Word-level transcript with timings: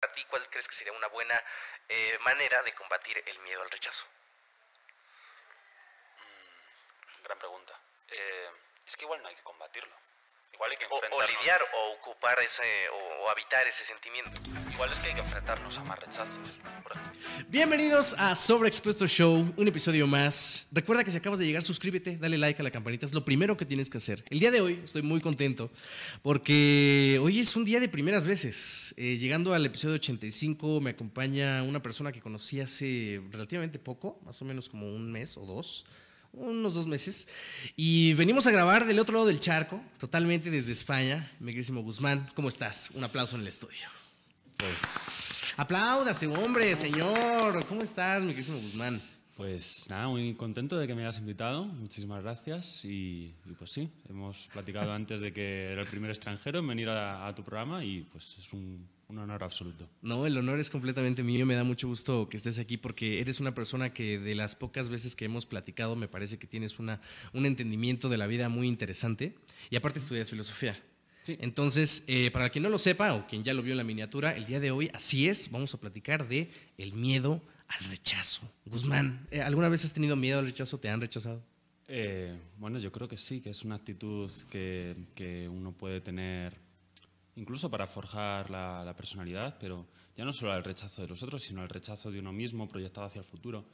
Para 0.00 0.14
ti, 0.14 0.24
¿cuál 0.24 0.48
crees 0.48 0.66
que 0.66 0.74
sería 0.74 0.94
una 0.94 1.08
buena 1.08 1.42
eh, 1.88 2.18
manera 2.20 2.62
de 2.62 2.74
combatir 2.74 3.22
el 3.26 3.38
miedo 3.40 3.60
al 3.60 3.70
rechazo? 3.70 4.04
Mm, 6.16 7.22
gran 7.22 7.38
pregunta. 7.38 7.78
Eh, 8.08 8.50
es 8.86 8.96
que 8.96 9.04
igual 9.04 9.22
no 9.22 9.28
hay 9.28 9.36
que 9.36 9.42
combatirlo. 9.42 9.94
Igual 10.54 10.70
hay 10.72 10.76
que 10.78 10.84
O, 10.86 10.94
o 10.94 10.96
enfrentarnos. 10.96 11.40
lidiar 11.40 11.60
o 11.62 12.10
ocupar 12.10 12.38
ese, 12.40 12.88
o, 12.92 13.24
o 13.24 13.30
habitar 13.30 13.66
ese 13.66 13.84
sentimiento. 13.86 14.30
Igual 14.72 14.90
es 14.90 14.98
que 14.98 15.08
hay 15.08 15.14
que 15.14 15.20
enfrentarnos 15.20 15.76
a 15.78 15.84
más 15.84 15.98
rechazos. 15.98 16.38
Bienvenidos 17.48 18.14
a 18.18 18.36
Sobreexpuesto 18.36 19.06
Show, 19.06 19.54
un 19.56 19.68
episodio 19.68 20.06
más. 20.06 20.68
Recuerda 20.72 21.04
que 21.04 21.10
si 21.10 21.16
acabas 21.16 21.38
de 21.38 21.46
llegar, 21.46 21.62
suscríbete, 21.62 22.16
dale 22.18 22.36
like 22.36 22.60
a 22.60 22.64
la 22.64 22.70
campanita, 22.70 23.06
es 23.06 23.14
lo 23.14 23.24
primero 23.24 23.56
que 23.56 23.64
tienes 23.64 23.88
que 23.88 23.98
hacer. 23.98 24.22
El 24.28 24.40
día 24.40 24.50
de 24.50 24.60
hoy 24.60 24.80
estoy 24.84 25.02
muy 25.02 25.20
contento 25.20 25.70
porque 26.22 27.18
hoy 27.22 27.40
es 27.40 27.56
un 27.56 27.64
día 27.64 27.80
de 27.80 27.88
primeras 27.88 28.26
veces. 28.26 28.94
Eh, 28.98 29.16
llegando 29.16 29.54
al 29.54 29.64
episodio 29.64 29.94
85 29.94 30.80
me 30.80 30.90
acompaña 30.90 31.62
una 31.62 31.80
persona 31.80 32.12
que 32.12 32.20
conocí 32.20 32.60
hace 32.60 33.22
relativamente 33.30 33.78
poco, 33.78 34.20
más 34.24 34.40
o 34.42 34.44
menos 34.44 34.68
como 34.68 34.86
un 34.86 35.10
mes 35.10 35.36
o 35.38 35.46
dos. 35.46 35.86
Unos 36.32 36.74
dos 36.74 36.86
meses. 36.86 37.28
Y 37.76 38.14
venimos 38.14 38.46
a 38.46 38.50
grabar 38.50 38.86
del 38.86 38.98
otro 38.98 39.14
lado 39.14 39.26
del 39.26 39.40
charco, 39.40 39.82
totalmente 39.98 40.50
desde 40.50 40.72
España. 40.72 41.30
Mi 41.40 41.52
Guzmán, 41.52 42.30
¿cómo 42.34 42.48
estás? 42.48 42.90
Un 42.94 43.04
aplauso 43.04 43.36
en 43.36 43.42
el 43.42 43.48
estudio. 43.48 43.88
Pues, 44.56 44.80
Apláudase, 45.56 46.26
hombre, 46.26 46.76
señor. 46.76 47.64
¿Cómo 47.66 47.82
estás, 47.82 48.22
mi 48.22 48.32
querísimo 48.32 48.58
Guzmán? 48.58 49.00
pues 49.40 49.86
nada, 49.88 50.06
muy 50.08 50.34
contento 50.34 50.76
de 50.78 50.86
que 50.86 50.94
me 50.94 51.00
hayas 51.00 51.18
invitado. 51.18 51.64
Muchísimas 51.64 52.22
gracias. 52.22 52.84
Y, 52.84 53.34
y 53.46 53.52
pues 53.58 53.72
sí, 53.72 53.88
hemos 54.10 54.48
platicado 54.52 54.92
antes 54.92 55.22
de 55.22 55.32
que 55.32 55.72
era 55.72 55.80
el 55.80 55.88
primer 55.88 56.10
extranjero 56.10 56.58
en 56.58 56.68
venir 56.68 56.90
a, 56.90 57.26
a 57.26 57.34
tu 57.34 57.42
programa 57.42 57.82
y 57.82 58.02
pues 58.02 58.36
es 58.38 58.52
un, 58.52 58.86
un 59.10 59.18
honor 59.18 59.42
absoluto. 59.42 59.88
No, 60.02 60.24
el 60.24 60.36
honor 60.38 60.58
es 60.60 60.70
completamente 60.70 61.22
mío. 61.22 61.44
Me 61.44 61.56
da 61.56 61.64
mucho 61.64 61.88
gusto 61.88 62.28
que 62.28 62.36
estés 62.36 62.58
aquí 62.58 62.76
porque 62.76 63.20
eres 63.20 63.40
una 63.40 63.54
persona 63.54 63.92
que 63.92 64.18
de 64.18 64.34
las 64.34 64.54
pocas 64.54 64.88
veces 64.88 65.16
que 65.16 65.24
hemos 65.24 65.46
platicado 65.46 65.96
me 65.96 66.08
parece 66.08 66.38
que 66.38 66.46
tienes 66.46 66.78
una, 66.78 67.00
un 67.32 67.44
entendimiento 67.44 68.08
de 68.08 68.16
la 68.16 68.26
vida 68.26 68.48
muy 68.48 68.68
interesante. 68.68 69.34
Y 69.68 69.76
aparte 69.76 69.98
estudias 69.98 70.30
filosofía. 70.30 70.80
Sí. 71.22 71.36
Entonces, 71.40 72.04
eh, 72.06 72.30
para 72.30 72.48
quien 72.48 72.62
no 72.62 72.70
lo 72.70 72.78
sepa 72.78 73.12
o 73.14 73.26
quien 73.26 73.44
ya 73.44 73.52
lo 73.52 73.62
vio 73.62 73.72
en 73.72 73.78
la 73.78 73.84
miniatura, 73.84 74.34
el 74.34 74.46
día 74.46 74.60
de 74.60 74.70
hoy, 74.70 74.90
así 74.94 75.28
es, 75.28 75.50
vamos 75.50 75.74
a 75.74 75.78
platicar 75.78 76.28
de 76.28 76.48
el 76.78 76.94
miedo 76.94 77.42
al 77.68 77.84
rechazo. 77.90 78.50
Guzmán, 78.64 79.26
eh, 79.30 79.42
¿alguna 79.42 79.68
vez 79.68 79.84
has 79.84 79.92
tenido 79.92 80.16
miedo 80.16 80.38
al 80.38 80.46
rechazo? 80.46 80.78
¿Te 80.78 80.88
han 80.88 81.00
rechazado? 81.00 81.44
Eh, 81.88 82.34
bueno, 82.56 82.78
yo 82.78 82.90
creo 82.90 83.08
que 83.08 83.16
sí, 83.16 83.40
que 83.40 83.50
es 83.50 83.64
una 83.64 83.74
actitud 83.74 84.30
que, 84.48 84.96
que 85.14 85.48
uno 85.48 85.72
puede 85.72 86.00
tener 86.00 86.69
incluso 87.40 87.70
para 87.70 87.86
forjar 87.86 88.50
la, 88.50 88.84
la 88.84 88.94
personalidad, 88.94 89.56
pero 89.58 89.86
ya 90.14 90.24
no 90.26 90.32
solo 90.32 90.52
al 90.52 90.62
rechazo 90.62 91.00
de 91.00 91.08
los 91.08 91.22
otros, 91.22 91.42
sino 91.42 91.62
al 91.62 91.70
rechazo 91.70 92.10
de 92.10 92.18
uno 92.18 92.32
mismo 92.32 92.68
proyectado 92.68 93.06
hacia 93.06 93.20
el 93.20 93.24
futuro. 93.24 93.64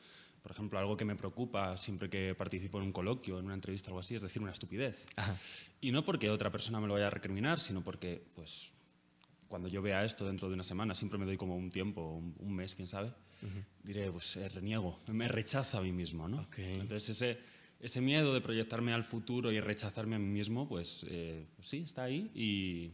Por 0.41 0.53
ejemplo, 0.53 0.79
algo 0.79 0.97
que 0.97 1.05
me 1.05 1.17
preocupa 1.17 1.77
siempre 1.77 2.09
que 2.09 2.33
participo 2.37 2.79
en 2.79 2.85
un 2.85 2.93
coloquio, 2.93 3.41
en 3.41 3.47
una 3.47 3.55
entrevista 3.55 3.89
o 3.89 3.91
algo 3.91 4.01
así, 4.01 4.15
es 4.15 4.23
decir 4.23 4.41
una 4.41 4.53
estupidez. 4.53 5.07
Ajá. 5.17 5.37
Y 5.81 5.91
no 5.91 6.05
porque 6.05 6.31
otra 6.31 6.53
persona 6.53 6.81
me 6.81 6.87
lo 6.87 6.95
vaya 6.95 7.09
a 7.09 7.11
recriminar, 7.11 7.59
sino 7.59 7.83
porque, 7.83 8.25
pues, 8.37 8.71
cuando 9.49 9.67
yo 9.67 9.83
vea 9.83 10.05
esto 10.05 10.25
dentro 10.25 10.47
de 10.47 10.55
una 10.55 10.63
semana, 10.63 10.95
siempre 10.95 11.19
me 11.19 11.27
doy 11.27 11.37
como 11.37 11.57
un 11.57 11.71
tiempo, 11.71 12.13
un, 12.13 12.37
un 12.39 12.55
mes, 12.55 12.77
quién 12.77 12.87
sabe, 12.87 13.13
diré, 13.83 14.13
pues, 14.13 14.37
eh, 14.37 14.49
reniego, 14.49 15.01
me 15.09 15.27
rechazo 15.27 15.79
a 15.79 15.83
mí 15.83 15.91
mismo, 15.91 16.29
¿no? 16.29 16.43
Ok. 16.43 16.59
Entonces, 16.59 17.09
ese, 17.09 17.41
ese 17.81 18.01
miedo 18.01 18.33
de 18.33 18.41
proyectarme 18.41 18.93
al 18.93 19.03
futuro 19.03 19.51
y 19.51 19.59
rechazarme 19.59 20.15
a 20.15 20.19
mí 20.21 20.29
mismo, 20.29 20.69
pues, 20.69 21.05
eh, 21.09 21.45
pues 21.57 21.69
sí, 21.69 21.79
está 21.79 22.05
ahí 22.05 22.31
y, 22.37 22.93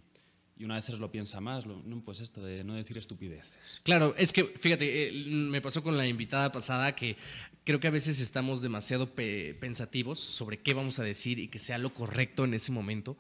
y 0.59 0.65
una 0.65 0.75
vez 0.77 0.89
lo 0.91 1.11
piensa 1.11 1.41
más, 1.41 1.67
no, 1.67 2.03
pues 2.05 2.21
esto 2.21 2.43
de 2.43 2.63
no 2.65 2.75
decir 2.75 2.97
estupideces. 2.99 3.57
Claro, 3.83 4.15
es 4.17 4.33
que 4.33 4.45
fíjate, 4.45 5.09
eh, 5.09 5.13
me 5.27 5.61
pasó 5.61 5.83
con 5.83 5.97
la 5.97 6.07
invitada 6.07 6.53
pasada 6.53 6.95
que 6.95 7.17
creo 7.65 7.81
que 7.81 7.89
a 7.89 7.91
veces 7.91 8.21
estamos 8.21 8.63
demasiado 8.63 9.15
pe- 9.15 9.55
pensativos 9.61 10.19
sobre 10.21 10.59
qué 10.61 10.75
vamos 10.75 10.99
a 10.99 11.05
decir 11.05 11.39
y 11.39 11.49
que 11.49 11.59
sea 11.59 11.79
lo 11.79 11.93
correcto 11.95 12.45
en 12.45 12.55
ese 12.55 12.71
momento. 12.73 13.17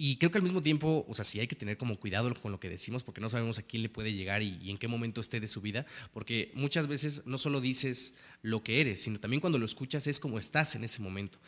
Y 0.00 0.16
creo 0.16 0.30
que 0.30 0.38
al 0.38 0.44
mismo 0.44 0.62
tiempo, 0.62 1.04
o 1.08 1.14
sea, 1.14 1.24
sí 1.24 1.40
hay 1.40 1.48
que 1.48 1.56
tener 1.56 1.76
como 1.76 1.98
cuidado 1.98 2.32
con 2.34 2.52
lo 2.52 2.60
que 2.60 2.68
decimos 2.68 3.02
porque 3.02 3.20
no 3.20 3.28
sabemos 3.28 3.58
a 3.58 3.62
quién 3.62 3.82
le 3.82 3.88
puede 3.88 4.12
llegar 4.12 4.42
y, 4.42 4.56
y 4.62 4.70
en 4.70 4.78
qué 4.78 4.86
momento 4.86 5.20
esté 5.20 5.40
de 5.40 5.48
su 5.48 5.60
vida, 5.60 5.86
porque 6.12 6.52
muchas 6.54 6.86
veces 6.86 7.22
no 7.26 7.36
solo 7.36 7.60
dices 7.60 8.14
lo 8.40 8.62
que 8.62 8.80
eres, 8.80 9.02
sino 9.02 9.18
también 9.18 9.40
cuando 9.40 9.58
lo 9.58 9.66
escuchas 9.66 10.06
es 10.06 10.20
como 10.20 10.38
estás 10.38 10.76
en 10.76 10.84
ese 10.84 11.02
momento. 11.02 11.40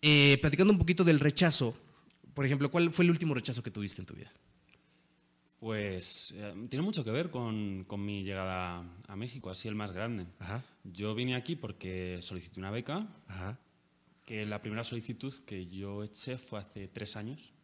Eh, 0.00 0.38
platicando 0.40 0.72
un 0.72 0.78
poquito 0.78 1.04
del 1.04 1.20
rechazo, 1.20 1.76
por 2.32 2.46
ejemplo, 2.46 2.70
¿cuál 2.70 2.90
fue 2.90 3.04
el 3.04 3.10
último 3.10 3.34
rechazo 3.34 3.62
que 3.62 3.70
tuviste 3.70 4.00
en 4.00 4.06
tu 4.06 4.14
vida? 4.14 4.32
Pues 5.64 6.34
eh, 6.36 6.66
tiene 6.68 6.82
mucho 6.82 7.02
que 7.02 7.10
ver 7.10 7.30
con, 7.30 7.84
con 7.84 8.04
mi 8.04 8.22
llegada 8.22 8.84
a 9.08 9.16
México, 9.16 9.48
así 9.48 9.66
el 9.66 9.74
más 9.74 9.92
grande. 9.92 10.26
Ajá, 10.38 10.62
Yo 10.84 11.14
vine 11.14 11.36
aquí 11.36 11.56
porque 11.56 12.18
solicité 12.20 12.60
una 12.60 12.70
beca, 12.70 13.08
ajá. 13.28 13.58
que 14.26 14.44
la 14.44 14.60
primera 14.60 14.84
solicitud 14.84 15.32
que 15.46 15.66
yo 15.66 16.04
eché 16.04 16.36
fue 16.36 16.58
hace 16.58 16.86
tres 16.88 17.16
años. 17.16 17.54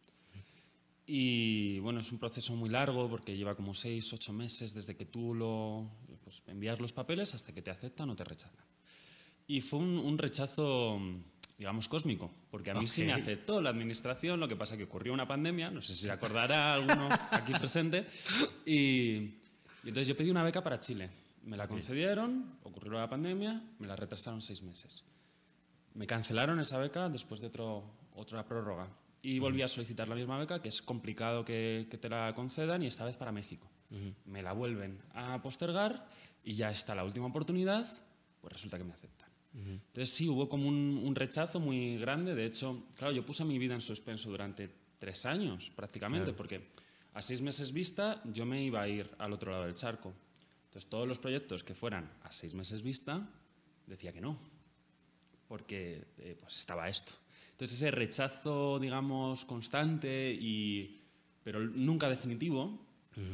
Y 1.05 1.77
bueno, 1.81 1.99
es 1.99 2.11
un 2.11 2.17
proceso 2.17 2.55
muy 2.55 2.69
largo 2.71 3.07
porque 3.07 3.37
lleva 3.37 3.53
como 3.53 3.75
seis, 3.75 4.11
ocho 4.13 4.33
meses 4.33 4.73
desde 4.73 4.95
que 4.95 5.05
tú 5.05 5.35
lo, 5.35 5.87
pues, 6.23 6.41
envías 6.47 6.79
los 6.79 6.93
papeles 6.93 7.35
hasta 7.35 7.53
que 7.53 7.61
te 7.61 7.69
aceptan 7.69 8.09
o 8.09 8.15
te 8.15 8.23
rechazan. 8.23 8.65
Y 9.45 9.61
fue 9.61 9.77
un, 9.77 9.99
un 9.99 10.17
rechazo, 10.17 10.99
digamos, 11.61 11.87
cósmico, 11.87 12.31
porque 12.49 12.71
a 12.71 12.73
mí 12.73 12.87
sí 12.87 13.03
me 13.03 13.13
aceptó 13.13 13.61
la 13.61 13.69
administración, 13.69 14.39
lo 14.39 14.47
que 14.47 14.55
pasa 14.55 14.75
que 14.77 14.85
ocurrió 14.85 15.13
una 15.13 15.27
pandemia, 15.27 15.69
no 15.69 15.79
sé 15.79 15.93
si 15.93 16.05
se 16.05 16.11
acordará 16.11 16.73
alguno 16.73 17.07
aquí 17.29 17.53
presente, 17.53 18.07
y, 18.65 18.73
y 18.73 19.37
entonces 19.85 20.07
yo 20.07 20.17
pedí 20.17 20.31
una 20.31 20.41
beca 20.41 20.63
para 20.63 20.79
Chile. 20.79 21.11
Me 21.43 21.57
la 21.57 21.67
concedieron, 21.67 22.57
ocurrió 22.63 22.93
la 22.93 23.07
pandemia, 23.07 23.61
me 23.77 23.85
la 23.85 23.95
retrasaron 23.95 24.41
seis 24.41 24.63
meses. 24.63 25.03
Me 25.93 26.07
cancelaron 26.07 26.59
esa 26.59 26.79
beca 26.79 27.09
después 27.09 27.41
de 27.41 27.47
otro, 27.47 27.83
otra 28.15 28.43
prórroga. 28.43 28.87
Y 29.21 29.37
volví 29.37 29.61
a 29.61 29.67
solicitar 29.67 30.09
la 30.09 30.15
misma 30.15 30.39
beca, 30.39 30.63
que 30.63 30.69
es 30.69 30.81
complicado 30.81 31.45
que, 31.45 31.85
que 31.91 31.97
te 31.99 32.09
la 32.09 32.33
concedan, 32.33 32.81
y 32.81 32.87
esta 32.87 33.05
vez 33.05 33.17
para 33.17 33.31
México. 33.31 33.69
Me 34.25 34.41
la 34.41 34.53
vuelven 34.53 34.99
a 35.13 35.39
postergar 35.43 36.07
y 36.43 36.53
ya 36.53 36.71
está 36.71 36.95
la 36.95 37.03
última 37.03 37.27
oportunidad, 37.27 37.87
pues 38.41 38.51
resulta 38.51 38.79
que 38.79 38.83
me 38.83 38.93
aceptan. 38.93 39.30
Entonces 39.53 40.09
sí, 40.13 40.29
hubo 40.29 40.47
como 40.47 40.67
un, 40.67 41.01
un 41.03 41.13
rechazo 41.13 41.59
muy 41.59 41.97
grande. 41.97 42.33
De 42.35 42.45
hecho, 42.45 42.85
claro, 42.95 43.13
yo 43.13 43.25
puse 43.25 43.43
mi 43.43 43.59
vida 43.59 43.75
en 43.75 43.81
suspenso 43.81 44.29
durante 44.29 44.69
tres 44.97 45.25
años 45.25 45.69
prácticamente, 45.75 46.31
porque 46.31 46.69
a 47.13 47.21
seis 47.21 47.41
meses 47.41 47.73
vista 47.73 48.21
yo 48.25 48.45
me 48.45 48.63
iba 48.63 48.81
a 48.81 48.87
ir 48.87 49.09
al 49.17 49.33
otro 49.33 49.51
lado 49.51 49.65
del 49.65 49.73
charco. 49.73 50.13
Entonces 50.65 50.89
todos 50.89 51.07
los 51.07 51.19
proyectos 51.19 51.63
que 51.63 51.75
fueran 51.75 52.09
a 52.23 52.31
seis 52.31 52.53
meses 52.53 52.81
vista, 52.81 53.27
decía 53.87 54.13
que 54.13 54.21
no 54.21 54.39
porque 55.51 56.07
eh, 56.19 56.37
pues 56.39 56.59
estaba 56.59 56.87
esto. 56.87 57.11
Entonces 57.51 57.75
ese 57.75 57.91
rechazo, 57.91 58.79
digamos, 58.79 59.43
constante, 59.43 60.31
y, 60.31 61.01
pero 61.43 61.59
nunca 61.59 62.07
definitivo, 62.07 62.79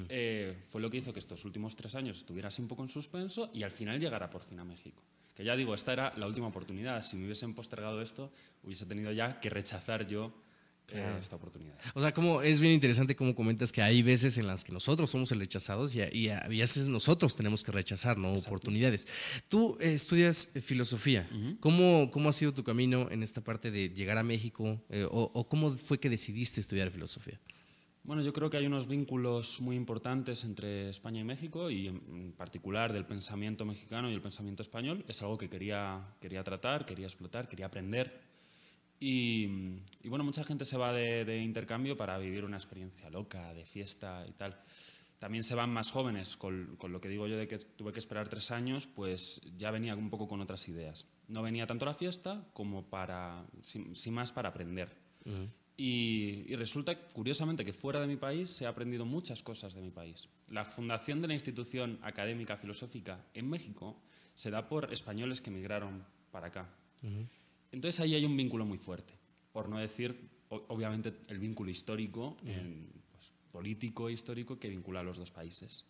eh, 0.09 0.65
fue 0.67 0.81
lo 0.81 0.89
que 0.89 0.97
hizo 0.97 1.13
que 1.13 1.19
estos 1.19 1.45
últimos 1.45 1.75
tres 1.75 1.93
años 1.93 2.17
estuviera 2.17 2.47
así 2.47 2.59
un 2.59 2.67
poco 2.67 2.81
en 2.81 2.89
suspenso 2.89 3.51
y 3.53 3.61
al 3.61 3.69
final 3.69 3.99
llegara 3.99 4.31
por 4.31 4.41
fin 4.41 4.59
a 4.59 4.63
México. 4.63 5.03
Que 5.37 5.43
ya 5.43 5.55
digo, 5.55 5.75
esta 5.75 5.93
era 5.93 6.13
la 6.17 6.25
última 6.25 6.47
oportunidad. 6.47 6.99
Si 7.03 7.15
me 7.15 7.25
hubiesen 7.25 7.53
postergado 7.53 8.01
esto, 8.01 8.31
hubiese 8.63 8.87
tenido 8.87 9.11
ya 9.11 9.39
que 9.39 9.51
rechazar 9.51 10.07
yo 10.07 10.33
eh, 10.87 11.17
esta 11.21 11.35
oportunidad. 11.35 11.77
O 11.93 12.01
sea, 12.01 12.11
como 12.11 12.41
es 12.41 12.59
bien 12.59 12.73
interesante 12.73 13.15
cómo 13.15 13.35
comentas 13.35 13.71
que 13.71 13.83
hay 13.83 14.01
veces 14.01 14.39
en 14.39 14.47
las 14.47 14.63
que 14.63 14.71
nosotros 14.71 15.11
somos 15.11 15.31
el 15.31 15.39
rechazados 15.39 15.93
y 15.93 16.01
a, 16.01 16.11
y 16.11 16.29
a 16.29 16.47
veces 16.47 16.89
nosotros 16.89 17.35
tenemos 17.35 17.63
que 17.63 17.71
rechazar 17.71 18.17
¿no? 18.17 18.33
oportunidades. 18.33 19.07
Tú 19.47 19.77
eh, 19.79 19.93
estudias 19.93 20.49
eh, 20.55 20.61
filosofía. 20.61 21.29
¿Cómo, 21.59 22.09
¿Cómo 22.09 22.29
ha 22.29 22.33
sido 22.33 22.51
tu 22.51 22.63
camino 22.63 23.07
en 23.11 23.21
esta 23.21 23.43
parte 23.43 23.69
de 23.69 23.89
llegar 23.89 24.17
a 24.17 24.23
México? 24.23 24.81
Eh, 24.89 25.05
o, 25.05 25.29
o 25.35 25.47
cómo 25.47 25.69
fue 25.69 25.99
que 25.99 26.09
decidiste 26.09 26.61
estudiar 26.61 26.89
filosofía? 26.89 27.39
Bueno, 28.07 28.21
yo 28.21 28.31
creo 28.31 28.49
que 28.49 28.55
hay 28.55 28.65
unos 28.65 28.87
vínculos 28.87 29.59
muy 29.59 29.75
importantes 29.75 30.45
entre 30.45 30.87
España 30.87 31.19
y 31.19 31.25
México 31.25 31.69
y 31.69 31.87
en 31.87 32.31
particular 32.37 32.93
del 32.93 33.05
pensamiento 33.05 33.65
mexicano 33.65 34.09
y 34.09 34.13
el 34.13 34.21
pensamiento 34.21 34.63
español. 34.63 35.03
Es 35.09 35.21
algo 35.23 35.37
que 35.37 35.49
quería, 35.49 36.15
quería 36.21 36.41
tratar, 36.41 36.85
quería 36.85 37.05
explotar, 37.05 37.49
quería 37.49 37.65
aprender. 37.65 38.17
Y, 38.97 39.43
y 40.01 40.07
bueno, 40.07 40.23
mucha 40.23 40.45
gente 40.45 40.63
se 40.63 40.77
va 40.77 40.93
de, 40.93 41.25
de 41.25 41.39
intercambio 41.39 41.97
para 41.97 42.17
vivir 42.17 42.45
una 42.45 42.55
experiencia 42.55 43.09
loca, 43.09 43.53
de 43.53 43.65
fiesta 43.65 44.25
y 44.25 44.31
tal. 44.31 44.57
También 45.19 45.43
se 45.43 45.55
van 45.55 45.69
más 45.69 45.91
jóvenes, 45.91 46.37
con, 46.37 46.77
con 46.77 46.93
lo 46.93 47.01
que 47.01 47.09
digo 47.09 47.27
yo 47.27 47.35
de 47.35 47.49
que 47.49 47.57
tuve 47.57 47.91
que 47.91 47.99
esperar 47.99 48.29
tres 48.29 48.51
años, 48.51 48.87
pues 48.87 49.41
ya 49.57 49.69
venía 49.69 49.93
un 49.97 50.09
poco 50.09 50.29
con 50.29 50.39
otras 50.39 50.65
ideas. 50.69 51.05
No 51.27 51.41
venía 51.41 51.67
tanto 51.67 51.83
a 51.83 51.89
la 51.89 51.93
fiesta 51.93 52.47
como 52.53 52.85
para, 52.85 53.45
sin, 53.59 53.93
sin 53.95 54.13
más, 54.13 54.31
para 54.31 54.47
aprender. 54.47 54.95
Y, 55.79 56.43
y 56.47 56.55
resulta, 56.55 56.97
curiosamente, 57.09 57.63
que 57.63 57.71
fuera 57.71 57.99
de 58.01 58.07
mi 58.07 58.15
país 58.15 58.49
se 58.49 58.65
ha 58.65 58.69
aprendido 58.69 59.05
muchas 59.05 59.43
cosas 59.43 59.75
de 59.75 59.81
mi 59.81 59.91
país. 59.91 60.27
La 60.49 60.65
fundación 60.65 61.21
de 61.21 61.27
la 61.27 61.33
institución 61.35 61.99
académica 62.01 62.57
filosófica 62.57 63.23
en 63.35 63.47
México 63.47 64.01
se 64.33 64.49
da 64.49 64.67
por 64.67 64.91
españoles 64.91 65.39
que 65.41 65.51
emigraron 65.51 66.03
para 66.31 66.47
acá. 66.47 66.67
Entonces 67.71 67.99
ahí 67.99 68.15
hay 68.15 68.25
un 68.25 68.35
vínculo 68.35 68.65
muy 68.65 68.79
fuerte, 68.79 69.13
por 69.51 69.69
no 69.69 69.77
decir, 69.77 70.29
o- 70.49 70.65
obviamente, 70.69 71.13
el 71.27 71.37
vínculo 71.37 71.69
histórico, 71.69 72.37
en, 72.45 72.89
pues, 73.11 73.31
político 73.51 74.09
e 74.09 74.13
histórico 74.13 74.57
que 74.57 74.69
vincula 74.69 75.01
a 75.01 75.03
los 75.03 75.17
dos 75.17 75.29
países. 75.29 75.85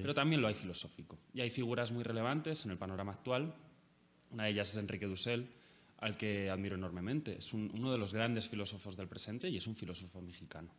Pero 0.00 0.14
también 0.14 0.40
lo 0.40 0.48
hay 0.48 0.54
filosófico. 0.54 1.18
Y 1.34 1.42
hay 1.42 1.50
figuras 1.50 1.92
muy 1.92 2.04
relevantes 2.04 2.64
en 2.64 2.70
el 2.70 2.78
panorama 2.78 3.12
actual. 3.12 3.54
Una 4.30 4.44
de 4.44 4.50
ellas 4.50 4.70
es 4.70 4.76
Enrique 4.78 5.04
Dussel, 5.06 5.46
al 5.98 6.16
que 6.16 6.50
admiro 6.50 6.74
enormemente. 6.76 7.36
Es 7.38 7.52
un- 7.54 7.70
uno 7.74 7.90
de 7.92 7.98
los 7.98 8.12
grandes 8.12 8.48
filósofos 8.48 8.96
del 8.96 9.08
presente 9.08 9.48
y 9.48 9.56
es 9.56 9.66
un 9.66 9.74
filósofo 9.74 10.20
mexicano. 10.20 10.74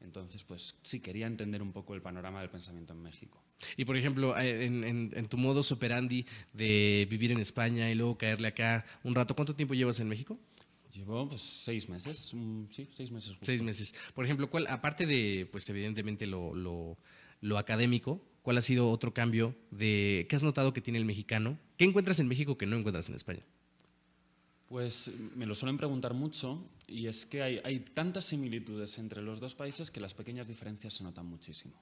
Entonces, 0.00 0.42
pues 0.42 0.74
sí, 0.82 0.98
quería 0.98 1.28
entender 1.28 1.62
un 1.62 1.72
poco 1.72 1.94
el 1.94 2.02
panorama 2.02 2.40
del 2.40 2.50
pensamiento 2.50 2.92
en 2.92 3.02
México. 3.02 3.40
Y 3.76 3.84
por 3.84 3.96
ejemplo, 3.96 4.36
eh, 4.36 4.64
en, 4.66 4.82
en- 4.82 5.12
en 5.14 5.28
tu 5.28 5.36
modus 5.38 5.70
operandi 5.70 6.26
de 6.52 7.06
vivir 7.08 7.30
en 7.30 7.38
España 7.38 7.88
y 7.90 7.94
luego 7.94 8.18
caerle 8.18 8.48
acá 8.48 8.84
un 9.04 9.14
rato, 9.14 9.36
¿cuánto 9.36 9.54
tiempo 9.54 9.74
llevas 9.74 10.00
en 10.00 10.08
México? 10.08 10.40
Llevo 10.92 11.28
pues, 11.28 11.40
seis 11.40 11.88
meses, 11.88 12.34
sí, 12.70 12.88
seis 12.96 13.10
meses. 13.12 13.30
justo. 13.30 13.46
Seis 13.46 13.62
meses. 13.62 13.94
Por 14.12 14.24
ejemplo, 14.24 14.50
¿cuál, 14.50 14.66
aparte 14.66 15.06
de, 15.06 15.48
pues 15.50 15.68
evidentemente 15.68 16.26
lo, 16.26 16.52
lo- 16.54 16.98
lo 17.40 17.58
académico, 17.58 18.20
¿cuál 18.42 18.58
ha 18.58 18.60
sido 18.60 18.90
otro 18.90 19.14
cambio 19.14 19.54
de 19.70 20.26
qué 20.28 20.36
has 20.36 20.42
notado 20.42 20.72
que 20.72 20.80
tiene 20.80 20.98
el 20.98 21.04
mexicano? 21.04 21.58
¿Qué 21.76 21.84
encuentras 21.84 22.18
en 22.20 22.26
México 22.28 22.58
que 22.58 22.66
no 22.66 22.76
encuentras 22.76 23.08
en 23.08 23.14
España? 23.14 23.44
Pues 24.72 25.12
me 25.36 25.44
lo 25.44 25.54
suelen 25.54 25.76
preguntar 25.76 26.14
mucho 26.14 26.64
y 26.88 27.06
es 27.06 27.26
que 27.26 27.42
hay, 27.42 27.80
tantas 27.92 28.24
similitudes 28.24 28.96
entre 28.96 29.20
los 29.20 29.38
dos 29.38 29.54
países 29.54 29.90
que 29.90 30.00
las 30.00 30.14
pequeñas 30.14 30.48
diferencias 30.48 30.94
se 30.94 31.04
notan 31.04 31.26
muchísimo. 31.26 31.74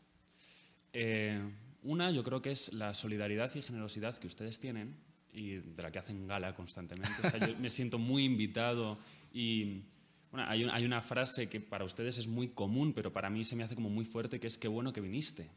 Eh, 0.92 1.40
una, 1.84 2.10
yo 2.10 2.25
creo 2.25 2.42
que 2.42 2.50
es 2.50 2.72
la 2.72 2.92
solidaridad 2.92 3.54
y 3.54 3.62
generosidad 3.62 4.16
que 4.16 4.26
ustedes 4.26 4.58
tienen 4.58 4.96
y 5.32 5.58
de 5.58 5.82
la 5.84 5.92
que 5.92 6.00
hacen 6.00 6.26
gala 6.26 6.52
constantemente. 6.56 7.14
O 7.25 7.31
sea, 7.31 7.46
yo 7.46 7.56
me 7.60 7.70
siento 7.70 7.96
muy 7.96 8.25
invitado 8.25 8.98
y 9.32 9.84
bueno, 10.32 10.48
hay 10.48 10.84
una 10.84 11.00
frase 11.00 11.48
que 11.48 11.60
para 11.60 11.84
ustedes 11.84 12.19
es 12.19 12.26
muy 12.26 12.48
común, 12.48 12.93
pero 12.93 13.12
para 13.12 13.31
mí 13.31 13.44
se 13.44 13.54
me 13.54 13.62
hace 13.62 13.76
como 13.76 13.88
muy 13.88 14.04
fuerte, 14.04 14.40
que 14.40 14.48
es 14.48 14.58
qué 14.58 14.66
bueno 14.66 14.93
que 14.93 15.00
viniste. 15.00 15.48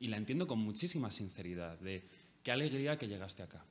Y 0.00 0.08
la 0.08 0.16
entiendo 0.16 0.48
con 0.48 0.58
muchísima 0.58 1.12
sinceridad, 1.12 1.78
de 1.78 2.04
qué 2.42 2.50
alegría 2.50 2.98
que 2.98 3.06
llegaste 3.06 3.44
acá. 3.44 3.64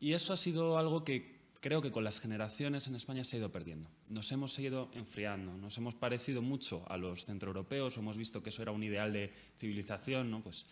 Y 0.00 0.14
eso 0.14 0.32
ha 0.32 0.38
sido 0.38 0.78
algo 0.78 1.04
que 1.04 1.37
creo 1.60 1.82
que 1.82 1.90
con 1.90 2.04
las 2.04 2.20
generaciones 2.20 2.86
en 2.86 2.94
España 2.94 3.24
se 3.24 3.36
ha 3.36 3.38
ido 3.40 3.52
perdiendo. 3.52 3.90
Nos 4.08 4.30
hemos 4.32 4.58
ido 4.58 4.90
enfriando, 4.94 5.56
nos 5.56 5.76
hemos 5.78 5.94
parecido 5.94 6.42
mucho 6.42 6.84
a 6.90 6.96
los 6.96 7.24
centroeuropeos, 7.24 7.96
hemos 7.96 8.16
visto 8.16 8.42
que 8.42 8.50
eso 8.50 8.62
era 8.62 8.72
un 8.72 8.82
ideal 8.82 9.12
de 9.12 9.32
civilización, 9.56 10.30
¿no? 10.30 10.42
Pues 10.42 10.66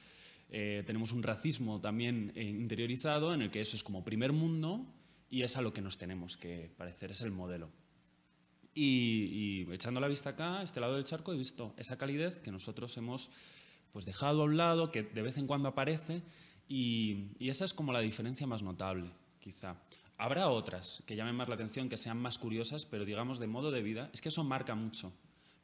eh, 0.50 0.84
tenemos 0.86 1.12
un 1.12 1.22
racismo 1.22 1.80
también 1.80 2.32
eh, 2.36 2.44
interiorizado 2.44 3.34
en 3.34 3.42
el 3.42 3.50
que 3.50 3.60
eso 3.60 3.76
es 3.76 3.82
como 3.82 4.04
primer 4.04 4.32
mundo 4.32 4.86
y 5.28 5.42
es 5.42 5.56
a 5.56 5.62
lo 5.62 5.72
que 5.72 5.80
nos 5.80 5.98
tenemos 5.98 6.36
que 6.36 6.70
parecer, 6.76 7.10
es 7.10 7.22
el 7.22 7.32
modelo. 7.32 7.70
Y, 8.72 9.64
y 9.66 9.72
echando 9.72 10.00
la 10.00 10.08
vista 10.08 10.30
acá, 10.30 10.60
a 10.60 10.62
este 10.62 10.80
lado 10.80 10.94
del 10.94 11.04
charco, 11.04 11.32
he 11.32 11.36
visto 11.36 11.74
esa 11.78 11.96
calidez 11.96 12.38
que 12.38 12.52
nosotros 12.52 12.96
hemos 12.98 13.30
pues, 13.92 14.04
dejado 14.04 14.42
a 14.42 14.44
un 14.44 14.56
lado, 14.56 14.92
que 14.92 15.02
de 15.02 15.22
vez 15.22 15.38
en 15.38 15.46
cuando 15.46 15.68
aparece, 15.68 16.22
y, 16.68 17.30
y 17.38 17.48
esa 17.48 17.64
es 17.64 17.72
como 17.72 17.92
la 17.92 18.00
diferencia 18.00 18.46
más 18.46 18.62
notable, 18.62 19.10
quizá. 19.40 19.76
Habrá 20.18 20.48
otras 20.48 21.02
que 21.06 21.16
llamen 21.16 21.34
más 21.34 21.48
la 21.48 21.54
atención, 21.54 21.88
que 21.88 21.96
sean 21.96 22.18
más 22.18 22.38
curiosas, 22.38 22.86
pero 22.86 23.04
digamos 23.04 23.38
de 23.38 23.46
modo 23.46 23.70
de 23.70 23.82
vida, 23.82 24.10
es 24.12 24.20
que 24.20 24.30
eso 24.30 24.44
marca 24.44 24.74
mucho. 24.74 25.12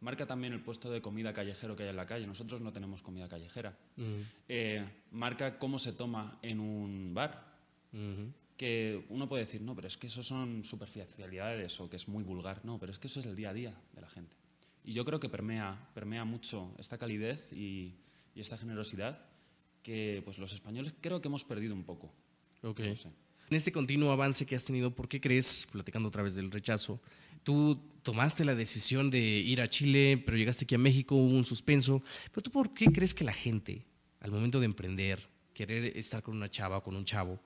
Marca 0.00 0.26
también 0.26 0.52
el 0.52 0.60
puesto 0.60 0.90
de 0.90 1.00
comida 1.00 1.32
callejero 1.32 1.76
que 1.76 1.84
hay 1.84 1.88
en 1.88 1.96
la 1.96 2.06
calle. 2.06 2.26
Nosotros 2.26 2.60
no 2.60 2.72
tenemos 2.72 3.02
comida 3.02 3.28
callejera. 3.28 3.78
Eh, 4.48 4.84
marca 5.12 5.58
cómo 5.58 5.78
se 5.78 5.92
toma 5.92 6.38
en 6.42 6.58
un 6.58 7.14
bar 7.14 7.52
que 8.56 9.04
uno 9.08 9.28
puede 9.28 9.42
decir, 9.42 9.62
no, 9.62 9.74
pero 9.74 9.88
es 9.88 9.96
que 9.96 10.08
eso 10.08 10.22
son 10.22 10.64
superficialidades 10.64 11.80
o 11.80 11.88
que 11.88 11.96
es 11.96 12.08
muy 12.08 12.24
vulgar. 12.24 12.64
No, 12.64 12.78
pero 12.78 12.92
es 12.92 12.98
que 12.98 13.06
eso 13.06 13.20
es 13.20 13.26
el 13.26 13.36
día 13.36 13.50
a 13.50 13.54
día 13.54 13.74
de 13.94 14.00
la 14.00 14.10
gente. 14.10 14.36
Y 14.84 14.92
yo 14.92 15.04
creo 15.04 15.20
que 15.20 15.28
permea, 15.28 15.88
permea 15.94 16.24
mucho 16.24 16.74
esta 16.78 16.98
calidez 16.98 17.52
y, 17.52 17.94
y 18.34 18.40
esta 18.40 18.58
generosidad 18.58 19.28
que 19.82 20.22
pues, 20.24 20.38
los 20.38 20.52
españoles 20.52 20.94
creo 21.00 21.20
que 21.20 21.28
hemos 21.28 21.44
perdido 21.44 21.74
un 21.74 21.84
poco. 21.84 22.12
Ok. 22.62 22.80
No 22.80 22.96
sé. 22.96 23.10
En 23.52 23.56
este 23.56 23.70
continuo 23.70 24.10
avance 24.12 24.46
que 24.46 24.56
has 24.56 24.64
tenido, 24.64 24.94
¿por 24.94 25.08
qué 25.08 25.20
crees, 25.20 25.68
platicando 25.70 26.08
otra 26.08 26.22
vez 26.22 26.32
del 26.32 26.50
rechazo, 26.50 27.02
tú 27.42 27.78
tomaste 28.02 28.46
la 28.46 28.54
decisión 28.54 29.10
de 29.10 29.20
ir 29.20 29.60
a 29.60 29.68
Chile, 29.68 30.22
pero 30.24 30.38
llegaste 30.38 30.64
aquí 30.64 30.74
a 30.74 30.78
México, 30.78 31.16
hubo 31.16 31.36
un 31.36 31.44
suspenso, 31.44 32.02
pero 32.30 32.40
tú 32.40 32.50
por 32.50 32.72
qué 32.72 32.86
crees 32.86 33.12
que 33.12 33.24
la 33.24 33.34
gente, 33.34 33.84
al 34.20 34.30
momento 34.30 34.58
de 34.58 34.64
emprender, 34.64 35.28
querer 35.52 35.98
estar 35.98 36.22
con 36.22 36.34
una 36.34 36.48
chava 36.48 36.78
o 36.78 36.82
con 36.82 36.96
un 36.96 37.04
chavo, 37.04 37.42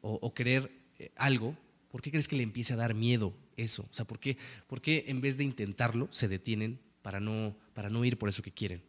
o, 0.00 0.32
querer 0.32 0.72
eh, 0.98 1.12
algo, 1.14 1.54
¿por 1.90 2.00
qué 2.00 2.10
crees 2.10 2.26
que 2.26 2.36
le 2.36 2.42
empiece 2.42 2.72
a 2.72 2.76
dar 2.76 2.94
miedo 2.94 3.34
eso? 3.58 3.82
O 3.82 3.92
sea, 3.92 4.06
¿por 4.06 4.18
qué, 4.18 4.38
por 4.66 4.80
qué 4.80 5.04
en 5.08 5.20
vez 5.20 5.36
de 5.36 5.44
intentarlo 5.44 6.08
se 6.10 6.28
detienen 6.28 6.80
para 7.02 7.20
no, 7.20 7.54
para 7.74 7.90
no 7.90 8.02
ir 8.06 8.16
por 8.16 8.30
eso 8.30 8.40
que 8.42 8.50
quieren? 8.52 8.82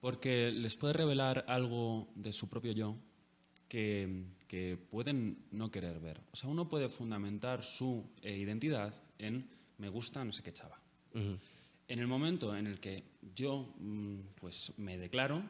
Porque 0.00 0.52
les 0.52 0.76
puede 0.76 0.94
revelar 0.94 1.44
algo 1.48 2.08
de 2.14 2.32
su 2.32 2.48
propio 2.48 2.70
yo 2.70 2.96
que, 3.70 4.24
que 4.48 4.76
pueden 4.90 5.46
no 5.52 5.70
querer 5.70 6.00
ver. 6.00 6.20
O 6.32 6.36
sea, 6.36 6.50
uno 6.50 6.68
puede 6.68 6.88
fundamentar 6.88 7.62
su 7.62 8.04
eh, 8.20 8.36
identidad 8.36 8.92
en 9.18 9.48
me 9.78 9.88
gusta 9.88 10.24
no 10.24 10.32
sé 10.32 10.42
qué 10.42 10.52
chava. 10.52 10.78
En 11.88 11.98
el 11.98 12.06
momento 12.06 12.54
en 12.56 12.66
el 12.66 12.78
que 12.80 13.02
yo 13.34 13.72
mm, 13.78 14.18
pues, 14.34 14.72
me 14.76 14.98
declaro, 14.98 15.42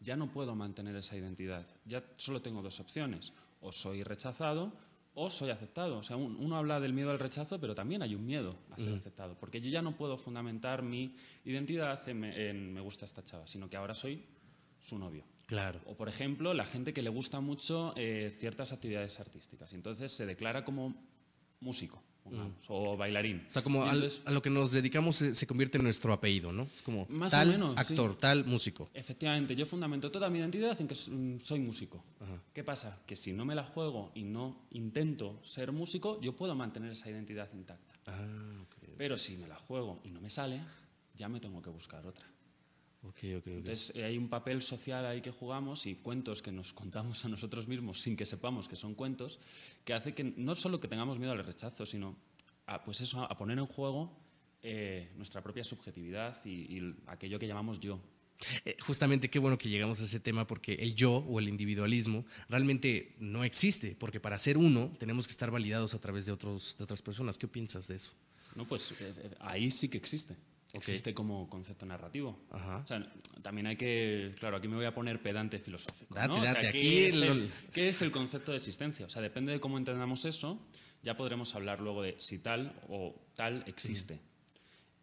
ya 0.00 0.16
no 0.16 0.30
puedo 0.30 0.54
mantener 0.54 0.94
esa 0.96 1.16
identidad. 1.16 1.66
Ya 1.84 2.04
solo 2.16 2.40
tengo 2.42 2.62
dos 2.62 2.78
opciones. 2.78 3.32
O 3.60 3.72
soy 3.72 4.02
rechazado 4.02 4.72
o 5.14 5.28
soy 5.30 5.50
aceptado. 5.50 5.98
O 5.98 6.02
sea, 6.02 6.16
un- 6.16 6.36
uno 6.36 6.56
habla 6.56 6.78
del 6.80 6.92
miedo 6.92 7.10
al 7.10 7.18
rechazo, 7.18 7.58
pero 7.60 7.74
también 7.74 8.02
hay 8.02 8.14
un 8.14 8.24
miedo 8.26 8.56
a 8.70 8.78
ser 8.78 8.92
aceptado. 8.94 9.36
Porque 9.38 9.60
yo 9.60 9.70
ya 9.70 9.80
no 9.82 9.96
puedo 9.96 10.16
fundamentar 10.16 10.82
mi 10.82 11.14
identidad 11.44 11.98
en 12.08 12.72
me 12.74 12.80
gusta 12.80 13.04
esta 13.06 13.22
chava, 13.24 13.46
sino 13.46 13.68
que 13.68 13.76
ahora 13.76 13.94
soy 13.94 14.22
su 14.80 14.98
novio. 14.98 15.24
Claro. 15.52 15.80
O, 15.84 15.94
por 15.94 16.08
ejemplo, 16.08 16.54
la 16.54 16.64
gente 16.64 16.94
que 16.94 17.02
le 17.02 17.10
gusta 17.10 17.40
mucho 17.40 17.92
eh, 17.94 18.30
ciertas 18.34 18.72
actividades 18.72 19.20
artísticas. 19.20 19.74
Entonces 19.74 20.10
se 20.10 20.24
declara 20.24 20.64
como 20.64 20.94
músico, 21.60 22.02
pongamos, 22.24 22.64
o 22.68 22.96
bailarín. 22.96 23.44
O 23.50 23.52
sea, 23.52 23.60
como 23.62 23.84
al- 23.84 24.10
a 24.24 24.30
lo 24.30 24.40
que 24.40 24.48
nos 24.48 24.72
dedicamos 24.72 25.16
se, 25.16 25.34
se 25.34 25.46
convierte 25.46 25.76
en 25.76 25.84
nuestro 25.84 26.14
apellido, 26.14 26.54
¿no? 26.54 26.62
Es 26.62 26.80
como 26.80 27.04
Más 27.10 27.34
o 27.34 27.36
tal 27.36 27.52
sí. 27.52 27.92
actor, 27.92 28.16
tal 28.16 28.46
músico. 28.46 28.88
Efectivamente, 28.94 29.54
yo 29.54 29.66
fundamento 29.66 30.10
toda 30.10 30.30
mi 30.30 30.38
identidad 30.38 30.80
en 30.80 30.88
que 30.88 30.94
mm, 30.94 31.40
soy 31.40 31.60
músico. 31.60 32.02
¿Qué 32.54 32.64
pasa? 32.64 33.02
Que 33.06 33.14
si 33.14 33.34
no 33.34 33.44
me 33.44 33.54
la 33.54 33.64
juego 33.64 34.10
y 34.14 34.22
no 34.24 34.56
intento 34.70 35.38
ser 35.44 35.70
músico, 35.70 36.18
yo 36.22 36.34
puedo 36.34 36.54
mantener 36.54 36.92
esa 36.92 37.10
identidad 37.10 37.46
intacta. 37.52 37.94
Ah, 38.06 38.64
Pero 38.96 39.18
si 39.18 39.36
me 39.36 39.46
la 39.46 39.56
juego 39.56 40.00
y 40.02 40.10
no 40.12 40.22
me 40.22 40.30
sale, 40.30 40.62
ya 41.14 41.28
me 41.28 41.40
tengo 41.40 41.60
que 41.60 41.68
buscar 41.68 42.06
otra. 42.06 42.24
Ok, 43.02 43.18
ok, 43.36 43.36
ok. 43.38 43.46
Entonces 43.46 43.92
eh, 43.94 44.04
hay 44.04 44.18
un 44.18 44.28
papel 44.28 44.62
social 44.62 45.04
ahí 45.06 45.20
que 45.20 45.30
jugamos 45.30 45.86
y 45.86 45.94
cuentos 45.94 46.42
que 46.42 46.52
nos 46.52 46.72
contamos 46.72 47.24
a 47.24 47.28
nosotros 47.28 47.68
mismos 47.68 48.00
sin 48.00 48.16
que 48.16 48.24
sepamos 48.24 48.68
que 48.68 48.76
son 48.76 48.94
cuentos, 48.94 49.40
que 49.84 49.94
hace 49.94 50.14
que 50.14 50.24
no 50.24 50.54
solo 50.54 50.80
que 50.80 50.88
tengamos 50.88 51.18
miedo 51.18 51.32
al 51.32 51.44
rechazo, 51.44 51.86
sino 51.86 52.16
a, 52.66 52.84
pues 52.84 53.00
eso, 53.00 53.22
a 53.22 53.36
poner 53.36 53.58
en 53.58 53.66
juego 53.66 54.16
eh, 54.62 55.10
nuestra 55.16 55.42
propia 55.42 55.64
subjetividad 55.64 56.36
y, 56.44 56.78
y 56.78 56.96
aquello 57.06 57.38
que 57.38 57.46
llamamos 57.46 57.80
yo. 57.80 58.00
Eh, 58.64 58.76
justamente 58.80 59.30
qué 59.30 59.38
bueno 59.38 59.58
que 59.58 59.68
llegamos 59.68 60.00
a 60.00 60.04
ese 60.04 60.20
tema 60.20 60.46
porque 60.46 60.74
el 60.74 60.94
yo 60.94 61.12
o 61.16 61.38
el 61.38 61.48
individualismo 61.48 62.24
realmente 62.48 63.14
no 63.18 63.44
existe, 63.44 63.96
porque 63.98 64.20
para 64.20 64.38
ser 64.38 64.58
uno 64.58 64.94
tenemos 64.98 65.26
que 65.26 65.32
estar 65.32 65.50
validados 65.50 65.94
a 65.94 66.00
través 66.00 66.26
de, 66.26 66.32
otros, 66.32 66.76
de 66.76 66.84
otras 66.84 67.02
personas. 67.02 67.38
¿Qué 67.38 67.48
piensas 67.48 67.88
de 67.88 67.96
eso? 67.96 68.12
No, 68.54 68.66
pues 68.66 68.92
eh, 68.92 69.14
eh, 69.16 69.30
ahí 69.40 69.70
sí 69.70 69.88
que 69.88 69.98
existe. 69.98 70.36
Existe 70.74 71.12
como 71.14 71.48
concepto 71.50 71.84
narrativo. 71.84 72.38
Ajá. 72.50 72.78
O 72.78 72.86
sea, 72.86 73.12
también 73.42 73.66
hay 73.66 73.76
que, 73.76 74.34
claro, 74.38 74.56
aquí 74.56 74.68
me 74.68 74.76
voy 74.76 74.86
a 74.86 74.94
poner 74.94 75.20
pedante 75.22 75.58
filosófico. 75.58 76.14
Date, 76.14 76.28
¿no? 76.28 76.34
O 76.36 76.42
sea, 76.42 76.54
date, 76.54 76.62
¿qué 76.72 76.78
aquí 76.78 76.98
es 77.04 77.14
el- 77.20 77.50
¿Qué 77.72 77.88
es 77.90 78.02
el 78.02 78.10
concepto 78.10 78.52
de 78.52 78.56
existencia? 78.56 79.04
O 79.06 79.10
sea, 79.10 79.20
depende 79.20 79.52
de 79.52 79.60
cómo 79.60 79.76
entendamos 79.78 80.24
eso, 80.24 80.58
ya 81.02 81.16
podremos 81.16 81.54
hablar 81.54 81.80
luego 81.80 82.02
de 82.02 82.14
si 82.18 82.38
tal 82.38 82.72
o 82.88 83.14
tal 83.34 83.64
existe. 83.66 84.20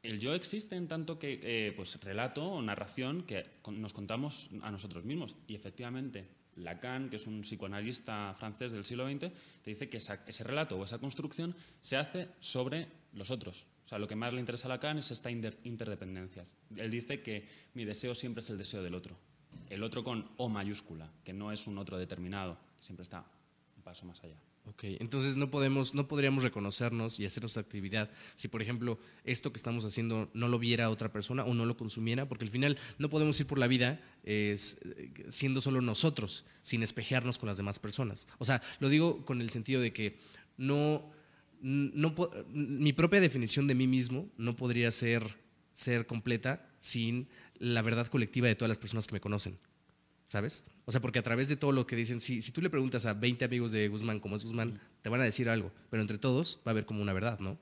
El 0.01 0.19
yo 0.19 0.33
existe 0.33 0.75
en 0.75 0.87
tanto 0.87 1.19
que 1.19 1.39
eh, 1.43 1.73
pues, 1.75 1.99
relato 2.01 2.45
o 2.45 2.61
narración 2.61 3.23
que 3.23 3.45
nos 3.69 3.93
contamos 3.93 4.49
a 4.61 4.71
nosotros 4.71 5.03
mismos. 5.03 5.35
Y 5.45 5.55
efectivamente, 5.55 6.25
Lacan, 6.55 7.09
que 7.09 7.17
es 7.17 7.27
un 7.27 7.41
psicoanalista 7.41 8.33
francés 8.39 8.71
del 8.71 8.85
siglo 8.85 9.05
XX, 9.07 9.19
te 9.61 9.69
dice 9.69 9.89
que 9.89 9.97
esa- 9.97 10.23
ese 10.25 10.43
relato 10.45 10.77
o 10.79 10.83
esa 10.85 10.97
construcción 10.99 11.53
se 11.81 11.97
hace 11.97 12.29
sobre 12.39 12.87
los 13.13 13.29
otros. 13.29 13.67
O 13.89 13.91
sea, 13.91 13.97
lo 13.97 14.07
que 14.07 14.15
más 14.15 14.33
le 14.33 14.39
interesa 14.39 14.67
a 14.67 14.69
Lacan 14.69 14.99
es 14.99 15.09
esta 15.09 15.31
inter- 15.31 15.57
interdependencia. 15.63 16.43
Él 16.75 16.91
dice 16.91 17.23
que 17.23 17.47
mi 17.73 17.85
deseo 17.85 18.13
siempre 18.13 18.41
es 18.41 18.49
el 18.51 18.57
deseo 18.59 18.83
del 18.83 18.93
otro. 18.93 19.17
El 19.67 19.81
otro 19.81 20.03
con 20.03 20.29
O 20.37 20.47
mayúscula, 20.47 21.11
que 21.25 21.33
no 21.33 21.51
es 21.51 21.65
un 21.65 21.79
otro 21.79 21.97
determinado, 21.97 22.55
siempre 22.79 23.01
está 23.01 23.25
un 23.75 23.81
paso 23.81 24.05
más 24.05 24.23
allá. 24.23 24.35
Ok, 24.67 24.83
entonces 24.99 25.37
no 25.37 25.49
podemos, 25.49 25.95
no 25.95 26.07
podríamos 26.07 26.43
reconocernos 26.43 27.19
y 27.19 27.25
hacer 27.25 27.41
nuestra 27.41 27.63
actividad 27.63 28.11
si, 28.35 28.47
por 28.47 28.61
ejemplo, 28.61 28.99
esto 29.23 29.51
que 29.51 29.57
estamos 29.57 29.83
haciendo 29.85 30.29
no 30.35 30.47
lo 30.49 30.59
viera 30.59 30.91
otra 30.91 31.11
persona 31.11 31.43
o 31.45 31.55
no 31.55 31.65
lo 31.65 31.75
consumiera, 31.75 32.29
porque 32.29 32.45
al 32.45 32.51
final 32.51 32.77
no 32.99 33.09
podemos 33.09 33.39
ir 33.39 33.47
por 33.47 33.57
la 33.57 33.65
vida 33.65 33.99
eh, 34.23 34.55
siendo 35.29 35.61
solo 35.61 35.81
nosotros, 35.81 36.45
sin 36.61 36.83
espejearnos 36.83 37.39
con 37.39 37.47
las 37.47 37.57
demás 37.57 37.79
personas. 37.79 38.27
O 38.37 38.45
sea, 38.45 38.61
lo 38.79 38.89
digo 38.89 39.25
con 39.25 39.41
el 39.41 39.49
sentido 39.49 39.81
de 39.81 39.91
que 39.91 40.19
no, 40.57 41.11
no 41.61 42.15
mi 42.49 42.93
propia 42.93 43.19
definición 43.19 43.67
de 43.67 43.75
mí 43.75 43.87
mismo 43.87 44.29
no 44.37 44.55
podría 44.55 44.91
ser, 44.91 45.37
ser 45.71 46.05
completa 46.05 46.69
sin 46.77 47.27
la 47.57 47.81
verdad 47.81 48.07
colectiva 48.07 48.47
de 48.47 48.55
todas 48.55 48.69
las 48.69 48.77
personas 48.77 49.07
que 49.07 49.13
me 49.13 49.21
conocen. 49.21 49.59
¿sabes? 50.29 50.63
O 50.85 50.91
sea, 50.91 51.01
porque 51.01 51.17
a 51.17 51.23
través 51.23 51.47
de 51.47 51.57
todo 51.57 51.71
lo 51.71 51.87
que 51.87 51.95
dicen, 51.95 52.19
si, 52.19 52.43
si 52.43 52.51
tú 52.51 52.61
le 52.61 52.69
preguntas 52.69 53.07
a 53.07 53.15
20 53.15 53.45
amigos 53.45 53.71
de 53.71 53.87
Guzmán 53.87 54.19
cómo 54.19 54.35
es 54.35 54.43
Guzmán, 54.43 54.79
te 55.01 55.09
van 55.09 55.21
a 55.21 55.23
decir 55.23 55.49
algo, 55.49 55.71
pero 55.89 56.01
entre 56.01 56.19
todos 56.19 56.59
va 56.59 56.69
a 56.69 56.71
haber 56.71 56.85
como 56.85 57.01
una 57.01 57.13
verdad, 57.13 57.39
¿no? 57.39 57.57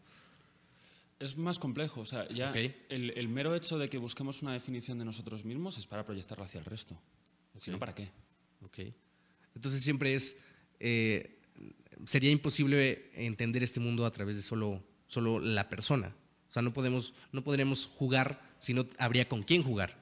Es 1.17 1.37
más 1.37 1.59
complejo, 1.59 2.01
o 2.01 2.05
sea, 2.05 2.27
ya 2.27 2.51
el, 2.51 3.11
el 3.15 3.27
mero 3.29 3.55
hecho 3.55 3.77
de 3.77 3.89
que 3.89 3.97
busquemos 3.97 4.41
una 4.41 4.51
definición 4.51 4.99
de 4.99 5.05
nosotros 5.05 5.45
mismos 5.45 5.77
es 5.77 5.87
para 5.87 6.03
proyectarla 6.03 6.45
hacia 6.45 6.59
el 6.59 6.65
resto. 6.65 6.99
Si 7.57 7.71
no, 7.71 7.79
¿para 7.79 7.95
qué? 7.95 8.11
Ok. 8.61 8.79
Entonces 9.55 9.81
siempre 9.81 10.13
es, 10.13 10.37
eh, 10.81 11.36
sería 12.05 12.31
imposible 12.31 13.09
entender 13.13 13.63
este 13.63 13.79
mundo 13.79 14.05
a 14.05 14.11
través 14.11 14.35
de 14.35 14.41
solo, 14.43 14.83
solo 15.07 15.39
la 15.39 15.69
persona. 15.69 16.15
O 16.49 16.51
sea, 16.51 16.61
no 16.61 16.73
podemos, 16.73 17.13
no 17.31 17.43
podríamos 17.43 17.87
jugar 17.87 18.41
si 18.59 18.73
no 18.73 18.85
habría 18.97 19.27
con 19.27 19.43
quién 19.43 19.63
jugar. 19.63 19.97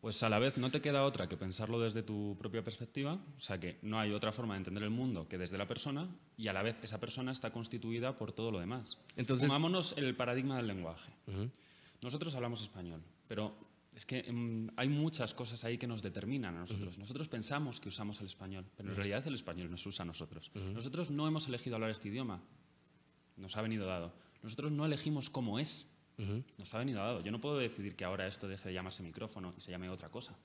Pues 0.00 0.22
a 0.22 0.28
la 0.28 0.38
vez 0.38 0.58
no 0.58 0.70
te 0.70 0.82
queda 0.82 1.02
otra 1.04 1.28
que 1.30 1.36
pensarlo 1.38 1.80
desde 1.80 2.02
tu 2.02 2.36
propia 2.38 2.62
perspectiva, 2.62 3.14
o 3.38 3.40
sea 3.40 3.58
que 3.58 3.78
no 3.80 3.98
hay 3.98 4.12
otra 4.12 4.32
forma 4.32 4.52
de 4.52 4.58
entender 4.58 4.82
el 4.82 4.90
mundo 4.90 5.26
que 5.28 5.38
desde 5.38 5.56
la 5.56 5.66
persona 5.66 6.06
y 6.36 6.48
a 6.48 6.52
la 6.52 6.62
vez 6.62 6.76
esa 6.82 7.00
persona 7.00 7.32
está 7.32 7.50
constituida 7.52 8.18
por 8.18 8.32
todo 8.32 8.50
lo 8.50 8.60
demás. 8.60 8.98
Entonces- 9.16 9.48
Pongámonos 9.48 9.94
el 9.96 10.14
paradigma 10.14 10.58
del 10.58 10.66
lenguaje. 10.66 11.10
Nosotros 12.02 12.34
hablamos 12.34 12.60
español, 12.60 13.00
pero 13.28 13.54
es 13.94 14.06
que 14.06 14.30
mm, 14.30 14.70
hay 14.76 14.88
muchas 14.88 15.34
cosas 15.34 15.64
ahí 15.64 15.78
que 15.78 15.86
nos 15.86 16.02
determinan 16.02 16.56
a 16.56 16.60
nosotros. 16.60 16.98
Nosotros 16.98 17.28
pensamos 17.28 17.80
que 17.80 17.88
usamos 17.88 18.20
el 18.20 18.26
español, 18.26 18.66
pero 18.76 18.90
en 18.90 18.96
realidad 18.96 19.26
el 19.26 19.34
español 19.34 19.70
nos 19.70 19.86
usa 19.86 20.02
a 20.02 20.06
nosotros. 20.06 20.50
Nosotros 20.54 21.10
no 21.10 21.26
hemos 21.28 21.46
elegido 21.48 21.76
hablar 21.76 21.90
este 21.90 22.08
idioma, 22.08 22.42
nos 23.36 23.56
ha 23.56 23.62
venido 23.62 23.86
dado. 23.86 24.12
Nosotros 24.42 24.72
no 24.72 24.84
elegimos 24.84 25.30
cómo 25.30 25.58
es, 25.58 25.86
nos 26.58 26.74
ha 26.74 26.78
venido 26.78 27.00
dado. 27.00 27.20
Yo 27.22 27.30
no 27.30 27.40
puedo 27.40 27.58
decidir 27.58 27.96
que 27.96 28.04
ahora 28.04 28.26
esto 28.26 28.48
deje 28.48 28.68
de 28.68 28.74
llamarse 28.74 29.02
micrófono 29.02 29.54
y 29.56 29.60
se 29.60 29.70
llame 29.70 29.88
otra 29.88 30.08
cosa. 30.08 30.36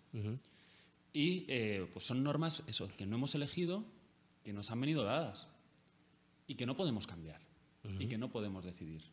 Y 1.11 1.45
eh, 1.47 1.89
pues 1.91 2.05
son 2.05 2.23
normas, 2.23 2.63
eso, 2.67 2.87
que 2.95 3.07
no 3.07 3.15
hemos 3.15 3.33
elegido, 3.33 3.83
que 4.43 4.53
nos 4.53 4.69
han 4.71 4.79
venido 4.79 5.03
dadas 5.03 5.47
y 6.45 6.55
que 6.55 6.65
no 6.65 6.75
podemos 6.75 7.07
cambiar 7.07 7.41
y 7.97 8.07
que 8.07 8.17
no 8.17 8.29
podemos 8.29 8.63
decidir. 8.63 9.03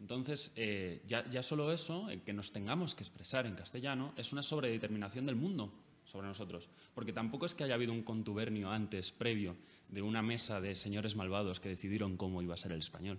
Entonces, 0.00 0.52
eh, 0.56 1.02
ya, 1.06 1.28
ya 1.28 1.42
solo 1.42 1.72
eso, 1.72 2.08
el 2.10 2.22
que 2.22 2.32
nos 2.32 2.52
tengamos 2.52 2.94
que 2.94 3.02
expresar 3.02 3.46
en 3.46 3.54
castellano, 3.54 4.14
es 4.16 4.32
una 4.32 4.42
sobredeterminación 4.42 5.24
del 5.24 5.34
mundo 5.36 5.72
sobre 6.04 6.28
nosotros. 6.28 6.68
Porque 6.94 7.12
tampoco 7.12 7.46
es 7.46 7.54
que 7.54 7.64
haya 7.64 7.74
habido 7.74 7.92
un 7.92 8.02
contubernio 8.02 8.70
antes, 8.70 9.10
previo, 9.12 9.56
de 9.88 10.00
una 10.02 10.22
mesa 10.22 10.60
de 10.60 10.74
señores 10.74 11.16
malvados 11.16 11.58
que 11.60 11.68
decidieron 11.68 12.16
cómo 12.16 12.42
iba 12.42 12.54
a 12.54 12.58
ser 12.58 12.72
el 12.72 12.78
español. 12.78 13.18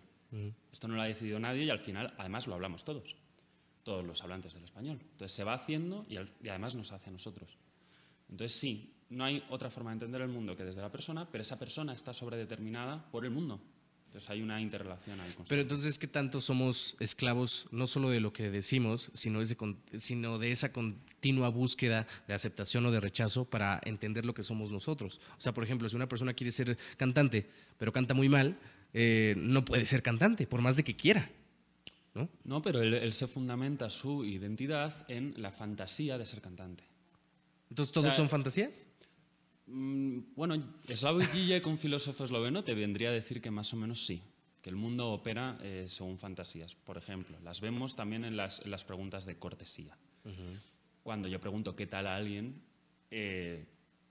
Esto 0.72 0.88
no 0.88 0.96
lo 0.96 1.02
ha 1.02 1.06
decidido 1.06 1.40
nadie 1.40 1.66
y 1.66 1.70
al 1.70 1.80
final, 1.80 2.14
además, 2.18 2.48
lo 2.48 2.54
hablamos 2.56 2.84
todos, 2.86 3.16
todos 3.84 4.06
los 4.06 4.24
hablantes 4.24 4.54
del 4.54 4.64
español. 4.64 5.00
Entonces 5.02 5.32
se 5.36 5.44
va 5.44 5.54
haciendo 5.56 6.06
y, 6.08 6.16
al- 6.18 6.32
y 6.42 6.48
además 6.50 6.76
nos 6.76 6.92
hace 6.92 7.10
a 7.10 7.14
nosotros. 7.14 7.58
Entonces 8.30 8.58
sí, 8.58 8.94
no 9.10 9.26
hay 9.26 9.44
otra 9.50 9.70
forma 9.72 9.90
de 9.90 9.96
entender 9.96 10.22
el 10.22 10.30
mundo 10.30 10.56
que 10.56 10.64
desde 10.64 10.82
la 10.82 10.92
persona, 10.92 11.28
pero 11.30 11.42
esa 11.42 11.58
persona 11.60 11.94
está 11.94 12.14
sobredeterminada 12.14 13.10
por 13.12 13.26
el 13.26 13.32
mundo. 13.32 13.60
Entonces 14.10 14.30
hay 14.32 14.42
una 14.42 14.60
interrelación 14.60 15.20
ahí 15.20 15.28
constante. 15.28 15.50
Pero 15.50 15.62
entonces, 15.62 16.00
¿qué 16.00 16.08
tanto 16.08 16.42
somos 16.42 16.98
esclavos 17.00 17.68
no 17.72 17.86
solo 17.86 18.10
de 18.10 18.20
lo 18.20 18.34
que 18.34 18.50
decimos, 18.50 19.12
sino, 19.14 19.40
de 19.46 19.56
con- 19.56 19.78
sino 20.00 20.40
de 20.40 20.52
esa 20.52 20.74
continua 20.74 21.50
búsqueda 21.50 22.08
de 22.28 22.34
aceptación 22.34 22.84
o 22.88 22.92
de 22.92 23.00
rechazo 23.00 23.46
para 23.46 23.80
entender 23.86 24.26
lo 24.26 24.34
que 24.34 24.42
somos 24.42 24.72
nosotros? 24.72 25.22
O 25.38 25.42
sea, 25.42 25.54
por 25.54 25.64
ejemplo, 25.64 25.88
si 25.88 25.96
una 25.96 26.10
persona 26.10 26.34
quiere 26.34 26.52
ser 26.52 26.76
cantante, 26.98 27.48
pero 27.78 27.94
canta 27.94 28.16
muy 28.16 28.30
mal, 28.30 28.58
eh, 28.96 29.36
no 29.38 29.64
puede 29.64 29.86
ser 29.86 30.02
cantante, 30.02 30.48
por 30.48 30.62
más 30.62 30.76
de 30.76 30.84
que 30.84 30.96
quiera. 30.96 31.30
¿no? 32.16 32.28
No, 32.44 32.64
pero 32.64 32.82
él, 32.82 32.96
él 32.96 33.14
se 33.14 33.28
fundamenta 33.28 33.92
su 33.92 34.26
identidad 34.26 35.06
en 35.08 35.36
la 35.38 35.52
fantasía 35.52 36.18
de 36.18 36.26
ser 36.26 36.42
cantante. 36.42 36.84
Entonces, 37.70 37.94
¿todos 37.94 38.08
O 38.08 38.10
sea, 38.10 38.18
son 38.18 38.30
fantasías? 38.30 38.88
Mm, 39.72 40.34
bueno, 40.36 40.56
Slavoj 40.88 41.30
Žižek, 41.32 41.68
un 41.68 41.78
filósofo 41.78 42.24
esloveno, 42.24 42.64
te 42.64 42.74
vendría 42.74 43.10
a 43.10 43.14
decir 43.14 43.40
que 43.40 43.52
más 43.52 43.72
o 43.74 43.78
menos 43.78 44.06
sí, 44.06 44.24
que 44.62 44.70
el 44.70 44.76
mundo 44.76 45.12
opera 45.12 45.60
eh, 45.62 45.86
según 45.88 46.18
fantasías. 46.18 46.74
Por 46.74 46.98
ejemplo, 46.98 47.38
las 47.44 47.62
vemos 47.62 47.96
también 47.96 48.26
en 48.26 48.36
las, 48.36 48.62
en 48.62 48.72
las 48.72 48.84
preguntas 48.84 49.26
de 49.26 49.38
cortesía. 49.38 49.96
Cuando 51.04 51.28
yo 51.28 51.40
pregunto 51.40 51.76
qué 51.76 51.88
tal 51.88 52.08
a 52.08 52.16
alguien, 52.16 52.62
eh, 53.12 53.66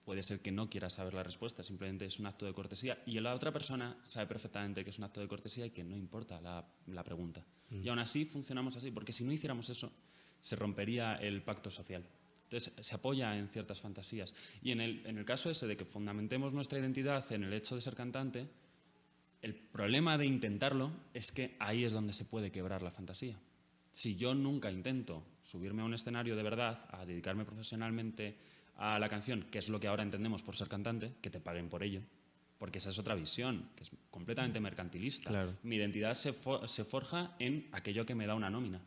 puede 0.04 0.22
ser 0.22 0.40
que 0.40 0.50
no 0.50 0.70
quiera 0.70 0.88
saber 0.88 1.14
la 1.14 1.22
respuesta, 1.22 1.62
simplemente 1.62 2.06
es 2.06 2.18
un 2.18 2.26
acto 2.26 2.46
de 2.46 2.54
cortesía. 2.54 3.02
Y 3.04 3.18
la 3.20 3.34
otra 3.34 3.52
persona 3.52 3.98
sabe 4.04 4.26
perfectamente 4.26 4.84
que 4.84 4.90
es 4.90 4.98
un 4.98 5.04
acto 5.04 5.20
de 5.20 5.28
cortesía 5.28 5.66
y 5.66 5.70
que 5.70 5.84
no 5.84 5.96
importa 5.96 6.40
la, 6.40 6.66
la 6.86 7.04
pregunta. 7.04 7.44
Y 7.70 7.88
aún 7.88 7.98
así 7.98 8.24
funcionamos 8.24 8.76
así, 8.76 8.90
porque 8.90 9.12
si 9.12 9.24
no 9.24 9.32
hiciéramos 9.32 9.68
eso, 9.70 9.92
se 10.40 10.56
rompería 10.56 11.16
el 11.16 11.42
pacto 11.42 11.70
social. 11.70 12.04
Entonces, 12.50 12.72
se 12.80 12.94
apoya 12.94 13.36
en 13.36 13.48
ciertas 13.48 13.80
fantasías. 13.80 14.32
Y 14.62 14.70
en 14.70 14.80
el, 14.80 15.04
en 15.04 15.18
el 15.18 15.24
caso 15.26 15.50
ese 15.50 15.66
de 15.66 15.76
que 15.76 15.84
fundamentemos 15.84 16.54
nuestra 16.54 16.78
identidad 16.78 17.30
en 17.32 17.44
el 17.44 17.52
hecho 17.52 17.74
de 17.74 17.82
ser 17.82 17.94
cantante, 17.94 18.48
el 19.42 19.54
problema 19.54 20.16
de 20.16 20.24
intentarlo 20.24 20.90
es 21.12 21.30
que 21.30 21.56
ahí 21.58 21.84
es 21.84 21.92
donde 21.92 22.14
se 22.14 22.24
puede 22.24 22.50
quebrar 22.50 22.82
la 22.82 22.90
fantasía. 22.90 23.38
Si 23.92 24.16
yo 24.16 24.34
nunca 24.34 24.70
intento 24.70 25.22
subirme 25.42 25.82
a 25.82 25.84
un 25.84 25.92
escenario 25.92 26.36
de 26.36 26.42
verdad, 26.42 26.88
a 26.90 27.04
dedicarme 27.04 27.44
profesionalmente 27.44 28.38
a 28.76 28.98
la 28.98 29.08
canción, 29.08 29.42
que 29.50 29.58
es 29.58 29.68
lo 29.68 29.78
que 29.78 29.88
ahora 29.88 30.02
entendemos 30.02 30.42
por 30.42 30.56
ser 30.56 30.68
cantante, 30.68 31.12
que 31.20 31.30
te 31.30 31.40
paguen 31.40 31.68
por 31.68 31.82
ello, 31.82 32.00
porque 32.56 32.78
esa 32.78 32.90
es 32.90 32.98
otra 32.98 33.14
visión, 33.14 33.68
que 33.76 33.82
es 33.82 33.90
completamente 34.10 34.58
mercantilista. 34.58 35.28
Claro. 35.28 35.54
Mi 35.62 35.76
identidad 35.76 36.14
se, 36.14 36.32
se 36.66 36.84
forja 36.84 37.36
en 37.38 37.68
aquello 37.72 38.06
que 38.06 38.14
me 38.14 38.26
da 38.26 38.34
una 38.34 38.48
nómina. 38.48 38.80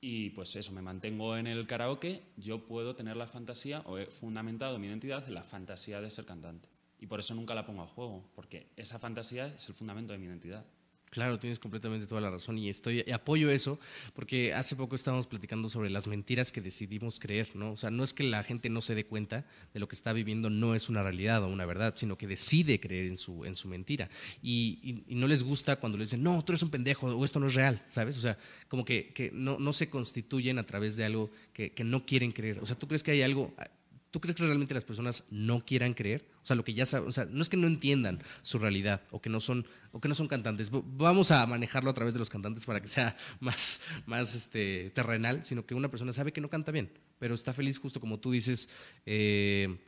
Y 0.00 0.30
pues 0.30 0.56
eso, 0.56 0.72
me 0.72 0.80
mantengo 0.80 1.36
en 1.36 1.46
el 1.46 1.66
karaoke, 1.66 2.22
yo 2.36 2.66
puedo 2.66 2.96
tener 2.96 3.16
la 3.16 3.26
fantasía, 3.26 3.82
o 3.86 3.98
he 3.98 4.06
fundamentado 4.06 4.78
mi 4.78 4.86
identidad 4.86 5.26
en 5.26 5.34
la 5.34 5.42
fantasía 5.42 6.00
de 6.00 6.08
ser 6.08 6.24
cantante. 6.24 6.68
Y 6.98 7.06
por 7.06 7.20
eso 7.20 7.34
nunca 7.34 7.54
la 7.54 7.66
pongo 7.66 7.82
a 7.82 7.86
juego, 7.86 8.24
porque 8.34 8.68
esa 8.76 8.98
fantasía 8.98 9.46
es 9.46 9.68
el 9.68 9.74
fundamento 9.74 10.12
de 10.12 10.18
mi 10.18 10.26
identidad. 10.26 10.64
Claro, 11.10 11.40
tienes 11.40 11.58
completamente 11.58 12.06
toda 12.06 12.20
la 12.20 12.30
razón 12.30 12.56
y 12.56 12.68
estoy 12.68 13.02
y 13.04 13.10
apoyo 13.10 13.50
eso 13.50 13.80
porque 14.14 14.54
hace 14.54 14.76
poco 14.76 14.94
estábamos 14.94 15.26
platicando 15.26 15.68
sobre 15.68 15.90
las 15.90 16.06
mentiras 16.06 16.52
que 16.52 16.60
decidimos 16.60 17.18
creer, 17.18 17.50
¿no? 17.56 17.72
O 17.72 17.76
sea, 17.76 17.90
no 17.90 18.04
es 18.04 18.12
que 18.14 18.22
la 18.22 18.44
gente 18.44 18.70
no 18.70 18.80
se 18.80 18.94
dé 18.94 19.04
cuenta 19.04 19.44
de 19.74 19.80
lo 19.80 19.88
que 19.88 19.96
está 19.96 20.12
viviendo 20.12 20.50
no 20.50 20.72
es 20.76 20.88
una 20.88 21.02
realidad 21.02 21.42
o 21.42 21.48
una 21.48 21.66
verdad, 21.66 21.94
sino 21.96 22.16
que 22.16 22.28
decide 22.28 22.78
creer 22.78 23.06
en 23.06 23.16
su 23.16 23.44
en 23.44 23.56
su 23.56 23.66
mentira 23.66 24.08
y, 24.40 24.78
y- 24.84 25.12
y 25.12 25.16
no 25.16 25.26
les 25.26 25.42
gusta 25.42 25.74
cuando 25.80 25.98
le 25.98 26.04
dicen 26.04 26.22
no, 26.22 26.44
tú 26.44 26.52
eres 26.52 26.62
un 26.62 26.70
pendejo 26.70 27.08
o 27.08 27.24
esto 27.24 27.40
no 27.40 27.46
es 27.48 27.54
real, 27.54 27.82
¿sabes? 27.88 28.16
O 28.16 28.20
sea, 28.20 28.38
como 28.68 28.84
que, 28.84 29.12
que 29.12 29.32
no, 29.32 29.58
no 29.58 29.72
se 29.72 29.90
constituyen 29.90 30.60
a 30.60 30.66
través 30.66 30.94
de 30.96 31.04
algo 31.06 31.28
que, 31.52 31.72
que 31.72 31.82
no 31.82 32.06
quieren 32.06 32.30
creer. 32.30 32.60
O 32.60 32.66
sea, 32.66 32.78
¿tú 32.78 32.86
crees 32.86 33.02
que 33.02 33.10
hay 33.10 33.22
algo 33.22 33.52
¿Tú 34.12 34.20
crees 34.20 34.36
que 34.36 34.44
realmente 34.44 34.74
las 34.74 34.84
personas 34.84 35.24
no 35.30 35.64
quieran 35.64 35.94
creer? 35.94 36.24
O 36.42 36.46
sea, 36.46 36.56
lo 36.56 36.64
que 36.64 36.72
ya 36.72 36.86
saben, 36.86 37.08
o 37.08 37.12
sea, 37.12 37.26
no 37.26 37.42
es 37.42 37.48
que 37.48 37.56
no 37.56 37.66
entiendan 37.66 38.22
su 38.42 38.58
realidad 38.58 39.02
o 39.10 39.20
que 39.20 39.28
no 39.28 39.40
son, 39.40 39.66
o 39.92 40.00
que 40.00 40.08
no 40.08 40.14
son 40.14 40.26
cantantes. 40.26 40.70
Vamos 40.72 41.30
a 41.30 41.46
manejarlo 41.46 41.90
a 41.90 41.94
través 41.94 42.14
de 42.14 42.18
los 42.18 42.30
cantantes 42.30 42.64
para 42.64 42.80
que 42.80 42.88
sea 42.88 43.16
más, 43.40 43.82
más 44.06 44.34
este, 44.34 44.90
terrenal, 44.90 45.44
sino 45.44 45.66
que 45.66 45.74
una 45.74 45.90
persona 45.90 46.12
sabe 46.12 46.32
que 46.32 46.40
no 46.40 46.48
canta 46.48 46.72
bien, 46.72 46.90
pero 47.18 47.34
está 47.34 47.52
feliz 47.52 47.78
justo 47.78 48.00
como 48.00 48.18
tú 48.18 48.30
dices, 48.30 48.70
eh, 49.04 49.78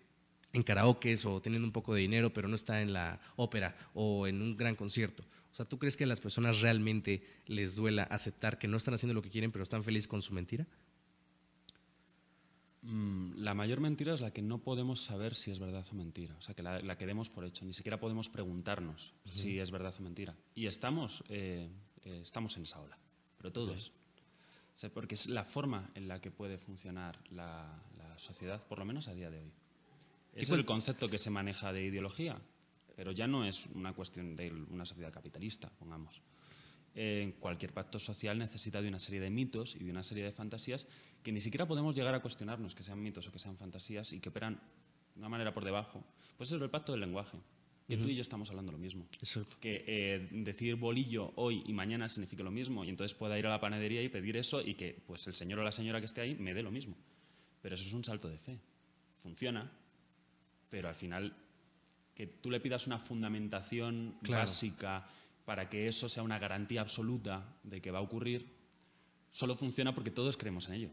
en 0.52 0.62
karaokes 0.62 1.24
o 1.24 1.40
teniendo 1.40 1.66
un 1.66 1.72
poco 1.72 1.94
de 1.94 2.02
dinero, 2.02 2.32
pero 2.32 2.48
no 2.48 2.54
está 2.54 2.82
en 2.82 2.92
la 2.92 3.20
ópera 3.36 3.74
o 3.94 4.26
en 4.26 4.42
un 4.42 4.56
gran 4.56 4.76
concierto. 4.76 5.24
O 5.50 5.54
sea, 5.54 5.66
¿tú 5.66 5.78
crees 5.78 5.96
que 5.96 6.04
a 6.04 6.06
las 6.06 6.20
personas 6.20 6.60
realmente 6.60 7.22
les 7.46 7.74
duela 7.74 8.04
aceptar 8.04 8.58
que 8.58 8.68
no 8.68 8.76
están 8.76 8.94
haciendo 8.94 9.14
lo 9.14 9.22
que 9.22 9.30
quieren, 9.30 9.52
pero 9.52 9.62
están 9.62 9.84
felices 9.84 10.08
con 10.08 10.22
su 10.22 10.32
mentira? 10.32 10.66
Mm, 12.82 13.34
La 13.36 13.54
mayor 13.54 13.80
mentira 13.80 14.12
es 14.12 14.20
la 14.20 14.32
que 14.32 14.42
no 14.42 14.58
podemos 14.58 15.02
saber 15.04 15.34
si 15.34 15.50
es 15.50 15.58
verdad 15.58 15.86
o 15.90 15.94
mentira. 15.94 16.34
O 16.36 16.40
sea, 16.40 16.54
que 16.54 16.62
la, 16.62 16.80
la 16.80 16.98
que 16.98 17.06
demos 17.06 17.30
por 17.30 17.44
hecho. 17.44 17.64
Ni 17.64 17.72
siquiera 17.72 17.98
podemos 18.00 18.28
preguntarnos 18.28 19.14
si 19.24 19.58
es 19.58 19.70
verdad 19.70 19.94
o 19.98 20.02
mentira. 20.02 20.36
Y 20.54 20.66
estamos, 20.66 21.22
eh, 21.28 21.68
eh, 22.04 22.20
estamos 22.22 22.56
en 22.56 22.64
esa 22.64 22.80
ola, 22.80 22.98
pero 23.38 23.52
todos. 23.52 23.92
O 24.74 24.78
sea, 24.78 24.90
porque 24.90 25.14
es 25.14 25.28
la 25.28 25.44
forma 25.44 25.90
en 25.94 26.08
la 26.08 26.20
que 26.20 26.30
puede 26.30 26.58
funcionar 26.58 27.20
la, 27.30 27.82
la 27.96 28.18
sociedad, 28.18 28.66
por 28.66 28.78
lo 28.78 28.84
menos 28.84 29.06
a 29.08 29.14
día 29.14 29.30
de 29.30 29.40
hoy. 29.40 29.52
Ese 30.34 30.52
es 30.54 30.58
el 30.58 30.64
concepto 30.64 31.08
que 31.08 31.18
se 31.18 31.28
maneja 31.28 31.72
de 31.74 31.84
ideología, 31.84 32.40
pero 32.96 33.12
ya 33.12 33.26
no 33.26 33.44
es 33.44 33.66
una 33.66 33.92
cuestión 33.92 34.34
de 34.34 34.50
una 34.70 34.86
sociedad 34.86 35.12
capitalista, 35.12 35.70
pongamos. 35.78 36.22
Eh, 36.94 37.36
cualquier 37.38 37.72
pacto 37.72 37.98
social 37.98 38.38
necesita 38.38 38.82
de 38.82 38.88
una 38.88 38.98
serie 38.98 39.20
de 39.20 39.30
mitos 39.30 39.76
y 39.76 39.84
de 39.84 39.90
una 39.90 40.02
serie 40.02 40.24
de 40.24 40.32
fantasías 40.32 40.86
que 41.22 41.32
ni 41.32 41.40
siquiera 41.40 41.66
podemos 41.66 41.94
llegar 41.94 42.14
a 42.14 42.20
cuestionarnos 42.20 42.74
que 42.74 42.82
sean 42.82 43.02
mitos 43.02 43.26
o 43.28 43.32
que 43.32 43.38
sean 43.38 43.56
fantasías 43.56 44.12
y 44.12 44.20
que 44.20 44.28
operan 44.28 44.60
de 45.14 45.18
una 45.20 45.28
manera 45.28 45.52
por 45.54 45.64
debajo. 45.64 46.02
Pues 46.36 46.48
eso 46.48 46.56
es 46.56 46.62
el 46.62 46.70
pacto 46.70 46.92
del 46.92 47.00
lenguaje, 47.00 47.38
que 47.88 47.96
tú 47.96 48.08
y 48.08 48.14
yo 48.14 48.22
estamos 48.22 48.48
hablando 48.50 48.72
lo 48.72 48.78
mismo. 48.78 49.06
Exacto. 49.20 49.56
Que 49.60 49.84
eh, 49.86 50.28
decir 50.32 50.76
bolillo 50.76 51.32
hoy 51.36 51.62
y 51.66 51.72
mañana 51.72 52.08
signifique 52.08 52.42
lo 52.42 52.50
mismo 52.50 52.84
y 52.84 52.88
entonces 52.88 53.14
pueda 53.14 53.38
ir 53.38 53.46
a 53.46 53.50
la 53.50 53.60
panadería 53.60 54.02
y 54.02 54.08
pedir 54.08 54.36
eso 54.36 54.62
y 54.62 54.74
que 54.74 55.02
pues 55.06 55.26
el 55.26 55.34
señor 55.34 55.58
o 55.58 55.62
la 55.62 55.72
señora 55.72 56.00
que 56.00 56.06
esté 56.06 56.22
ahí 56.22 56.34
me 56.36 56.54
dé 56.54 56.62
lo 56.62 56.70
mismo. 56.70 56.96
Pero 57.60 57.74
eso 57.74 57.84
es 57.86 57.92
un 57.92 58.02
salto 58.02 58.28
de 58.28 58.38
fe. 58.38 58.58
Funciona, 59.22 59.70
pero 60.70 60.88
al 60.88 60.94
final 60.94 61.36
que 62.14 62.26
tú 62.26 62.50
le 62.50 62.60
pidas 62.60 62.86
una 62.86 62.98
fundamentación 62.98 64.16
Claro. 64.22 64.42
básica 64.42 65.06
para 65.44 65.68
que 65.68 65.86
eso 65.88 66.08
sea 66.08 66.22
una 66.22 66.38
garantía 66.38 66.80
absoluta 66.80 67.56
de 67.62 67.80
que 67.80 67.90
va 67.90 67.98
a 67.98 68.02
ocurrir, 68.02 68.46
solo 69.30 69.54
funciona 69.54 69.94
porque 69.94 70.10
todos 70.10 70.36
creemos 70.36 70.68
en 70.68 70.74
ello. 70.74 70.90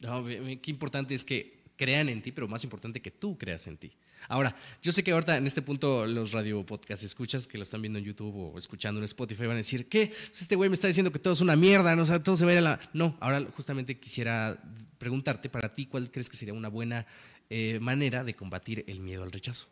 No, 0.00 0.24
qué 0.24 0.70
importante 0.70 1.14
es 1.14 1.24
que 1.24 1.64
crean 1.76 2.08
en 2.08 2.22
ti, 2.22 2.32
pero 2.32 2.48
más 2.48 2.64
importante 2.64 3.00
que 3.00 3.10
tú 3.10 3.36
creas 3.36 3.66
en 3.66 3.76
ti. 3.76 3.92
Ahora, 4.28 4.54
yo 4.82 4.92
sé 4.92 5.04
que 5.04 5.12
ahorita 5.12 5.36
en 5.36 5.46
este 5.46 5.62
punto 5.62 6.04
los 6.06 6.32
radio 6.32 6.64
podcast 6.66 7.02
escuchas 7.04 7.46
que 7.46 7.58
lo 7.58 7.64
están 7.64 7.80
viendo 7.80 7.98
en 7.98 8.04
YouTube 8.04 8.34
o 8.36 8.58
escuchando 8.58 9.00
en 9.00 9.04
Spotify 9.04 9.42
van 9.42 9.52
a 9.52 9.56
decir, 9.56 9.88
¿qué? 9.88 10.08
Pues 10.08 10.42
este 10.42 10.56
güey 10.56 10.68
me 10.68 10.74
está 10.74 10.88
diciendo 10.88 11.12
que 11.12 11.18
todo 11.18 11.34
es 11.34 11.40
una 11.40 11.54
mierda, 11.54 11.94
¿no? 11.94 12.02
O 12.02 12.06
sea, 12.06 12.22
todo 12.22 12.36
se 12.36 12.44
va 12.44 12.50
a 12.50 12.54
ir 12.54 12.58
a 12.58 12.62
la... 12.62 12.80
No, 12.92 13.16
ahora 13.20 13.44
justamente 13.54 13.98
quisiera 14.00 14.60
preguntarte 14.98 15.48
para 15.48 15.72
ti, 15.72 15.86
¿cuál 15.86 16.10
crees 16.10 16.28
que 16.28 16.36
sería 16.36 16.54
una 16.54 16.68
buena 16.68 17.06
eh, 17.50 17.78
manera 17.80 18.24
de 18.24 18.34
combatir 18.34 18.84
el 18.88 19.00
miedo 19.00 19.22
al 19.22 19.30
rechazo? 19.30 19.68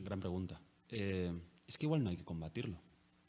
Gran 0.00 0.18
pregunta. 0.18 0.60
Eh, 0.90 1.32
es 1.68 1.78
que 1.78 1.86
igual 1.86 2.02
no 2.02 2.10
hay 2.10 2.16
que 2.16 2.24
combatirlo. 2.24 2.76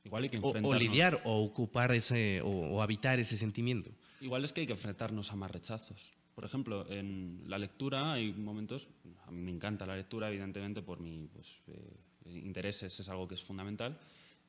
Igual 0.07 0.23
hay 0.23 0.29
que 0.29 0.37
O, 0.37 0.47
enfrentarnos. 0.47 0.71
o 0.75 0.79
lidiar 0.79 1.21
o 1.25 1.43
ocupar 1.43 1.91
ese, 1.91 2.41
o, 2.41 2.47
o 2.49 2.81
habitar 2.81 3.19
ese 3.19 3.37
sentimiento. 3.37 3.91
Igual 4.21 4.43
es 4.45 4.53
que 4.53 4.61
hay 4.61 4.67
que 4.67 4.73
enfrentarnos 4.73 5.31
a 5.31 5.35
más 5.35 5.51
rechazos. 5.51 6.11
Por 6.33 6.45
ejemplo, 6.45 6.89
en 6.89 7.43
la 7.47 7.57
lectura 7.57 8.13
hay 8.13 8.31
momentos, 8.31 8.87
a 9.25 9.31
mí 9.31 9.41
me 9.41 9.51
encanta 9.51 9.85
la 9.85 9.95
lectura, 9.95 10.29
evidentemente 10.29 10.81
por 10.81 10.99
mis 10.99 11.29
pues, 11.29 11.61
eh, 11.67 12.39
intereses 12.43 12.99
es 12.99 13.09
algo 13.09 13.27
que 13.27 13.35
es 13.35 13.43
fundamental, 13.43 13.99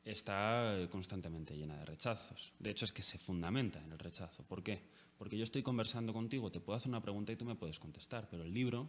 está 0.05 0.79
eh, 0.79 0.89
constantemente 0.89 1.57
llena 1.57 1.77
de 1.77 1.85
rechazos. 1.87 2.53
De 2.59 2.71
hecho, 2.71 2.85
es 2.85 2.93
que 2.93 3.03
se 3.03 3.19
fundamenta 3.19 3.83
en 3.83 3.91
el 3.93 3.99
rechazo. 3.99 4.43
¿Por 4.45 4.63
qué? 4.63 4.81
Porque 5.19 5.37
yo 5.37 5.43
estoy 5.45 5.63
conversando 5.63 6.13
contigo, 6.13 6.53
te 6.53 6.61
puedo 6.61 6.77
hacer 6.77 6.89
una 6.91 7.03
pregunta 7.03 7.33
y 7.33 7.37
tú 7.37 7.45
me 7.45 7.57
puedes 7.57 7.79
contestar, 7.79 8.29
pero 8.31 8.45
el 8.45 8.53
libro 8.55 8.89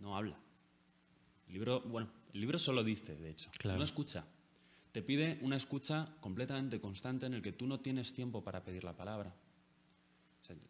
no 0.00 0.16
habla. 0.16 0.36
El 1.46 1.54
libro, 1.54 1.80
bueno, 1.82 2.08
el 2.34 2.40
libro 2.40 2.58
solo 2.58 2.82
dice, 2.84 3.14
de 3.16 3.30
hecho, 3.30 3.48
Claro. 3.58 3.78
no 3.78 3.84
escucha. 3.84 4.26
Te 4.96 5.02
pide 5.02 5.38
una 5.42 5.56
escucha 5.56 6.08
completamente 6.22 6.80
constante 6.80 7.26
en 7.26 7.34
el 7.34 7.42
que 7.42 7.52
tú 7.52 7.66
no 7.66 7.80
tienes 7.80 8.14
tiempo 8.14 8.42
para 8.42 8.64
pedir 8.64 8.82
la 8.82 8.96
palabra. 8.96 9.30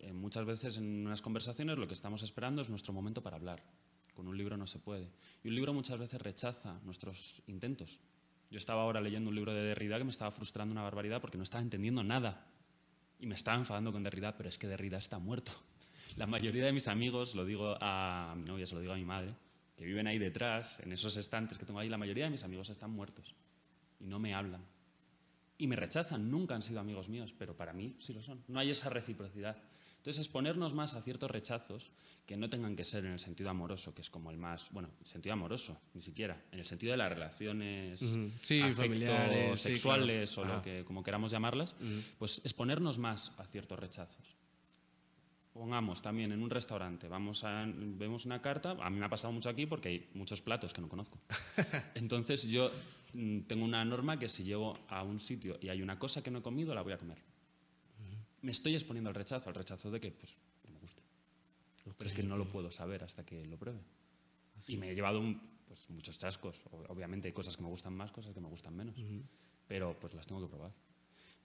Eh, 0.00 0.12
muchas 0.12 0.45
veces 0.45 0.78
en 0.78 1.06
unas 1.06 1.23
conversaciones 1.23 1.78
lo 1.78 1.87
que 1.87 1.95
estamos 1.95 2.25
esperando 2.25 2.61
es 2.61 2.68
nuestro 2.68 2.92
momento 2.92 3.23
para 3.23 3.37
hablar. 3.37 3.62
Con 4.14 4.26
un 4.26 4.37
libro 4.37 4.56
no 4.56 4.66
se 4.66 4.80
puede. 4.80 5.12
Y 5.45 5.49
un 5.49 5.54
libro 5.54 5.73
muchas 5.73 6.00
veces 6.00 6.21
rechaza 6.21 6.80
nuestros 6.83 7.40
intentos. 7.47 8.00
Yo 8.50 8.59
estaba 8.59 8.83
ahora 8.83 9.00
leyendo 9.00 9.30
un 9.30 9.37
libro 9.37 9.54
de 9.54 9.62
Derrida 9.62 9.97
que 9.97 10.02
me 10.02 10.11
estaba 10.11 10.33
frustrando 10.33 10.73
una 10.73 10.83
barbaridad 10.83 11.21
porque 11.21 11.38
no 11.38 11.45
estaba 11.45 11.62
entendiendo 11.62 12.02
nada. 12.02 12.49
Y 13.21 13.26
me 13.26 13.37
estaba 13.37 13.56
enfadando 13.56 13.92
con 13.92 14.02
Derrida, 14.02 14.37
pero 14.37 14.49
es 14.49 14.59
que 14.59 14.66
Derrida 14.66 14.99
está 14.99 15.21
muerto. 15.21 15.52
La 16.16 16.26
mayoría 16.26 16.64
de 16.64 16.73
mis 16.73 16.88
amigos, 16.88 17.37
lo 17.37 17.45
digo 17.45 17.78
a 17.80 18.35
mi 18.37 18.42
novia, 18.42 18.64
lo 18.73 18.80
digo 18.80 18.92
a 18.92 18.97
mi 18.97 19.04
madre, 19.04 19.37
que 19.76 19.85
viven 19.85 20.09
ahí 20.09 20.18
detrás, 20.18 20.80
en 20.80 20.90
esos 20.90 21.16
estantes 21.16 21.59
que 21.59 21.64
tengo 21.64 21.78
ahí, 21.78 21.88
la 21.88 21.97
mayoría 21.97 22.25
de 22.25 22.30
mis 22.30 22.42
amigos 22.42 22.71
están 22.71 22.90
muertos 22.90 23.37
y 24.00 24.06
no 24.06 24.18
me 24.18 24.34
hablan. 24.34 24.64
Y 25.58 25.66
me 25.68 25.76
rechazan, 25.76 26.30
nunca 26.30 26.54
han 26.54 26.62
sido 26.62 26.80
amigos 26.80 27.08
míos, 27.08 27.34
pero 27.38 27.56
para 27.56 27.72
mí 27.72 27.96
sí 27.98 28.12
lo 28.12 28.22
son. 28.22 28.42
No 28.48 28.60
hay 28.60 28.70
esa 28.70 28.90
reciprocidad. 28.90 29.56
Entonces, 29.96 30.24
exponernos 30.24 30.72
más 30.74 30.94
a 30.94 31.00
ciertos 31.02 31.30
rechazos 31.30 31.90
que 32.26 32.36
no 32.36 32.48
tengan 32.48 32.76
que 32.76 32.84
ser 32.84 33.04
en 33.06 33.12
el 33.12 33.18
sentido 33.18 33.50
amoroso, 33.50 33.92
que 33.94 34.02
es 34.02 34.10
como 34.10 34.30
el 34.30 34.36
más, 34.36 34.68
bueno, 34.70 34.88
el 35.00 35.06
sentido 35.06 35.32
amoroso, 35.32 35.80
ni 35.94 36.02
siquiera, 36.02 36.40
en 36.52 36.60
el 36.60 36.66
sentido 36.66 36.92
de 36.92 36.96
las 36.98 37.08
relaciones 37.08 38.02
Ujú. 38.02 38.30
Sí, 38.42 38.60
afecto- 38.60 38.82
familiares, 38.82 39.60
sí, 39.60 39.70
sexuales 39.72 40.34
claro. 40.34 40.42
o 40.42 40.52
Ajá. 40.52 40.56
lo 40.58 40.62
que 40.62 40.84
como 40.84 41.02
queramos 41.02 41.30
llamarlas, 41.32 41.74
pues 42.18 42.40
exponernos 42.44 42.98
más 42.98 43.32
a 43.38 43.46
ciertos 43.46 43.78
rechazos. 43.78 44.36
Pongamos 45.52 46.02
también 46.02 46.30
en 46.32 46.42
un 46.42 46.50
restaurante, 46.50 47.08
vamos 47.08 47.42
a, 47.42 47.64
vemos 47.66 48.26
una 48.26 48.42
carta, 48.42 48.76
a 48.78 48.90
mí 48.90 48.98
me 48.98 49.06
ha 49.06 49.08
pasado 49.08 49.32
mucho 49.32 49.48
aquí 49.48 49.64
porque 49.64 49.88
hay 49.88 50.10
muchos 50.12 50.42
platos 50.42 50.74
que 50.74 50.82
no 50.82 50.88
conozco. 50.88 51.18
Entonces 51.94 52.46
yo 52.46 52.70
tengo 53.46 53.64
una 53.64 53.85
norma 53.85 54.18
que 54.18 54.28
si 54.28 54.44
llego 54.44 54.78
a 54.88 55.02
un 55.02 55.18
sitio 55.20 55.58
y 55.61 55.68
hay 55.68 55.82
una 55.82 55.99
cosa 55.99 56.23
que 56.23 56.30
no 56.30 56.38
he 56.38 56.42
comido, 56.42 56.75
la 56.75 56.82
voy 56.82 56.92
a 56.92 56.99
comer. 56.99 57.18
Me 58.42 58.52
estoy 58.52 58.75
exponiendo 58.75 59.08
al 59.08 59.14
rechazo, 59.14 59.49
al 59.49 59.54
rechazo 59.54 59.90
de 59.90 59.99
que 60.00 60.12
pues, 60.12 60.37
no 60.66 60.75
me 60.75 60.78
guste. 60.80 61.02
Pero 61.96 62.06
es 62.08 62.14
que 62.14 62.23
no 62.23 62.37
lo 62.37 62.46
puedo 62.46 62.70
saber 62.70 63.02
hasta 63.04 63.25
que 63.25 63.44
lo 63.46 63.56
pruebe. 63.58 63.80
y 64.68 64.76
me 64.76 64.90
he 64.90 64.94
llevado 64.94 65.21
un- 65.21 65.40
pues, 65.67 65.88
muchos 65.90 66.19
chascos. 66.19 66.56
Obviamente 66.88 67.28
hay 67.28 67.32
cosas 67.34 67.56
que 67.56 67.62
me 67.62 67.69
gustan 67.69 67.95
más, 67.95 68.10
cosas 68.12 68.32
que 68.34 68.40
me 68.40 68.49
gustan 68.49 68.75
menos. 68.76 68.97
Pero 69.67 69.99
pues 69.99 70.14
las 70.14 70.26
tengo 70.26 70.40
que 70.43 70.49
probar. 70.49 70.73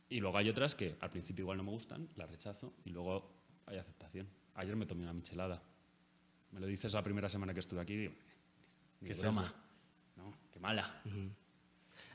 Y 0.09 0.19
luego 0.19 0.37
hay 0.37 0.49
otras 0.49 0.75
que 0.75 0.95
al 0.99 1.09
principio 1.09 1.43
igual 1.43 1.57
no 1.57 1.63
me 1.63 1.71
gustan, 1.71 2.07
las 2.15 2.29
rechazo 2.29 2.73
y 2.85 2.89
luego 2.91 3.31
hay 3.65 3.77
aceptación. 3.77 4.27
Ayer 4.55 4.75
me 4.75 4.85
tomé 4.85 5.03
una 5.03 5.13
michelada. 5.13 5.61
Me 6.51 6.59
lo 6.59 6.67
dices 6.67 6.93
la 6.93 7.01
primera 7.03 7.29
semana 7.29 7.53
que 7.53 7.61
estuve 7.61 7.79
aquí 7.81 7.95
digo, 7.95 8.13
¿Qué 8.99 9.13
broma. 9.13 9.53
No, 10.17 10.33
qué 10.51 10.59
mala. 10.59 11.01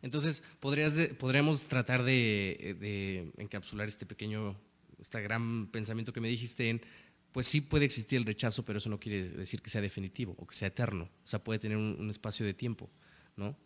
Entonces, 0.02 0.42
podrías 0.60 0.94
de- 0.94 1.08
podríamos 1.08 1.66
tratar 1.68 2.02
de, 2.04 2.76
de 2.80 3.32
encapsular 3.42 3.88
este 3.88 4.06
pequeño, 4.06 4.56
este 5.00 5.20
gran 5.22 5.66
pensamiento 5.68 6.12
que 6.12 6.20
me 6.20 6.28
dijiste 6.28 6.68
en, 6.68 6.80
pues 7.32 7.46
sí 7.46 7.60
puede 7.60 7.84
existir 7.84 8.18
el 8.18 8.24
rechazo, 8.24 8.64
pero 8.64 8.78
eso 8.78 8.88
no 8.88 8.98
quiere 8.98 9.28
decir 9.28 9.60
que 9.60 9.70
sea 9.70 9.80
definitivo 9.80 10.34
o 10.38 10.46
que 10.46 10.54
sea 10.54 10.68
eterno. 10.68 11.04
O 11.24 11.28
sea, 11.28 11.42
puede 11.42 11.58
tener 11.58 11.76
un, 11.76 11.96
un 11.98 12.10
espacio 12.10 12.46
de 12.46 12.54
tiempo, 12.54 12.88
¿no? 13.36 13.56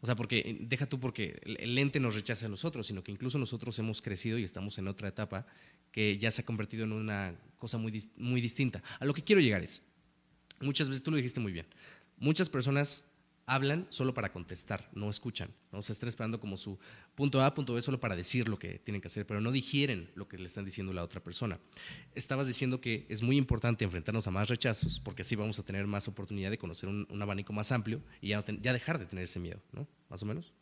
O 0.00 0.06
sea, 0.06 0.16
porque 0.16 0.58
deja 0.62 0.86
tú 0.86 0.98
porque 0.98 1.40
el, 1.44 1.76
ente 1.78 2.00
nos 2.00 2.14
rechaza 2.14 2.46
a 2.46 2.48
nosotros, 2.48 2.86
sino 2.86 3.04
que 3.04 3.12
incluso 3.12 3.38
nosotros 3.38 3.78
hemos 3.78 4.00
crecido 4.02 4.38
y 4.38 4.44
estamos 4.44 4.78
en 4.78 4.88
otra 4.88 5.08
etapa 5.08 5.46
que 5.92 6.16
ya 6.18 6.30
se 6.30 6.40
ha 6.42 6.44
convertido 6.44 6.84
en 6.84 6.92
una 6.92 7.34
cosa 7.58 7.76
muy, 7.76 8.02
muy 8.16 8.40
distinta. 8.40 8.82
A 8.98 9.04
lo 9.04 9.12
que 9.14 9.22
quiero 9.22 9.40
llegar 9.40 9.62
es, 9.62 9.82
muchas 10.60 10.88
veces, 10.88 11.02
tú 11.02 11.10
lo 11.10 11.18
dijiste 11.18 11.38
muy 11.38 11.52
bien, 11.52 11.66
muchas 12.18 12.48
personas 12.48 13.04
hablan 13.46 13.86
solo 13.90 14.14
para 14.14 14.32
contestar, 14.32 14.88
no 14.94 15.10
escuchan, 15.10 15.50
¿no? 15.72 15.82
Se 15.82 15.92
están 15.92 16.08
esperando 16.08 16.38
como 16.40 16.56
su 16.56 16.78
punto 17.14 17.42
A, 17.42 17.52
punto 17.54 17.74
B, 17.74 17.82
solo 17.82 17.98
para 18.00 18.14
decir 18.16 18.48
lo 18.48 18.58
que 18.58 18.78
tienen 18.78 19.00
que 19.00 19.08
hacer, 19.08 19.26
pero 19.26 19.40
no 19.40 19.50
digieren 19.50 20.10
lo 20.14 20.28
que 20.28 20.38
le 20.38 20.46
están 20.46 20.64
diciendo 20.64 20.92
la 20.92 21.02
otra 21.02 21.22
persona. 21.22 21.58
Estabas 22.14 22.46
diciendo 22.46 22.80
que 22.80 23.06
es 23.08 23.22
muy 23.22 23.36
importante 23.36 23.84
enfrentarnos 23.84 24.26
a 24.26 24.30
más 24.30 24.48
rechazos, 24.48 25.00
porque 25.00 25.22
así 25.22 25.34
vamos 25.36 25.58
a 25.58 25.64
tener 25.64 25.86
más 25.86 26.06
oportunidad 26.08 26.50
de 26.50 26.58
conocer 26.58 26.88
un, 26.88 27.06
un 27.10 27.20
abanico 27.22 27.52
más 27.52 27.72
amplio 27.72 28.02
y 28.20 28.28
ya, 28.28 28.36
no 28.36 28.44
ten- 28.44 28.60
ya 28.62 28.72
dejar 28.72 28.98
de 28.98 29.06
tener 29.06 29.24
ese 29.24 29.40
miedo, 29.40 29.60
¿no? 29.72 29.88
Más 30.08 30.22
o 30.22 30.26
menos. 30.26 30.54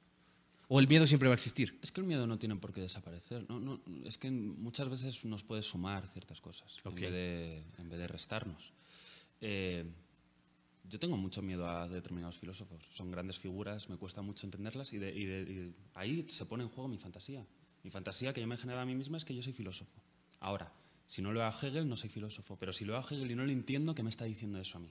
O 0.72 0.78
el 0.78 0.86
miedo 0.86 1.04
siempre 1.06 1.28
va 1.28 1.32
a 1.32 1.34
existir. 1.34 1.78
Es 1.82 1.90
que 1.90 2.00
el 2.00 2.06
miedo 2.06 2.28
no 2.28 2.38
tiene 2.38 2.54
por 2.54 2.72
qué 2.72 2.80
desaparecer. 2.80 3.44
No, 3.48 3.58
no, 3.58 3.80
es 4.04 4.16
que 4.18 4.30
muchas 4.30 4.88
veces 4.88 5.24
nos 5.24 5.42
puede 5.42 5.62
sumar 5.62 6.06
ciertas 6.06 6.40
cosas 6.40 6.76
Ok. 6.84 6.94
en, 6.96 7.00
vez 7.02 7.12
de, 7.12 7.64
en 7.78 7.88
vez 7.88 7.98
de 7.98 8.06
restarnos. 8.06 8.72
Eh, 9.40 9.84
yo 10.84 10.98
tengo 10.98 11.16
mucho 11.16 11.42
miedo 11.42 11.68
a 11.68 11.88
determinados 11.88 12.38
filósofos. 12.38 12.86
Son 12.90 13.10
grandes 13.10 13.38
figuras, 13.38 13.88
me 13.88 13.96
cuesta 13.96 14.22
mucho 14.22 14.46
entenderlas 14.46 14.92
y, 14.92 14.98
de- 14.98 15.14
y 15.14 15.24
de- 15.24 15.42
y 15.52 15.74
ahí 15.94 16.26
se 16.28 16.46
pone 16.46 16.62
en 16.64 16.68
juego 16.70 16.88
mi 16.88 16.98
fantasía. 16.98 17.46
Mi 17.82 17.90
fantasía 17.90 18.32
que 18.32 18.40
yo 18.40 18.46
me 18.46 18.54
he 18.54 18.58
generado 18.58 18.82
a 18.82 18.86
mí 18.86 18.94
misma 18.94 19.16
es 19.16 19.24
que 19.24 19.34
yo 19.34 19.42
soy 19.42 19.52
filósofo. 19.52 20.02
Ahora, 20.40 20.72
si 21.06 21.22
no 21.22 21.32
leo 21.32 21.44
a 21.44 21.48
Hegel, 21.50 21.88
no 21.88 21.96
soy 21.96 22.08
filósofo. 22.10 22.56
Pero 22.56 22.72
si 22.72 22.84
leo 22.84 22.96
a 22.96 23.00
Hegel 23.00 23.30
y 23.30 23.34
no 23.34 23.44
le 23.44 23.52
entiendo, 23.52 23.94
¿qué 23.94 24.02
me 24.02 24.10
está 24.10 24.24
diciendo 24.24 24.58
eso 24.60 24.78
a 24.78 24.80
mí? 24.80 24.90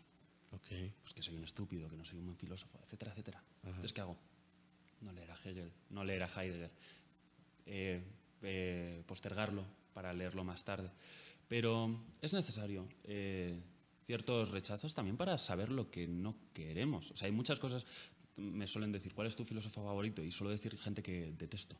Pues 1.03 1.13
que 1.13 1.21
soy 1.21 1.35
un 1.35 1.43
estúpido, 1.43 1.87
que 1.89 1.95
no 1.95 2.03
soy 2.05 2.17
un 2.19 2.25
buen 2.25 2.37
filósofo, 2.37 2.79
etcétera, 2.83 3.11
etcétera. 3.11 3.43
Entonces, 3.63 3.93
¿qué 3.93 4.01
hago? 4.01 4.17
No 5.01 5.11
leer 5.13 5.29
a 5.31 5.35
Hegel, 5.35 5.71
no 5.91 6.03
leer 6.03 6.23
a 6.23 6.27
Heidegger, 6.27 6.71
eh, 7.67 8.03
eh, 8.41 9.03
postergarlo 9.05 9.63
para 9.93 10.11
leerlo 10.13 10.43
más 10.43 10.63
tarde. 10.63 10.89
Pero 11.47 12.03
es 12.21 12.33
necesario 12.33 12.87
eh, 13.03 13.59
ciertos 14.09 14.49
rechazos 14.49 14.95
también 14.95 15.17
para 15.17 15.37
saber 15.37 15.69
lo 15.69 15.91
que 15.91 16.07
no 16.07 16.35
queremos. 16.51 17.11
O 17.11 17.15
sea, 17.15 17.27
hay 17.27 17.31
muchas 17.31 17.59
cosas, 17.59 17.85
me 18.37 18.65
suelen 18.65 18.91
decir, 18.91 19.13
¿cuál 19.13 19.27
es 19.27 19.35
tu 19.35 19.45
filósofo 19.45 19.83
favorito? 19.83 20.23
Y 20.23 20.31
suelo 20.31 20.49
decir 20.49 20.75
gente 20.79 21.03
que 21.03 21.31
detesto. 21.37 21.77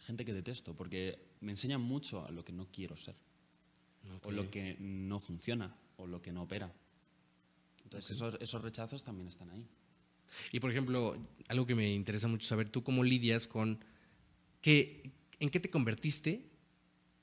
Gente 0.00 0.24
que 0.24 0.32
detesto, 0.32 0.74
porque 0.74 1.16
me 1.38 1.52
enseñan 1.52 1.80
mucho 1.80 2.26
a 2.26 2.32
lo 2.32 2.44
que 2.44 2.52
no 2.52 2.66
quiero 2.72 2.96
ser. 2.96 3.14
O 4.24 4.32
lo 4.32 4.50
que 4.50 4.78
no 4.80 5.20
funciona, 5.20 5.76
o 5.96 6.08
lo 6.08 6.20
que 6.20 6.32
no 6.32 6.42
opera. 6.42 6.72
Entonces, 7.84 8.16
esos, 8.16 8.36
esos 8.40 8.60
rechazos 8.60 9.04
también 9.04 9.28
están 9.28 9.48
ahí. 9.50 9.64
Y 10.50 10.58
por 10.58 10.72
ejemplo, 10.72 11.16
algo 11.46 11.66
que 11.66 11.76
me 11.76 11.94
interesa 11.94 12.26
mucho 12.26 12.48
saber, 12.48 12.68
¿tú 12.68 12.82
cómo 12.82 13.04
lidias 13.04 13.46
con 13.46 13.78
qué, 14.60 15.12
en 15.38 15.50
qué 15.50 15.60
te 15.60 15.70
convertiste 15.70 16.47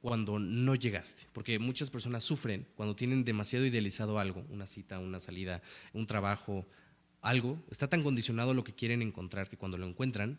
cuando 0.06 0.38
no 0.38 0.76
llegaste? 0.76 1.26
Porque 1.34 1.58
muchas 1.58 1.90
personas 1.90 2.24
sufren 2.24 2.68
cuando 2.76 2.96
tienen 2.96 3.26
demasiado 3.26 3.66
idealizado 3.66 4.20
algo, 4.20 4.46
una 4.52 4.68
cita, 4.68 5.00
una 5.00 5.20
salida, 5.20 5.64
un 5.94 6.06
trabajo, 6.06 6.64
algo, 7.22 7.58
está 7.72 7.88
tan 7.88 8.04
condicionado 8.04 8.54
lo 8.54 8.64
que 8.64 8.76
quieren 8.76 9.02
encontrar 9.02 9.50
que 9.50 9.58
cuando 9.58 9.80
lo 9.80 9.88
encuentran, 9.88 10.38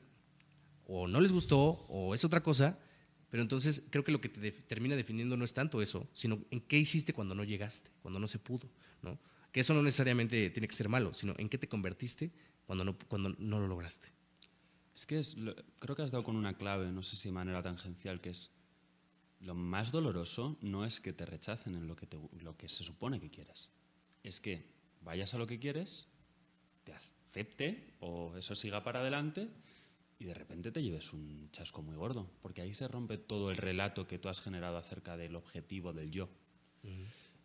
o 0.87 1.09
no 1.09 1.21
les 1.21 1.33
gustó, 1.33 1.85
o 1.89 2.15
es 2.15 2.25
otra 2.25 2.45
cosa, 2.45 2.79
pero 3.29 3.43
entonces 3.43 3.83
creo 3.91 4.05
que 4.05 4.13
lo 4.13 4.21
que 4.21 4.29
te 4.29 4.41
def- 4.41 4.65
termina 4.69 4.95
definiendo 4.95 5.37
no 5.37 5.45
es 5.45 5.53
tanto 5.53 5.83
eso, 5.83 6.07
sino 6.13 6.39
en 6.53 6.61
qué 6.61 6.79
hiciste 6.79 7.13
cuando 7.13 7.35
no 7.35 7.43
llegaste, 7.43 7.91
cuando 8.03 8.21
no 8.21 8.29
se 8.29 8.39
pudo, 8.39 8.71
¿no? 9.03 9.19
Que 9.51 9.59
eso 9.63 9.75
no 9.75 9.83
necesariamente 9.83 10.49
tiene 10.51 10.69
que 10.69 10.75
ser 10.75 10.89
malo, 10.89 11.13
sino 11.13 11.35
en 11.39 11.49
qué 11.49 11.59
te 11.59 11.67
convertiste 11.67 12.31
cuando 12.67 12.85
no, 12.85 12.97
cuando 13.09 13.31
no 13.41 13.59
lo 13.59 13.67
lograste. 13.67 14.13
Es 14.95 15.07
que 15.07 15.19
es 15.19 15.35
creo 15.81 15.97
que 15.97 16.03
has 16.03 16.13
dado 16.13 16.23
con 16.23 16.37
una 16.37 16.57
clave, 16.57 16.93
no 16.93 17.03
sé 17.03 17.17
si 17.17 17.31
de 17.31 17.33
manera 17.33 17.63
tangencial, 17.63 18.21
que 18.21 18.31
es 18.31 18.53
lo 19.40 19.55
más 19.55 19.92
doloroso 19.92 20.57
no 20.61 20.85
es 20.85 21.01
que 21.01 21.12
te 21.12 21.27
rechacen 21.27 21.75
en 21.75 21.87
lo 21.87 21.96
que, 21.96 22.07
te- 22.07 22.18
lo 22.40 22.57
que 22.57 22.68
se 22.68 22.83
supone 22.85 23.20
que 23.20 23.31
quieres. 23.31 23.68
Es 24.22 24.40
que 24.40 24.66
vayas 25.03 25.35
a 25.35 25.38
lo 25.38 25.46
que 25.46 25.59
quieres, 25.59 26.09
te 26.85 26.92
acepte 26.92 27.94
o 28.01 28.37
eso 28.37 28.55
siga 28.55 28.83
para 28.83 29.01
adelante 29.01 29.49
y 30.18 30.25
de 30.25 30.35
repente 30.35 30.72
te 30.72 30.83
lleves 30.83 31.12
un 31.12 31.51
chasco 31.53 31.83
muy 31.83 31.94
gordo, 31.94 32.31
porque 32.40 32.62
ahí 32.62 32.75
se 32.75 32.88
rompe 32.88 33.18
todo 33.18 33.51
el 33.51 33.57
relato 33.57 34.07
que 34.07 34.18
tú 34.18 34.29
has 34.29 34.40
generado 34.40 34.79
acerca 34.79 35.16
del 35.16 35.37
objetivo 35.37 35.92
del 35.92 36.11
yo. 36.11 36.29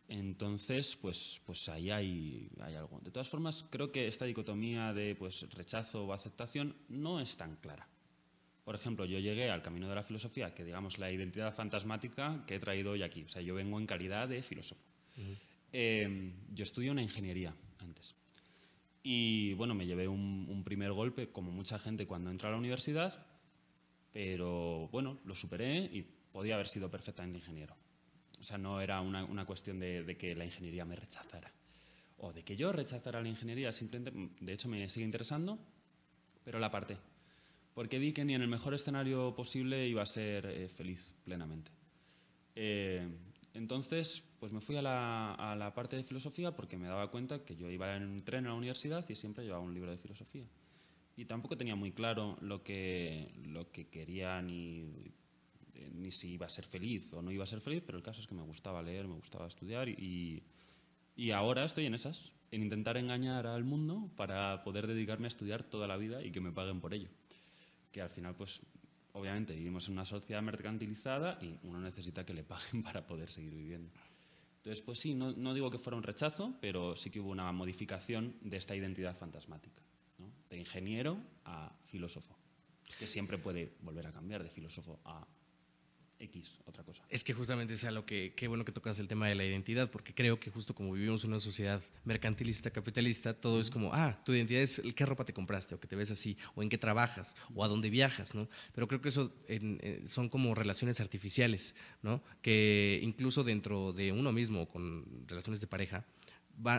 Entonces, 0.08 0.98
pues, 0.98 1.42
pues 1.46 1.70
ahí 1.70 1.90
hay, 1.90 2.50
hay 2.60 2.76
algo. 2.76 3.00
De 3.02 3.12
todas 3.12 3.30
formas, 3.30 3.66
creo 3.70 3.92
que 3.92 4.08
esta 4.08 4.26
dicotomía 4.26 4.94
de 4.94 5.16
pues, 5.16 5.50
rechazo 5.54 6.06
o 6.06 6.14
aceptación 6.14 6.76
no 6.90 7.20
es 7.22 7.38
tan 7.38 7.56
clara. 7.58 7.88
Por 8.64 8.76
ejemplo, 8.76 9.06
yo 9.06 9.20
llegué 9.20 9.50
al 9.50 9.62
camino 9.62 9.90
de 9.90 9.96
la 9.96 10.04
filosofía, 10.04 10.54
que 10.54 10.64
digamos 10.64 11.00
la 11.00 11.12
identidad 11.12 11.54
fantasmática 11.54 12.44
que 12.46 12.56
he 12.56 12.60
traído 12.60 12.92
hoy 12.92 13.04
aquí. 13.04 13.24
O 13.24 13.30
sea, 13.30 13.42
yo 13.42 13.56
vengo 13.56 13.80
en 13.80 13.88
calidad 13.88 14.28
de 14.28 14.44
filósofo. 14.44 14.82
Eh, 15.74 16.34
yo 16.54 16.64
estudio 16.64 16.92
una 16.92 17.02
ingeniería 17.02 17.56
antes. 17.80 18.16
Y 19.04 19.54
bueno, 19.54 19.74
me 19.74 19.88
llevé 19.88 20.08
un, 20.08 20.46
un, 20.48 20.64
primer 20.64 20.92
golpe, 20.92 21.32
como 21.32 21.52
mucha 21.52 21.80
gente 21.80 22.06
cuando 22.06 22.30
entra 22.30 22.50
a 22.50 22.52
la 22.52 22.58
universidad, 22.58 23.26
pero 24.12 24.90
bueno, 24.92 25.20
lo 25.26 25.34
superé 25.34 25.80
y 25.80 26.04
podía 26.32 26.56
haber 26.56 26.68
sido 26.68 26.92
perfectamente 26.92 27.40
ingeniero. 27.40 27.76
O 28.40 28.44
sea, 28.44 28.58
no 28.58 28.80
era 28.80 29.02
una, 29.02 29.24
una 29.26 29.46
cuestión 29.46 29.80
de, 29.80 30.04
de, 30.04 30.18
que 30.18 30.36
la 30.36 30.46
ingeniería 30.46 30.86
me 30.86 30.96
rechazara 30.96 31.52
o 32.22 32.32
de 32.32 32.44
que 32.44 32.56
yo 32.56 32.72
rechazara 32.72 33.22
la 33.22 33.30
ingeniería, 33.30 33.72
simplemente, 33.72 34.36
de 34.40 34.54
hecho 34.54 34.68
me 34.68 34.88
sigue 34.90 35.06
interesando, 35.06 35.58
pero 36.44 36.60
la 36.60 36.68
aparté. 36.68 36.98
Porque 37.74 38.00
vi 38.00 38.12
que 38.12 38.26
ni 38.26 38.36
en 38.36 38.42
el 38.42 38.48
mejor 38.48 38.74
escenario 38.74 39.34
posible 39.36 39.88
iba 39.88 40.02
a 40.02 40.06
ser 40.06 40.46
eh, 40.46 40.68
feliz 40.68 41.14
plenamente. 41.24 41.72
Eh, 42.56 43.08
entonces, 43.54 44.24
pues 44.40 44.52
me 44.52 44.62
fui 44.62 44.76
a 44.78 44.82
la, 44.82 45.34
a 45.36 45.56
la, 45.56 45.74
parte 45.74 45.96
de 45.96 46.04
filosofía 46.04 46.56
porque 46.56 46.78
me 46.78 46.88
daba 46.88 47.12
cuenta 47.12 47.44
que 47.44 47.56
yo 47.56 47.70
iba 47.70 47.96
en 47.96 48.04
un 48.04 48.24
tren 48.24 48.46
a 48.46 48.50
la 48.50 48.56
universidad 48.56 49.08
y 49.10 49.16
siempre 49.16 49.44
llevaba 49.44 49.64
un 49.64 49.74
libro 49.74 49.92
de 49.92 49.98
filosofía. 49.98 50.46
Y 51.16 51.26
tampoco 51.26 51.58
tenía 51.58 51.76
muy 51.76 51.92
claro 51.92 52.38
lo 52.42 52.64
que, 52.64 53.32
lo 53.46 53.72
que 53.72 53.88
quería 53.88 54.42
ni, 54.42 55.14
ni 55.94 56.12
si 56.12 56.34
iba 56.34 56.46
a 56.46 56.50
ser 56.50 56.66
feliz 56.66 57.14
o 57.14 57.22
no 57.22 57.32
iba 57.32 57.44
a 57.44 57.48
ser 57.48 57.62
feliz, 57.62 57.84
pero 57.86 57.98
el 57.98 58.04
caso 58.04 58.22
es 58.22 58.28
que 58.28 58.36
me 58.36 58.44
gustaba 58.44 58.82
leer, 58.82 59.08
me 59.08 59.16
gustaba 59.16 59.48
estudiar 59.48 59.90
y, 59.90 60.44
y 61.16 61.32
ahora 61.32 61.66
estoy 61.66 61.86
en 61.86 61.94
esas, 61.94 62.34
en 62.52 62.64
intentar 62.64 62.98
engañar 62.98 63.48
al 63.48 63.64
mundo 63.64 64.10
para 64.16 64.64
poder 64.64 64.88
dedicarme 64.88 65.28
a 65.28 65.30
estudiar 65.30 65.64
toda 65.64 65.88
la 65.88 65.98
vida 65.98 66.24
y 66.24 66.32
que 66.32 66.42
me 66.42 66.52
paguen 66.52 66.80
por 66.80 66.94
ello. 66.94 67.10
Que 67.92 68.02
al 68.02 68.10
final, 68.10 68.36
pues, 68.36 68.62
obviamente 69.14 69.54
vivimos 69.54 69.88
en 69.88 69.94
una 69.94 70.06
sociedad 70.06 70.42
mercantilizada 70.42 71.38
y 71.42 71.58
uno 71.64 71.80
necesita 71.80 72.26
que 72.26 72.34
le 72.34 72.44
paguen 72.44 72.84
para 72.84 73.06
poder 73.06 73.30
seguir 73.30 73.54
viviendo. 73.54 73.92
Entonces, 74.58 74.84
pues 74.84 75.00
sí, 75.00 75.16
no, 75.16 75.32
no 75.32 75.54
digo 75.54 75.72
que 75.72 75.80
fuera 75.80 75.98
un 75.98 76.04
rechazo, 76.04 76.54
pero 76.62 76.96
sí 76.96 77.10
que 77.10 77.20
hubo 77.20 77.32
una 77.32 77.52
modificación 77.52 78.36
de 78.42 78.58
esta 78.58 78.76
identidad 78.76 79.18
fantasmática, 79.18 79.82
de 80.50 80.58
ingeniero 80.58 81.18
a 81.46 81.74
filósofo, 81.82 82.38
que 83.00 83.08
siempre 83.08 83.40
puede 83.40 83.74
volver 83.82 84.06
a 84.06 84.12
cambiar 84.12 84.44
de 84.44 84.52
filósofo 84.52 85.00
a 85.04 85.26
X, 86.22 86.60
otra 86.66 86.84
cosa. 86.84 87.04
Es 87.10 87.24
que 87.24 87.34
justamente 87.34 87.74
es 87.74 87.84
lo 87.92 88.06
que, 88.06 88.34
qué 88.36 88.48
bueno 88.48 88.64
que 88.64 88.72
tocas 88.72 89.00
el 89.00 89.08
tema 89.08 89.28
de 89.28 89.36
la 89.36 89.44
identidad, 89.44 89.90
porque 89.90 90.14
creo 90.14 90.40
que 90.40 90.50
justo 90.50 90.76
como 90.76 90.94
vivimos 90.94 91.24
en 91.24 91.32
una 91.32 91.40
sociedad 91.40 91.82
mercantilista, 92.06 92.70
capitalista, 92.72 93.34
todo 93.34 93.60
es 93.60 93.70
como, 93.70 93.94
ah, 93.94 94.16
tu 94.24 94.34
identidad 94.34 94.62
es 94.62 94.82
qué 94.96 95.06
ropa 95.06 95.26
te 95.26 95.34
compraste, 95.34 95.76
o 95.76 95.80
que 95.80 95.88
te 95.88 95.96
ves 95.96 96.12
así, 96.12 96.38
o 96.56 96.64
en 96.64 96.70
qué 96.70 96.78
trabajas, 96.78 97.36
o 97.56 97.64
a 97.64 97.68
dónde 97.68 97.90
viajas, 97.90 98.36
¿no? 98.36 98.48
Pero 98.74 98.88
creo 98.88 99.02
que 99.02 99.10
eso 99.10 99.34
en, 99.48 99.80
en, 99.82 100.08
son 100.08 100.30
como 100.30 100.54
relaciones 100.56 101.02
artificiales, 101.02 101.76
¿no? 102.02 102.22
Que 102.42 103.00
incluso 103.02 103.44
dentro 103.44 103.94
de 103.94 104.12
uno 104.12 104.32
mismo, 104.32 104.70
con 104.70 105.06
relaciones 105.28 105.62
de 105.62 105.68
pareja, 105.68 106.06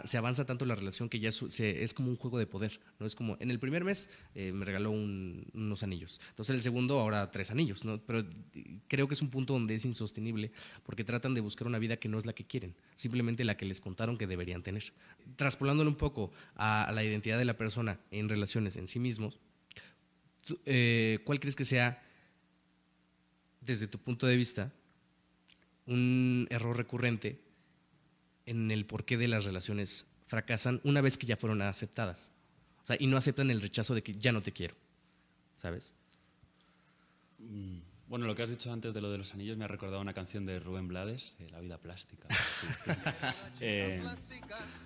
Se 0.04 0.18
avanza 0.18 0.44
tanto 0.44 0.64
la 0.66 0.74
relación 0.74 1.08
que 1.08 1.18
ya 1.18 1.30
es, 1.30 1.44
se, 1.48 1.82
es, 1.82 1.94
como 1.94 2.10
un 2.10 2.16
juego 2.16 2.38
de 2.38 2.46
poder, 2.46 2.80
¿no? 2.98 3.06
Es 3.06 3.14
como, 3.14 3.36
en 3.40 3.50
el 3.50 3.58
primer 3.58 3.84
mes 3.84 4.10
eh, 4.34 4.52
me 4.52 4.64
regaló 4.64 4.90
un, 4.90 5.46
unos 5.54 5.82
anillos, 5.82 6.20
entonces 6.30 6.50
en 6.50 6.56
el 6.56 6.62
segundo 6.62 7.00
ahora 7.00 7.30
tres 7.30 7.50
anillos, 7.50 7.84
¿no? 7.84 8.00
Pero 8.02 8.24
creo 8.88 9.08
que 9.08 9.14
es 9.14 9.22
un 9.22 9.30
punto 9.30 9.54
donde 9.54 9.74
es 9.74 9.84
insostenible 9.84 10.52
porque 10.84 11.04
tratan 11.04 11.34
de 11.34 11.40
buscar 11.40 11.66
una 11.66 11.78
vida 11.78 11.96
que 11.96 12.08
no 12.08 12.18
es 12.18 12.26
la 12.26 12.32
que 12.32 12.46
quieren, 12.46 12.74
simplemente 12.94 13.44
la 13.44 13.56
que 13.56 13.64
les 13.64 13.80
contaron 13.80 14.16
que 14.16 14.26
deberían 14.26 14.62
tener. 14.62 14.92
Traspolándolo 15.36 15.90
un 15.90 15.96
poco 15.96 16.30
a, 16.54 16.90
la 16.94 17.02
identidad 17.02 17.38
de 17.38 17.44
la 17.44 17.56
persona 17.56 17.98
en 18.10 18.28
relaciones 18.28 18.76
en 18.76 18.88
sí 18.88 18.98
mismos, 18.98 19.38
eh, 20.66 21.20
¿cuál 21.24 21.40
crees 21.40 21.56
que 21.56 21.64
sea, 21.64 22.02
desde 23.60 23.86
tu 23.86 23.98
punto 23.98 24.26
de 24.26 24.36
vista, 24.36 24.72
un 25.86 26.46
error 26.50 26.76
recurrente 26.76 27.40
en 28.46 28.70
el 28.70 28.86
porqué 28.86 29.16
de 29.16 29.28
las 29.28 29.44
relaciones 29.44 30.06
fracasan 30.26 30.80
una 30.84 31.00
vez 31.00 31.18
que 31.18 31.26
ya 31.26 31.36
fueron 31.36 31.60
aceptadas. 31.62 32.32
O 32.82 32.86
sea, 32.86 32.96
y 32.98 33.06
no 33.06 33.16
aceptan 33.16 33.50
el 33.50 33.60
rechazo 33.60 33.94
de 33.94 34.02
que 34.02 34.14
ya 34.14 34.32
no 34.32 34.42
te 34.42 34.52
quiero. 34.52 34.74
¿Sabes? 35.54 35.92
Mm, 37.38 37.78
Bueno, 38.08 38.26
lo 38.26 38.34
que 38.34 38.42
has 38.42 38.50
dicho 38.50 38.70
antes 38.72 38.92
de 38.92 39.00
lo 39.00 39.10
de 39.10 39.18
los 39.18 39.32
anillos 39.32 39.56
me 39.56 39.64
ha 39.64 39.68
recordado 39.68 40.00
una 40.02 40.12
canción 40.12 40.44
de 40.44 40.58
Rubén 40.58 40.86
Blades, 40.88 41.36
de 41.38 41.48
La 41.50 41.60
vida 41.60 41.78
plástica. 41.78 42.28
Sí, 42.62 42.66
sí. 42.84 42.90
eh, 43.60 44.02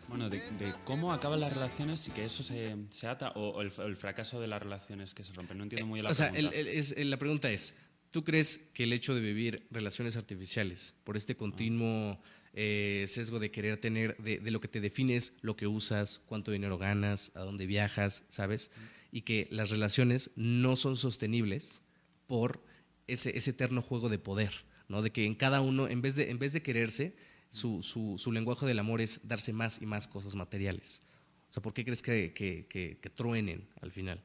bueno, 0.08 0.30
de, 0.30 0.38
de, 0.52 0.72
cómo 0.84 1.12
acaban 1.12 1.40
las 1.40 1.52
relaciones 1.52 2.06
y 2.08 2.10
que 2.10 2.24
eso 2.24 2.42
se, 2.42 2.74
se 2.90 3.06
ata, 3.06 3.30
o, 3.30 3.50
o 3.50 3.62
el, 3.62 3.72
el, 3.84 3.96
fracaso 3.96 4.40
de 4.40 4.46
las 4.46 4.62
relaciones 4.62 5.12
que 5.12 5.24
se 5.24 5.32
rompen. 5.32 5.58
No 5.58 5.64
entiendo 5.64 5.86
muy 5.86 5.98
bien 5.98 6.04
la 6.04 6.10
o 6.10 6.14
sea, 6.14 6.30
pregunta. 6.32 6.56
el, 6.56 6.68
el, 6.68 6.74
es, 6.78 6.96
la 7.04 7.16
pregunta 7.18 7.50
es, 7.50 7.74
¿tú 8.10 8.24
crees 8.24 8.58
que 8.72 8.84
el 8.84 8.92
hecho 8.92 9.14
de 9.14 9.20
vivir 9.20 9.66
relaciones 9.70 10.16
artificiales, 10.16 10.94
por 11.04 11.16
este 11.16 11.36
continuo 11.36 12.18
eh, 12.58 13.04
sesgo 13.06 13.38
de 13.38 13.50
querer 13.50 13.78
tener, 13.78 14.16
de, 14.16 14.38
de, 14.38 14.50
lo 14.50 14.62
que 14.62 14.68
te 14.68 14.80
defines, 14.80 15.34
lo 15.42 15.56
que 15.56 15.66
usas, 15.66 16.22
cuánto 16.24 16.50
dinero 16.50 16.78
ganas, 16.78 17.30
a 17.34 17.40
dónde 17.40 17.66
viajas, 17.66 18.24
¿sabes? 18.30 18.72
Y 19.12 19.20
que 19.22 19.46
las 19.50 19.68
relaciones 19.68 20.30
no 20.36 20.74
son 20.74 20.96
sostenibles 20.96 21.82
por 22.26 22.64
ese, 23.06 23.36
ese 23.36 23.50
eterno 23.50 23.82
juego 23.82 24.08
de 24.08 24.18
poder, 24.18 24.64
¿no? 24.88 25.02
De 25.02 25.12
que 25.12 25.26
en 25.26 25.34
cada 25.34 25.60
uno, 25.60 25.86
en 25.86 26.00
vez 26.00 26.16
de, 26.16 26.30
en 26.30 26.38
vez 26.38 26.54
de 26.54 26.62
quererse, 26.62 27.14
su, 27.50 27.82
su, 27.82 28.16
su 28.16 28.32
lenguaje 28.32 28.64
del 28.64 28.78
amor 28.78 29.02
es 29.02 29.20
darse 29.28 29.52
más 29.52 29.82
y 29.82 29.86
más 29.86 30.08
cosas 30.08 30.34
materiales. 30.34 31.02
O 31.50 31.52
sea, 31.52 31.62
¿por 31.62 31.74
qué 31.74 31.84
crees 31.84 32.00
que, 32.00 32.32
que, 32.32 32.66
que, 32.70 32.98
que 33.02 33.10
truenen 33.10 33.68
al 33.82 33.92
final? 33.92 34.22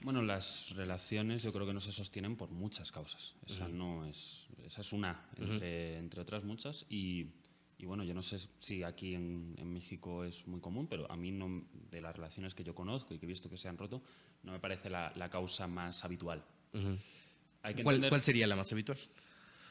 Bueno, 0.00 0.22
las 0.22 0.70
relaciones 0.76 1.42
yo 1.42 1.52
creo 1.52 1.66
que 1.66 1.74
no 1.74 1.80
se 1.80 1.92
sostienen 1.92 2.36
por 2.36 2.50
muchas 2.50 2.90
causas. 2.90 3.34
Esa 3.46 3.66
uh 3.66 3.68
-huh. 3.68 3.72
no 3.72 4.06
es, 4.06 4.46
esa 4.64 4.80
es 4.80 4.92
una 4.94 5.28
entre, 5.36 5.92
uh 5.92 5.94
-huh. 5.94 5.98
entre 5.98 6.20
otras 6.22 6.42
muchas 6.42 6.86
y, 6.88 7.26
y, 7.78 7.84
bueno, 7.84 8.04
yo 8.04 8.14
no 8.14 8.22
sé 8.22 8.38
si 8.58 8.82
aquí 8.82 9.14
en, 9.14 9.54
en, 9.58 9.72
México 9.72 10.24
es 10.24 10.46
muy 10.46 10.60
común, 10.60 10.86
pero 10.86 11.10
a 11.10 11.16
mí 11.16 11.30
no, 11.30 11.64
de 11.90 12.00
las 12.00 12.16
relaciones 12.16 12.54
que 12.54 12.64
yo 12.64 12.74
conozco 12.74 13.14
y 13.14 13.18
que 13.18 13.26
he 13.26 13.28
visto 13.28 13.50
que 13.50 13.58
se 13.58 13.68
han 13.68 13.76
roto, 13.76 14.02
no 14.42 14.52
me 14.52 14.60
parece 14.60 14.88
la, 14.88 15.12
la 15.16 15.28
causa 15.28 15.66
más 15.66 16.04
habitual. 16.04 16.42
Uh 16.72 16.78
-huh. 16.78 16.98
¿Cuál, 17.60 17.96
entender, 17.96 18.10
¿Cuál, 18.10 18.22
sería 18.22 18.46
la 18.46 18.56
más 18.56 18.72
habitual? 18.72 18.98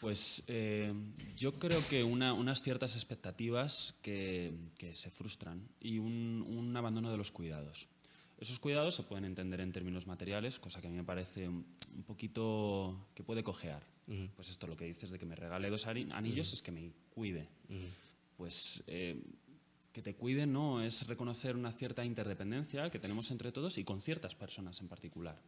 Pues 0.01 0.43
eh, 0.47 0.93
yo 1.35 1.57
creo 1.57 1.85
que 1.87 2.03
una, 2.03 2.33
unas 2.33 2.61
ciertas 2.61 2.95
expectativas 2.95 3.95
que, 4.01 4.53
que 4.77 4.93
se 4.93 5.09
frustran 5.09 5.67
y 5.79 5.97
un, 5.97 6.45
un, 6.47 6.75
abandono 6.75 7.09
de 7.09 7.17
los 7.17 7.31
cuidados. 7.31 7.87
Esos 8.37 8.59
cuidados 8.59 8.95
se 8.95 9.03
pueden 9.03 9.25
entender 9.25 9.61
en 9.61 9.71
términos 9.71 10.07
materiales, 10.07 10.59
cosa 10.59 10.81
que 10.81 10.87
a 10.87 10.89
mí 10.89 10.97
me 10.97 11.05
parece 11.05 11.47
un 11.47 12.03
poquito 12.05 13.07
que 13.15 13.23
puede 13.23 13.43
cojear. 13.43 13.81
Uh 14.07 14.13
-huh. 14.13 14.29
Pues 14.35 14.49
esto 14.49 14.67
lo 14.67 14.75
que 14.75 14.85
dices 14.85 15.09
de 15.09 15.17
que 15.17 15.25
me 15.25 15.35
regale 15.35 15.69
dos 15.69 15.87
anillos 15.87 16.47
uh 16.47 16.51
-huh. 16.51 16.53
es 16.53 16.61
que 16.61 16.71
me 16.71 16.91
cuide. 17.09 17.47
Uh 17.69 17.73
-huh. 17.73 17.89
Pues 18.37 18.83
eh, 18.87 19.21
que 19.91 20.01
te 20.01 20.15
cuide 20.15 20.45
no 20.45 20.81
es 20.81 21.07
reconocer 21.07 21.55
una 21.55 21.71
cierta 21.71 22.03
interdependencia 22.03 22.89
que 22.89 22.99
tenemos 22.99 23.31
entre 23.31 23.51
todos 23.51 23.77
y 23.77 23.83
con 23.83 24.01
ciertas 24.01 24.35
personas 24.35 24.81
en 24.81 24.89
particular 24.89 25.41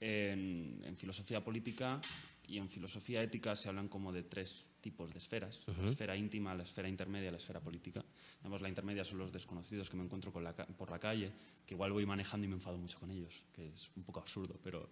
en, 0.00 0.80
en, 0.84 0.96
filosofía 0.96 1.42
política 1.42 2.00
y 2.46 2.58
en 2.58 2.68
filosofía 2.68 3.22
ética 3.22 3.54
se 3.56 3.68
hablan 3.68 3.88
como 3.88 4.12
de 4.12 4.22
tres 4.22 4.66
tipos 4.80 5.12
de 5.12 5.18
esferas. 5.18 5.60
Uh 5.66 5.72
-huh. 5.72 5.82
La 5.82 5.90
esfera 5.90 6.16
íntima, 6.16 6.54
la 6.54 6.62
esfera 6.62 6.88
intermedia 6.88 7.30
la 7.30 7.36
esfera 7.38 7.60
política. 7.60 8.04
Digamos, 8.38 8.62
la 8.62 8.68
intermedia 8.68 9.04
son 9.04 9.18
los 9.18 9.32
desconocidos 9.32 9.90
que 9.90 9.96
me 9.96 10.04
encuentro 10.04 10.32
la, 10.40 10.54
por 10.54 10.90
la 10.90 10.98
calle, 10.98 11.32
que 11.66 11.74
igual 11.74 11.92
voy 11.92 12.06
manejando 12.06 12.46
y 12.46 12.48
me 12.48 12.54
enfado 12.54 12.78
mucho 12.78 12.98
con 12.98 13.10
ellos, 13.10 13.44
que 13.52 13.68
es 13.68 13.90
un 13.96 14.04
poco 14.04 14.20
absurdo, 14.20 14.58
pero 14.62 14.88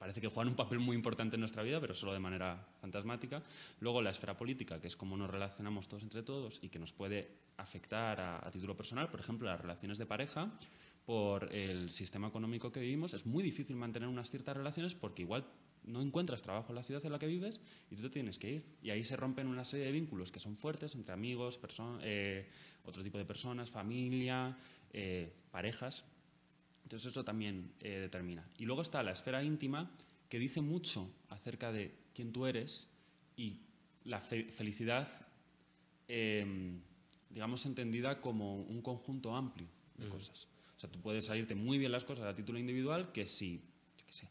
parece 0.00 0.22
que 0.22 0.28
juegan 0.28 0.48
un 0.48 0.56
papel 0.56 0.78
muy 0.78 0.96
importante 0.96 1.36
en 1.36 1.40
nuestra 1.40 1.62
vida, 1.62 1.78
pero 1.78 1.94
solo 1.94 2.14
de 2.14 2.18
manera 2.18 2.66
fantasmática. 2.80 3.42
Luego 3.80 4.00
la 4.00 4.08
esfera 4.08 4.34
política, 4.34 4.80
que 4.80 4.86
es 4.86 4.96
cómo 4.96 5.14
nos 5.14 5.28
relacionamos 5.28 5.88
todos 5.88 6.02
entre 6.02 6.22
todos 6.22 6.58
y 6.62 6.70
que 6.70 6.78
nos 6.78 6.94
puede 6.94 7.28
afectar 7.58 8.18
a, 8.18 8.50
título 8.50 8.74
personal, 8.74 9.10
por 9.10 9.20
ejemplo, 9.20 9.46
las 9.46 9.60
relaciones 9.60 9.98
de 9.98 10.06
pareja, 10.06 10.50
por 11.04 11.54
el 11.54 11.90
sistema 11.90 12.28
económico 12.28 12.72
que 12.72 12.80
vivimos, 12.80 13.12
es 13.12 13.26
muy 13.26 13.42
difícil 13.42 13.76
mantener 13.76 14.08
unas 14.08 14.30
ciertas 14.30 14.56
relaciones 14.56 14.94
porque 14.94 15.20
igual 15.20 15.44
no 15.84 16.00
encuentras 16.00 16.40
trabajo 16.40 16.70
en 16.70 16.76
la 16.76 16.82
ciudad 16.82 17.04
en 17.04 17.12
la 17.12 17.18
que 17.18 17.26
vives 17.26 17.60
y 17.90 17.96
tú 17.96 18.02
te 18.02 18.08
tienes 18.08 18.38
que 18.38 18.52
ir. 18.52 18.64
Y 18.82 18.88
ahí 18.88 19.04
se 19.04 19.16
rompen 19.16 19.48
una 19.48 19.64
serie 19.64 19.84
de 19.84 19.92
vínculos 19.92 20.32
que 20.32 20.40
son 20.40 20.56
fuertes 20.56 20.94
entre 20.94 21.12
amigos, 21.12 21.60
eh, 22.00 22.48
otro 22.84 23.02
tipo 23.02 23.18
de 23.18 23.26
personas, 23.26 23.68
familia, 23.68 24.56
eh, 24.94 25.30
parejas. 25.50 26.06
Entonces 26.90 27.12
eso 27.12 27.24
también 27.24 27.72
eh, 27.78 28.00
determina. 28.00 28.44
Y 28.58 28.64
luego 28.64 28.82
está 28.82 29.00
la 29.04 29.12
esfera 29.12 29.44
íntima 29.44 29.88
que 30.28 30.40
dice 30.40 30.60
mucho 30.60 31.08
acerca 31.28 31.70
de 31.70 31.94
quién 32.12 32.32
tú 32.32 32.46
eres 32.46 32.88
y 33.36 33.60
la 34.02 34.20
fe 34.20 34.50
felicidad, 34.50 35.08
em, 36.08 36.80
digamos, 37.28 37.64
entendida 37.64 38.20
como 38.20 38.56
un 38.56 38.82
conjunto 38.82 39.36
amplio 39.36 39.68
de 39.98 40.06
mm. 40.06 40.10
cosas. 40.10 40.48
O 40.76 40.80
sea, 40.80 40.90
tú 40.90 41.00
puedes 41.00 41.26
salirte 41.26 41.54
muy 41.54 41.78
bien 41.78 41.92
las 41.92 42.02
cosas 42.02 42.24
a 42.24 42.34
título 42.34 42.58
individual 42.58 43.12
que 43.12 43.24
si, 43.24 43.62
yo 43.96 44.04
qué 44.04 44.12
sé, 44.12 44.28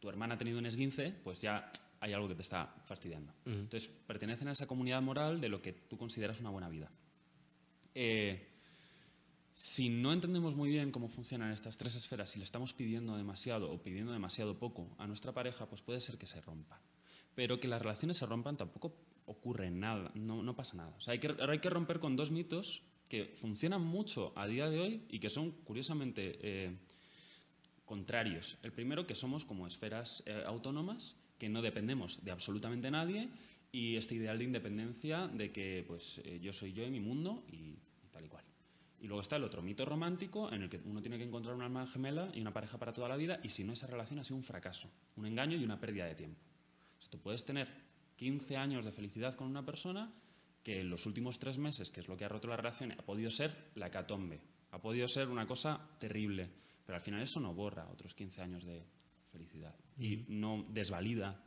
tu 0.00 0.08
hermana 0.08 0.36
ha 0.36 0.38
tenido 0.38 0.58
un 0.58 0.64
esguince, 0.64 1.12
pues 1.22 1.42
ya 1.42 1.70
hay 2.00 2.14
algo 2.14 2.26
que 2.26 2.36
te 2.36 2.42
está 2.42 2.74
fastidiando. 2.86 3.34
Entonces, 3.44 3.86
pertenecen 3.86 4.48
a 4.48 4.52
esa 4.52 4.66
comunidad 4.66 5.02
moral 5.02 5.42
de 5.42 5.50
lo 5.50 5.60
que 5.60 5.74
tú 5.74 5.98
consideras 5.98 6.40
una 6.40 6.48
buena 6.48 6.70
vida. 6.70 6.90
Eh, 7.94 8.48
si 9.58 9.88
no 9.88 10.12
entendemos 10.12 10.54
muy 10.54 10.68
bien 10.68 10.92
cómo 10.92 11.08
funcionan 11.08 11.50
estas 11.50 11.76
tres 11.76 11.96
esferas, 11.96 12.30
si 12.30 12.38
le 12.38 12.44
estamos 12.44 12.74
pidiendo 12.74 13.16
demasiado 13.16 13.72
o 13.72 13.82
pidiendo 13.82 14.12
demasiado 14.12 14.56
poco 14.56 14.94
a 14.98 15.08
nuestra 15.08 15.32
pareja, 15.34 15.68
pues 15.68 15.82
puede 15.82 15.98
ser 15.98 16.16
que 16.16 16.28
se 16.28 16.40
rompan. 16.40 16.78
Pero 17.34 17.58
que 17.58 17.66
las 17.66 17.82
relaciones 17.82 18.18
se 18.18 18.26
rompan 18.26 18.56
tampoco 18.56 18.94
ocurre 19.26 19.72
nada, 19.72 20.12
no, 20.14 20.54
pasa 20.54 20.76
nada. 20.76 20.94
O 20.96 21.00
sea, 21.00 21.10
hay 21.14 21.18
que, 21.18 21.34
hay 21.40 21.58
que 21.58 21.70
romper 21.70 21.98
con 21.98 22.14
dos 22.14 22.30
mitos 22.30 22.84
que 23.08 23.34
funcionan 23.34 23.82
mucho 23.82 24.32
a 24.36 24.46
día 24.46 24.70
de 24.70 24.78
hoy 24.78 25.02
y 25.08 25.18
que 25.18 25.28
son 25.28 25.50
curiosamente 25.50 26.38
eh, 26.40 26.76
contrarios. 27.84 28.58
El 28.62 28.70
primero, 28.70 29.08
que 29.08 29.16
somos 29.16 29.44
como 29.44 29.66
esferas 29.66 30.22
eh, 30.26 30.40
autónomas, 30.46 31.16
que 31.36 31.48
no 31.48 31.62
dependemos 31.62 32.24
de 32.24 32.30
absolutamente 32.30 32.92
nadie, 32.92 33.28
y 33.72 33.96
este 33.96 34.14
ideal 34.14 34.38
de 34.38 34.44
independencia 34.44 35.26
de 35.26 35.50
que 35.50 35.84
pues, 35.84 36.18
eh, 36.24 36.38
yo 36.40 36.52
soy 36.52 36.72
yo 36.72 36.84
en 36.84 36.92
mi 36.92 37.00
mundo 37.00 37.44
y, 37.50 37.56
y 38.04 38.08
tal 38.12 38.24
y 38.24 38.28
cual. 38.28 38.47
Y 39.00 39.06
luego 39.06 39.20
está 39.20 39.36
el 39.36 39.44
otro 39.44 39.62
mito 39.62 39.84
romántico 39.84 40.52
en 40.52 40.62
el 40.62 40.68
que 40.68 40.80
uno 40.84 41.00
tiene 41.00 41.18
que 41.18 41.24
encontrar 41.24 41.54
una 41.54 41.66
alma 41.66 41.86
gemela 41.86 42.30
y 42.34 42.40
una 42.40 42.52
pareja 42.52 42.78
para 42.78 42.92
toda 42.92 43.08
la 43.08 43.16
vida 43.16 43.38
y 43.42 43.48
si 43.48 43.62
no 43.62 43.72
esa 43.72 43.86
relación 43.86 44.18
ha 44.18 44.24
sido 44.24 44.36
un 44.36 44.42
fracaso, 44.42 44.90
un 45.16 45.26
engaño 45.26 45.56
y 45.56 45.64
una 45.64 45.78
pérdida 45.78 46.06
de 46.06 46.14
tiempo. 46.14 46.40
O 46.98 47.00
sea, 47.00 47.10
tú 47.10 47.20
puedes 47.20 47.44
tener 47.44 47.68
15 48.16 48.56
años 48.56 48.84
de 48.84 48.90
felicidad 48.90 49.34
con 49.34 49.46
una 49.46 49.64
persona 49.64 50.12
que 50.64 50.80
en 50.80 50.90
los 50.90 51.06
últimos 51.06 51.38
tres 51.38 51.58
meses, 51.58 51.90
que 51.90 52.00
es 52.00 52.08
lo 52.08 52.16
que 52.16 52.24
ha 52.24 52.28
roto 52.28 52.48
la 52.48 52.56
relación, 52.56 52.92
ha 52.92 53.04
podido 53.04 53.30
ser 53.30 53.70
la 53.76 53.86
hecatombe, 53.86 54.40
ha 54.72 54.80
podido 54.80 55.06
ser 55.06 55.28
una 55.28 55.46
cosa 55.46 55.80
terrible, 55.98 56.50
pero 56.84 56.96
al 56.96 57.02
final 57.02 57.22
eso 57.22 57.40
no 57.40 57.54
borra 57.54 57.88
otros 57.88 58.14
15 58.14 58.42
años 58.42 58.64
de 58.64 58.84
felicidad 59.30 59.74
y 59.98 60.24
no 60.28 60.66
desvalida 60.68 61.40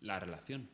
la 0.00 0.20
relación. 0.20 0.68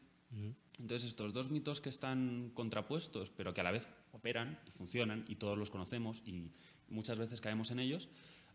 Entonces, 0.79 1.09
estos 1.09 1.33
dos 1.33 1.51
mitos 1.51 1.81
que 1.81 1.89
están 1.89 2.51
contrapuestos, 2.53 3.31
pero 3.31 3.55
que 3.55 3.61
a 3.61 3.65
la 3.65 3.71
vez 3.71 3.89
operan 4.17 4.59
y 4.67 4.71
funcionan, 4.71 5.25
y 5.29 5.37
todos 5.37 5.57
los 5.57 5.71
conocemos 5.71 6.23
y 6.27 6.51
muchas 6.89 7.19
veces 7.19 7.41
caemos 7.41 7.71
en 7.71 7.79
ellos, 7.79 8.09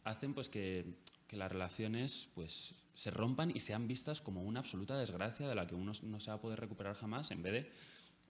hacen 0.03 0.33
pues 0.33 0.49
que, 0.49 0.85
que 1.27 1.37
las 1.37 1.51
relaciones 1.51 2.29
pues, 2.35 2.75
se 2.93 3.11
rompan 3.11 3.51
y 3.55 3.59
sean 3.59 3.87
vistas 3.87 4.21
como 4.21 4.43
una 4.43 4.59
absoluta 4.59 4.97
desgracia 4.97 5.47
de 5.47 5.55
la 5.55 5.67
que 5.67 5.75
uno 5.75 5.93
no 6.03 6.19
se 6.19 6.31
va 6.31 6.35
a 6.35 6.41
poder 6.41 6.59
recuperar 6.59 6.95
jamás, 6.95 7.31
en 7.31 7.41
vez 7.41 7.53
de 7.53 7.71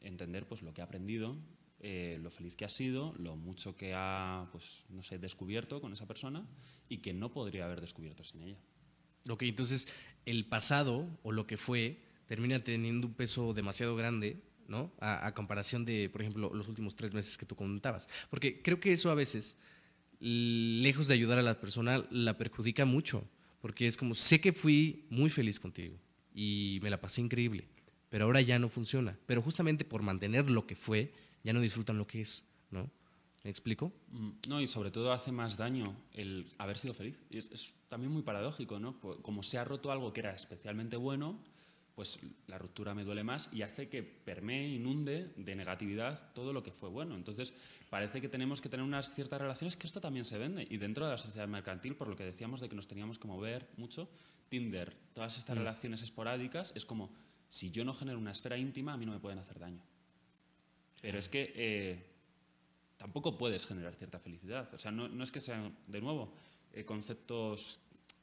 entender 0.01 0.47
pues, 0.47 0.61
lo 0.61 0.73
que 0.73 0.81
ha 0.81 0.85
aprendido, 0.85 1.35
eh, 1.79 2.19
lo 2.21 2.29
feliz 2.29 2.55
que 2.55 2.65
ha 2.65 2.69
sido, 2.69 3.15
lo 3.17 3.35
mucho 3.35 3.75
que 3.75 3.93
ha 3.95 4.47
pues, 4.51 4.83
no 4.89 5.01
sé, 5.01 5.17
descubierto 5.17 5.81
con 5.81 5.93
esa 5.93 6.05
persona 6.05 6.45
y 6.89 6.97
que 6.97 7.13
no 7.13 7.31
podría 7.31 7.65
haber 7.65 7.81
descubierto 7.81 8.23
sin 8.23 8.43
ella. 8.43 8.59
Ok, 9.27 9.43
entonces 9.43 9.87
el 10.25 10.45
pasado 10.45 11.07
o 11.23 11.31
lo 11.31 11.47
que 11.47 11.57
fue 11.57 12.03
termina 12.27 12.63
teniendo 12.63 13.07
un 13.07 13.13
peso 13.13 13.53
demasiado 13.53 13.95
grande, 13.95 14.41
¿no? 14.71 14.91
A, 14.99 15.33
comparación 15.33 15.85
de, 15.85 16.09
por 16.09 16.21
ejemplo, 16.21 16.51
los 16.53 16.67
últimos 16.67 16.95
tres 16.95 17.13
meses 17.13 17.37
que 17.37 17.45
tú 17.45 17.55
comentabas. 17.55 18.07
Porque 18.29 18.61
creo 18.61 18.79
que 18.79 18.93
eso 18.93 19.11
a 19.11 19.15
veces, 19.15 19.57
lejos 20.19 21.07
de 21.07 21.13
ayudar 21.13 21.37
a 21.37 21.43
la 21.43 21.59
persona, 21.59 22.03
la 22.09 22.37
perjudica 22.37 22.85
mucho. 22.85 23.23
Porque 23.61 23.85
es 23.85 23.97
como, 23.97 24.15
sé 24.15 24.41
que 24.41 24.53
fui 24.53 25.05
muy 25.09 25.29
feliz 25.29 25.59
contigo 25.59 25.95
y 26.33 26.79
me 26.81 26.89
la 26.89 26.99
pasé 26.99 27.21
increíble, 27.21 27.67
pero 28.09 28.25
ahora 28.25 28.41
ya 28.41 28.57
no 28.57 28.69
funciona. 28.69 29.19
Pero 29.27 29.43
justamente 29.43 29.85
por 29.85 30.01
mantener 30.01 30.49
lo 30.49 30.65
que 30.65 30.75
fue, 30.75 31.13
ya 31.43 31.53
no 31.53 31.59
disfrutan 31.59 31.97
lo 31.99 32.07
que 32.07 32.21
es, 32.21 32.45
¿no? 32.71 32.89
¿Me 33.43 33.49
explico? 33.49 33.91
No, 34.47 34.61
y 34.61 34.67
sobre 34.67 34.91
todo 34.91 35.11
hace 35.11 35.31
más 35.31 35.57
daño 35.57 35.95
el 36.13 36.47
haber 36.59 36.77
sido 36.77 36.93
feliz. 36.93 37.17
Es, 37.29 37.51
es 37.51 37.73
también 37.89 38.11
muy 38.11 38.21
paradójico, 38.21 38.79
¿no? 38.79 38.99
Como 38.99 39.43
se 39.43 39.57
ha 39.57 39.65
roto 39.65 39.91
algo 39.91 40.13
que 40.13 40.21
era 40.21 40.33
especialmente 40.33 40.95
bueno, 40.95 41.39
pues 42.01 42.17
la 42.47 42.57
ruptura 42.57 42.95
me 42.95 43.03
duele 43.03 43.23
más 43.23 43.47
y 43.53 43.61
hace 43.61 43.87
que 43.87 44.01
permee, 44.01 44.69
inunde 44.69 45.31
de 45.37 45.55
negatividad 45.55 46.33
todo 46.33 46.51
lo 46.51 46.63
que 46.63 46.71
fue 46.71 46.89
bueno. 46.89 47.13
Entonces, 47.13 47.53
parece 47.91 48.19
que 48.19 48.27
tenemos 48.27 48.59
que 48.59 48.69
tener 48.69 48.83
unas 48.83 49.13
ciertas 49.13 49.39
relaciones, 49.39 49.77
que 49.77 49.85
esto 49.85 50.01
también 50.01 50.25
se 50.25 50.39
vende. 50.39 50.65
Y 50.67 50.77
dentro 50.77 51.05
de 51.05 51.11
la 51.11 51.19
sociedad 51.19 51.47
mercantil, 51.47 51.95
por 51.95 52.07
lo 52.07 52.15
que 52.15 52.23
decíamos 52.23 52.59
de 52.59 52.69
que 52.69 52.75
nos 52.75 52.87
teníamos 52.87 53.19
que 53.19 53.27
mover 53.27 53.69
mucho, 53.77 54.09
Tinder, 54.49 54.97
todas 55.13 55.37
estas 55.37 55.55
mm. 55.55 55.59
relaciones 55.59 56.01
esporádicas, 56.01 56.73
es 56.75 56.87
como, 56.87 57.13
si 57.47 57.69
yo 57.69 57.85
no 57.85 57.93
genero 57.93 58.17
una 58.17 58.31
esfera 58.31 58.57
íntima, 58.57 58.93
a 58.93 58.97
mí 58.97 59.05
no 59.05 59.11
me 59.11 59.19
pueden 59.19 59.37
hacer 59.37 59.59
daño. 59.59 59.83
Pero 61.03 61.19
es 61.19 61.29
que 61.29 61.53
eh, 61.55 62.03
tampoco 62.97 63.37
puedes 63.37 63.67
generar 63.67 63.93
cierta 63.93 64.17
felicidad. 64.17 64.67
O 64.73 64.77
sea, 64.79 64.89
no, 64.89 65.07
no 65.07 65.23
es 65.23 65.31
que 65.31 65.39
sean, 65.39 65.77
de 65.85 66.01
nuevo, 66.01 66.33
eh, 66.73 66.83
conceptos 66.83 67.79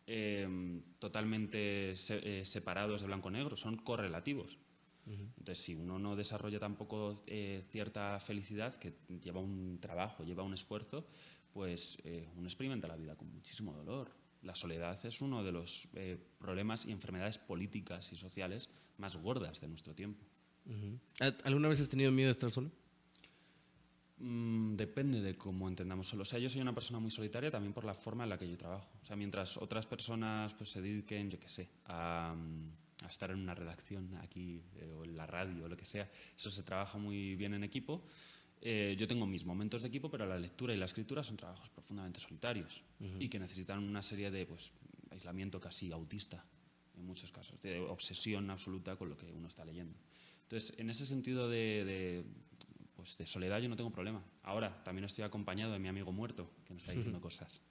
eh, 0.09 0.81
totalmente 0.99 1.94
se, 1.97 2.40
eh, 2.40 2.44
separados 2.47 3.03
de 3.03 3.07
blanco-negro, 3.07 3.57
son 3.57 3.77
correlativos. 3.77 4.59
Uh 5.07 5.11
-huh. 5.12 5.29
Entonces, 5.38 5.59
si 5.59 5.75
uno 5.75 5.99
no 5.99 6.16
desarrolla 6.16 6.59
tampoco 6.59 7.23
eh, 7.27 7.62
cierta 7.68 8.18
felicidad, 8.18 8.75
que 8.75 8.94
lleva 9.23 9.40
un 9.40 9.79
trabajo, 9.81 10.25
lleva 10.25 10.42
un 10.42 10.55
esfuerzo, 10.55 11.07
pues 11.53 11.99
eh, 12.05 12.29
uno 12.37 12.47
experimenta 12.47 12.88
la 12.88 12.97
vida 12.97 13.16
con 13.16 13.33
muchísimo 13.33 13.73
dolor. 13.73 14.11
La 14.42 14.55
soledad 14.55 14.99
es 15.05 15.21
uno 15.21 15.44
de 15.44 15.53
los 15.53 15.88
eh, 15.94 16.16
problemas 16.38 16.87
y 16.87 16.92
enfermedades 16.92 17.38
políticas 17.38 18.12
y 18.12 18.16
sociales 18.16 18.68
más 18.97 19.16
gordas 19.16 19.61
de 19.61 19.68
nuestro 19.68 19.94
tiempo. 19.94 20.25
Uh 20.66 20.73
-huh. 20.73 21.37
¿Alguna 21.44 21.68
vez 21.68 21.81
has 21.81 21.88
tenido 21.88 22.12
miedo 22.12 22.29
de 22.29 22.33
estar 22.33 22.51
solo? 22.51 22.71
Mm, 24.20 24.74
depende 24.74 25.20
de 25.20 25.37
cómo 25.37 25.68
entendamos 25.68 26.09
solo. 26.09 26.22
O 26.22 26.24
sea, 26.24 26.38
yo 26.38 26.48
soy 26.48 26.61
una 26.61 26.74
persona 26.74 26.98
muy 26.98 27.11
solitaria 27.11 27.50
también 27.50 27.72
por 27.72 27.85
la 27.85 27.94
forma 27.94 28.24
en 28.24 28.31
la 28.31 28.38
que 28.38 28.48
yo 28.48 28.57
trabajo. 28.57 28.90
O 29.00 29.04
sea, 29.04 29.16
mientras 29.16 29.57
otras 29.57 29.87
personas 29.87 30.54
pues, 30.54 30.70
se 30.70 30.81
dediquen, 30.81 31.31
yo 31.31 31.38
qué 31.38 31.48
sé, 31.48 31.68
a, 31.87 32.35
a, 33.02 33.07
estar 33.07 33.31
en 33.31 33.38
una 33.38 33.54
redacción 33.54 34.16
aquí 34.16 34.61
eh, 34.76 34.92
o 34.92 35.04
en 35.04 35.16
la 35.16 35.26
radio 35.26 35.66
o 35.66 35.68
lo 35.68 35.76
que 35.76 35.85
sea, 35.85 36.11
eso 36.37 36.50
se 36.50 36.62
trabaja 36.64 36.98
muy 36.98 37.37
bien 37.37 37.54
en 37.54 37.62
equipo. 37.62 38.02
Eh, 38.61 38.96
yo 38.98 39.07
tengo 39.07 39.24
mis 39.24 39.44
momentos 39.44 39.83
de 39.83 39.88
equipo, 39.88 40.11
pero 40.11 40.26
la 40.26 40.37
lectura 40.37 40.74
y 40.74 40.76
la 40.76 40.87
escritura 40.87 41.22
son 41.22 41.37
trabajos 41.37 41.70
profundamente 41.70 42.18
solitarios 42.18 42.83
uh 42.98 43.04
-huh. 43.04 43.22
y 43.22 43.28
que 43.28 43.38
necesitan 43.38 43.85
una 43.85 44.02
serie 44.02 44.33
de 44.33 44.46
pues, 44.46 44.72
aislamiento 45.12 45.61
casi 45.61 45.92
autista 45.92 46.44
en 46.96 47.07
muchos 47.07 47.31
casos, 47.31 47.62
de 47.62 47.78
obsesión 47.78 48.50
absoluta 48.50 48.96
con 48.96 49.09
lo 49.09 49.16
que 49.16 49.31
uno 49.33 49.46
está 49.46 49.64
leyendo. 49.64 49.96
Entonces, 50.42 50.74
en 50.78 50.90
ese 50.90 51.07
sentido 51.07 51.48
de, 51.48 51.85
de 51.85 52.24
pues 53.09 53.16
de 53.16 53.25
soledad 53.25 53.59
yo 53.59 53.71
no 53.71 53.77
tengo 53.77 53.90
problema. 53.90 54.23
Ahora 54.42 54.83
también 54.85 55.07
estoy 55.07 55.25
acompañado 55.25 55.73
de 55.73 55.79
mi 55.79 55.88
amigo 55.88 56.12
muerto, 56.12 56.51
que 56.66 56.75
me 56.75 56.79
está 56.79 56.92
diciendo 56.92 57.21
cosas. 57.23 57.62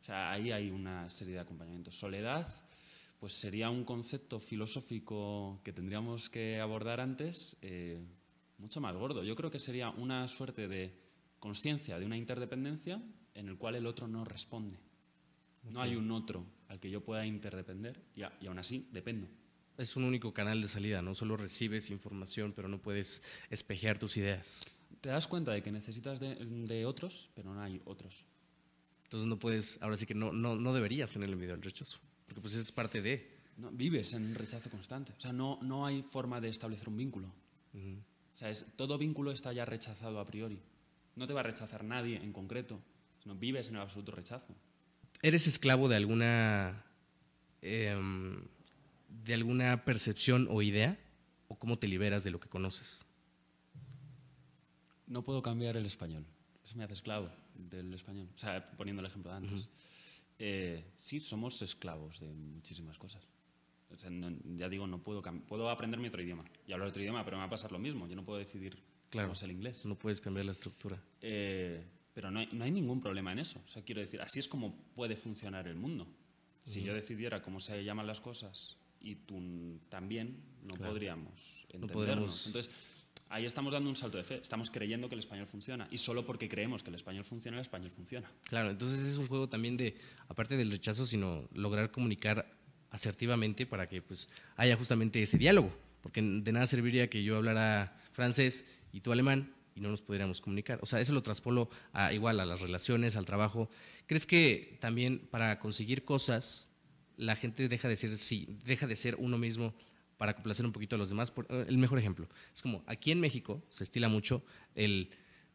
O 0.00 0.04
sea, 0.04 0.32
ahí 0.32 0.52
hay 0.52 0.70
una 0.70 1.10
serie 1.10 1.34
de 1.34 1.40
acompañamientos. 1.40 1.98
Soledad, 1.98 2.46
pues 3.18 3.34
sería 3.34 3.68
un 3.68 3.84
concepto 3.84 4.40
filosófico 4.40 5.60
que 5.62 5.74
tendríamos 5.74 6.30
que 6.30 6.60
abordar 6.60 6.98
antes, 7.00 7.58
eh, 7.60 8.00
mucho 8.56 8.80
más 8.80 8.96
gordo. 8.96 9.22
Yo 9.22 9.36
creo 9.36 9.50
que 9.50 9.58
sería 9.58 9.90
una 9.90 10.26
suerte 10.28 10.66
de 10.66 10.98
conciencia 11.38 11.98
de 11.98 12.06
una 12.06 12.16
interdependencia 12.16 13.02
en 13.34 13.48
el 13.48 13.58
cual 13.58 13.74
el 13.74 13.84
otro 13.84 14.08
no 14.08 14.24
responde. 14.24 14.78
No 15.64 15.82
hay 15.82 15.94
un 15.94 16.10
otro 16.10 16.46
al 16.68 16.80
que 16.80 16.88
yo 16.88 17.04
pueda 17.04 17.26
interdepender 17.26 18.02
y, 18.16 18.22
a, 18.22 18.32
y 18.40 18.46
aún 18.46 18.58
así 18.58 18.88
dependo 18.92 19.28
es 19.78 19.96
un 19.96 20.04
único 20.04 20.32
canal 20.34 20.60
de 20.60 20.68
salida, 20.68 21.02
no 21.02 21.14
solo 21.14 21.36
recibes 21.36 21.90
información, 21.90 22.52
pero 22.54 22.68
no 22.68 22.78
puedes 22.78 23.22
espejear 23.50 23.98
tus 23.98 24.16
ideas. 24.16 24.62
Te 25.00 25.08
das 25.08 25.26
cuenta 25.26 25.52
de 25.52 25.62
que 25.62 25.72
necesitas 25.72 26.20
de, 26.20 26.34
de 26.34 26.84
otros, 26.84 27.30
pero 27.34 27.54
no 27.54 27.62
hay 27.62 27.80
otros. 27.84 28.26
Entonces 29.04 29.26
no 29.26 29.38
puedes, 29.38 29.78
ahora 29.82 29.96
sí 29.96 30.06
que 30.06 30.14
no, 30.14 30.32
no, 30.32 30.54
no 30.56 30.72
deberías 30.74 31.10
tener 31.10 31.28
el 31.28 31.36
miedo 31.36 31.54
al 31.54 31.62
rechazo, 31.62 31.98
porque 32.26 32.40
pues 32.40 32.54
es 32.54 32.70
parte 32.70 33.02
de... 33.02 33.40
No, 33.56 33.70
vives 33.70 34.12
en 34.14 34.24
un 34.24 34.34
rechazo 34.34 34.70
constante, 34.70 35.12
o 35.16 35.20
sea, 35.20 35.32
no, 35.32 35.58
no 35.62 35.84
hay 35.84 36.02
forma 36.02 36.40
de 36.40 36.48
establecer 36.48 36.88
un 36.88 36.96
vínculo. 36.96 37.26
Uh 37.72 37.78
-huh. 37.78 37.98
O 38.34 38.38
sea, 38.38 38.50
es, 38.50 38.64
todo 38.76 38.96
vínculo 38.98 39.32
está 39.32 39.52
ya 39.52 39.64
rechazado 39.64 40.18
a 40.20 40.24
priori. 40.24 40.58
No 41.16 41.26
te 41.26 41.32
va 41.32 41.40
a 41.40 41.42
rechazar 41.42 41.84
nadie 41.84 42.16
en 42.16 42.32
concreto, 42.32 42.80
sino 43.22 43.34
vives 43.34 43.68
en 43.68 43.76
el 43.76 43.82
absoluto 43.82 44.12
rechazo. 44.12 44.54
¿Eres 45.22 45.46
esclavo 45.46 45.88
de 45.88 45.96
alguna... 45.96 46.84
Eh, 47.62 47.94
de 49.10 49.34
alguna 49.34 49.84
percepción 49.84 50.48
o 50.50 50.62
idea? 50.62 50.98
¿O 51.48 51.58
cómo 51.58 51.78
te 51.78 51.88
liberas 51.88 52.24
de 52.24 52.30
lo 52.30 52.40
que 52.40 52.48
conoces? 52.48 53.04
No 55.06 55.22
puedo 55.24 55.42
cambiar 55.42 55.76
el 55.76 55.84
español. 55.84 56.24
Eso 56.64 56.76
me 56.76 56.84
hace 56.84 56.94
esclavo 56.94 57.28
del 57.54 57.92
español. 57.92 58.28
O 58.34 58.38
sea, 58.38 58.70
poniendo 58.76 59.00
el 59.00 59.06
ejemplo 59.06 59.32
de 59.32 59.36
antes. 59.36 59.52
Uh 59.52 59.64
-huh. 59.64 59.68
eh, 60.38 60.84
sí, 61.00 61.20
somos 61.20 61.60
esclavos 61.62 62.20
de 62.20 62.32
muchísimas 62.32 62.96
cosas. 62.96 63.22
O 63.92 63.98
sea, 63.98 64.08
no, 64.10 64.30
ya 64.56 64.68
digo, 64.68 64.86
no 64.86 65.02
puedo 65.02 65.20
puedo 65.48 65.68
aprender 65.68 65.98
mi 65.98 66.06
otro 66.06 66.22
idioma 66.22 66.44
y 66.66 66.72
hablar 66.72 66.88
otro 66.88 67.02
idioma, 67.02 67.24
pero 67.24 67.36
me 67.36 67.40
va 67.40 67.46
a 67.46 67.50
pasar 67.50 67.72
lo 67.72 67.78
mismo. 67.80 68.06
Yo 68.06 68.14
no 68.14 68.24
puedo 68.24 68.38
decidir 68.38 68.78
claro, 69.10 69.26
cómo 69.26 69.32
es 69.32 69.42
el 69.42 69.50
inglés. 69.50 69.84
No 69.84 69.98
puedes 69.98 70.20
cambiar 70.20 70.46
la 70.46 70.52
estructura. 70.52 71.02
Eh, 71.20 71.84
pero 72.14 72.30
no 72.30 72.38
hay, 72.38 72.48
no 72.52 72.64
hay, 72.64 72.70
ningún 72.70 73.00
problema 73.00 73.32
en 73.32 73.40
eso. 73.40 73.60
O 73.66 73.68
sea, 73.68 73.82
quiero 73.82 74.00
decir, 74.00 74.20
así 74.20 74.38
es 74.38 74.46
como 74.46 74.76
puede 74.94 75.16
funcionar 75.16 75.66
el 75.66 75.76
mundo. 75.76 76.06
Si 76.64 76.78
uh 76.78 76.82
-huh. 76.82 76.86
yo 76.86 76.94
decidiera 76.94 77.42
cómo 77.42 77.58
se 77.58 77.82
llaman 77.82 78.06
las 78.06 78.20
cosas 78.20 78.76
y 79.00 79.16
tú 79.16 79.80
también 79.88 80.42
no 80.62 80.74
claro. 80.74 80.92
podríamos 80.92 81.32
entendernos. 81.62 81.80
No 81.80 81.94
podríamos... 81.94 82.46
Entonces, 82.46 82.72
ahí 83.30 83.46
estamos 83.46 83.72
dando 83.72 83.88
un 83.88 83.96
salto 83.96 84.18
de 84.18 84.24
fe. 84.24 84.40
Estamos 84.42 84.70
creyendo 84.70 85.08
que 85.08 85.14
el 85.14 85.20
español 85.20 85.46
funciona. 85.46 85.88
Y 85.90 85.98
solo 85.98 86.26
porque 86.26 86.48
creemos 86.48 86.82
que 86.82 86.90
el 86.90 86.96
español 86.96 87.24
funciona, 87.24 87.56
el 87.56 87.62
español 87.62 87.90
funciona. 87.90 88.30
Claro, 88.44 88.70
entonces 88.70 89.02
es 89.02 89.16
un 89.16 89.26
juego 89.26 89.48
también 89.48 89.76
de, 89.76 89.96
aparte 90.28 90.56
del 90.56 90.70
rechazo, 90.70 91.06
sino 91.06 91.48
lograr 91.54 91.90
comunicar 91.90 92.50
asertivamente 92.90 93.66
para 93.66 93.88
que 93.88 94.02
pues 94.02 94.28
haya 94.56 94.76
justamente 94.76 95.22
ese 95.22 95.38
diálogo, 95.38 95.72
porque 96.02 96.20
de 96.20 96.52
nada 96.52 96.66
serviría 96.66 97.08
que 97.08 97.22
yo 97.22 97.36
hablara 97.36 97.96
francés 98.12 98.66
y 98.92 99.00
tú 99.00 99.12
alemán 99.12 99.54
y 99.76 99.80
no 99.80 99.90
nos 99.90 100.02
pudiéramos 100.02 100.40
comunicar. 100.40 100.80
O 100.82 100.86
sea, 100.86 101.00
eso 101.00 101.12
lo 101.12 101.22
traspolo 101.22 101.70
a, 101.92 102.12
igual 102.12 102.40
a 102.40 102.46
las 102.46 102.60
relaciones, 102.60 103.14
al 103.14 103.24
trabajo. 103.24 103.70
¿Crees 104.06 104.26
que 104.26 104.76
también 104.80 105.20
para 105.30 105.60
conseguir 105.60 106.04
cosas 106.04 106.72
la 107.20 107.36
gente 107.36 107.68
deja 107.68 107.88
de 107.88 107.96
ser 107.96 108.16
sí, 108.18 108.46
deja 108.64 108.86
de 108.86 108.96
ser 108.96 109.16
uno 109.16 109.38
mismo 109.38 109.74
para 110.16 110.34
complacer 110.34 110.66
un 110.66 110.72
poquito 110.72 110.96
a 110.96 110.98
los 110.98 111.08
demás? 111.08 111.30
Por- 111.30 111.46
eh, 111.50 111.66
el 111.68 111.78
mejor 111.78 111.98
ejemplo 111.98 112.28
es 112.52 112.62
como 112.62 112.82
aquí 112.86 113.10
en 113.10 113.20
México 113.20 113.62
se 113.70 113.84
estila 113.84 114.08
mucho 114.08 114.42
el 114.74 115.10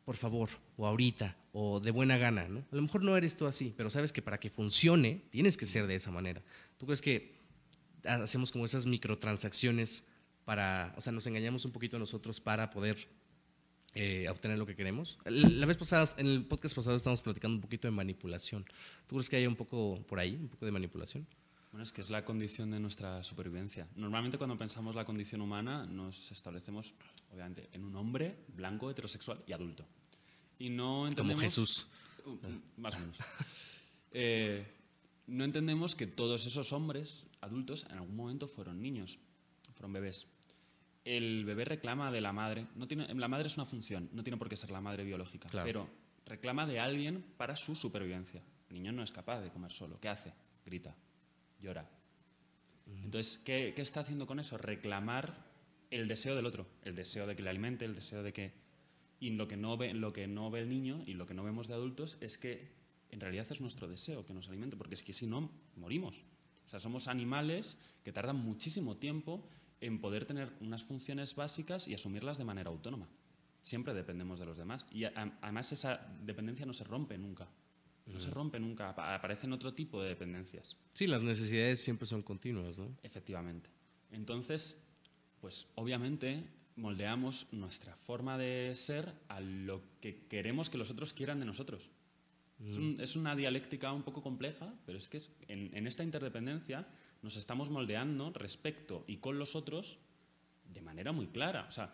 por 0.05 0.15
favor 0.15 0.49
o 0.77 0.85
ahorita 0.85 1.35
o 1.51 1.79
de 1.79 1.91
buena 1.91 2.17
gana, 2.17 2.47
¿no? 2.47 2.59
A 2.71 2.75
lo 2.75 2.81
mejor 2.81 3.03
no 3.03 3.17
eres 3.17 3.35
tú 3.37 3.47
así, 3.47 3.73
pero 3.75 3.89
sabes 3.89 4.11
que 4.13 4.21
para 4.21 4.39
que 4.39 4.49
funcione 4.49 5.23
tienes 5.31 5.57
que 5.57 5.65
ser 5.65 5.87
de 5.87 5.95
esa 5.95 6.11
manera. 6.11 6.41
¿Tú 6.77 6.85
crees 6.85 7.01
que 7.01 7.35
hacemos 8.03 8.51
como 8.51 8.65
esas 8.65 8.85
microtransacciones 8.85 10.05
para, 10.45 10.93
o 10.95 11.01
sea, 11.01 11.11
nos 11.11 11.25
engañamos 11.25 11.65
un 11.65 11.71
poquito 11.71 11.97
nosotros 11.97 12.39
para 12.39 12.69
poder 12.69 13.07
eh, 13.97 14.27
obtener 14.29 14.57
lo 14.59 14.65
que 14.65 14.75
queremos. 14.75 15.17
La 15.25 15.65
vez 15.65 15.77
pasada, 15.77 16.05
en 16.17 16.27
el 16.27 16.45
podcast 16.45 16.75
pasado, 16.75 16.97
estábamos 16.97 17.21
platicando 17.21 17.55
un 17.55 17.61
poquito 17.61 17.87
de 17.87 17.91
manipulación. 17.93 18.65
¿Tú 19.07 19.15
crees 19.15 19.29
que 19.29 19.37
hay 19.37 19.47
un 19.47 19.55
poco 19.55 19.95
por 20.05 20.19
ahí, 20.19 20.35
un 20.35 20.49
poco 20.49 20.65
de 20.65 20.71
manipulación? 20.73 21.25
Bueno, 21.75 21.83
es 21.83 21.91
que 21.91 21.99
es 21.99 22.09
la 22.09 22.23
condición 22.23 22.71
de 22.71 22.79
nuestra 22.79 23.21
supervivencia. 23.21 23.85
Normalmente 23.97 24.37
cuando 24.37 24.57
pensamos 24.57 24.95
la 24.95 25.03
condición 25.03 25.41
humana 25.41 25.85
nos 25.85 26.31
establecemos, 26.31 26.93
obviamente, 27.33 27.67
en 27.73 27.83
un 27.83 27.93
hombre 27.97 28.45
blanco, 28.47 28.89
heterosexual 28.89 29.43
y 29.45 29.51
adulto. 29.51 29.85
Y 30.57 30.69
no 30.69 30.85
Como 30.85 31.07
entendemos... 31.09 31.43
Jesús. 31.43 31.87
Uh, 32.25 32.37
Más 32.77 32.95
o 32.95 32.99
menos. 32.99 33.17
Eh, 34.17 34.65
no 35.27 35.43
entendemos 35.43 35.95
que 35.95 36.07
todos 36.07 36.45
esos 36.45 36.71
hombres 36.71 37.27
adultos 37.41 37.85
en 37.89 37.97
algún 37.97 38.15
momento 38.15 38.47
fueron 38.47 38.81
niños, 38.81 39.19
fueron 39.73 39.91
bebés. 39.91 40.27
El 41.03 41.43
bebé 41.43 41.65
reclama 41.65 42.09
de 42.09 42.21
la 42.21 42.31
madre, 42.31 42.67
no 42.75 42.87
tiene, 42.87 43.13
la 43.13 43.27
madre 43.27 43.47
es 43.47 43.57
una 43.57 43.65
función, 43.65 44.09
no 44.13 44.23
tiene 44.23 44.37
por 44.37 44.47
qué 44.47 44.55
ser 44.55 44.71
la 44.71 44.79
madre 44.79 45.03
biológica, 45.03 45.49
Claro. 45.49 45.65
pero 45.65 45.89
reclama 46.25 46.65
de 46.65 46.79
alguien 46.79 47.25
para 47.35 47.57
su 47.57 47.75
supervivencia. 47.75 48.41
El 48.69 48.75
niño 48.77 48.93
no 48.93 49.03
es 49.03 49.11
capaz 49.11 49.41
de 49.41 49.49
comer 49.49 49.73
solo. 49.73 49.99
¿Qué 49.99 50.07
hace? 50.07 50.33
Grita, 50.65 50.95
llora. 51.61 51.89
Entonces, 52.85 53.39
¿qué, 53.43 53.73
qué 53.75 53.81
está 53.81 54.01
haciendo 54.01 54.27
con 54.27 54.39
eso? 54.39 54.57
Reclamar 54.57 55.45
el 55.91 56.07
deseo 56.07 56.35
del 56.35 56.45
otro, 56.45 56.67
el 56.83 56.95
deseo 56.95 57.27
de 57.27 57.35
que 57.35 57.43
le 57.43 57.49
alimente, 57.49 57.85
el 57.85 57.95
deseo 57.95 58.23
de 58.23 58.33
que... 58.33 58.53
Y 59.19 59.31
lo 59.31 59.47
que, 59.47 59.57
no 59.57 59.77
ve, 59.77 59.93
lo 59.93 60.11
que 60.11 60.27
no 60.27 60.51
ve 60.51 60.59
el 60.59 60.69
niño 60.69 61.01
y 61.05 61.13
lo 61.13 61.25
que 61.25 61.33
no 61.33 61.43
vemos 61.43 61.67
de 61.67 61.73
adultos 61.73 62.17
es 62.19 62.37
que 62.37 62.73
en 63.09 63.21
realidad 63.21 63.47
es 63.49 63.61
nuestro 63.61 63.87
deseo 63.87 64.25
que 64.25 64.33
nos 64.33 64.49
alimente, 64.49 64.75
porque 64.75 64.95
es 64.95 65.03
que 65.03 65.13
si 65.13 65.25
no, 65.25 65.49
morimos. 65.77 66.23
O 66.65 66.69
sea, 66.69 66.79
somos 66.79 67.07
animales 67.07 67.77
que 68.03 68.11
tardan 68.11 68.35
muchísimo 68.35 68.97
tiempo 68.97 69.47
en 69.79 70.01
poder 70.01 70.25
tener 70.25 70.51
unas 70.59 70.83
funciones 70.83 71.35
básicas 71.35 71.87
y 71.87 71.93
asumirlas 71.93 72.37
de 72.37 72.45
manera 72.45 72.69
autónoma. 72.69 73.07
Siempre 73.61 73.93
dependemos 73.93 74.39
de 74.39 74.45
los 74.45 74.57
demás. 74.57 74.85
Y 74.91 75.05
además 75.05 75.71
esa 75.71 76.13
dependencia 76.21 76.65
no 76.65 76.73
se 76.73 76.83
rompe 76.83 77.17
nunca. 77.17 77.47
No 78.05 78.19
se 78.19 78.29
rompe 78.29 78.59
nunca. 78.59 78.89
Apa- 78.89 79.15
Aparecen 79.15 79.51
otro 79.53 79.73
tipo 79.73 80.01
de 80.01 80.09
dependencias. 80.09 80.77
Sí, 80.93 81.07
las 81.07 81.23
necesidades 81.23 81.81
siempre 81.81 82.05
son 82.07 82.21
continuas, 82.21 82.77
¿no? 82.77 82.95
Efectivamente. 83.03 83.69
Entonces, 84.11 84.77
pues 85.41 85.67
obviamente 85.75 86.43
moldeamos 86.75 87.47
nuestra 87.51 87.95
forma 87.95 88.37
de 88.37 88.73
ser 88.75 89.13
a 89.29 89.39
lo 89.39 89.81
que 90.01 90.27
queremos 90.27 90.69
que 90.69 90.77
los 90.77 90.91
otros 90.91 91.13
quieran 91.13 91.39
de 91.39 91.45
nosotros. 91.45 91.89
Es, 92.65 92.77
un- 92.77 92.97
es 93.01 93.15
una 93.15 93.35
dialéctica 93.35 93.91
un 93.91 94.03
poco 94.03 94.21
compleja, 94.21 94.73
pero 94.85 94.97
es 94.97 95.09
que 95.09 95.17
es- 95.17 95.29
en, 95.47 95.75
en 95.75 95.87
esta 95.87 96.03
interdependencia 96.03 96.87
nos 97.21 97.37
estamos 97.37 97.69
moldeando 97.69 98.31
respecto 98.31 99.03
y 99.07 99.17
con 99.17 99.39
los 99.39 99.55
otros 99.55 99.97
de 100.65 100.81
manera 100.81 101.11
muy 101.11 101.27
clara. 101.27 101.65
O 101.67 101.71
sea, 101.71 101.93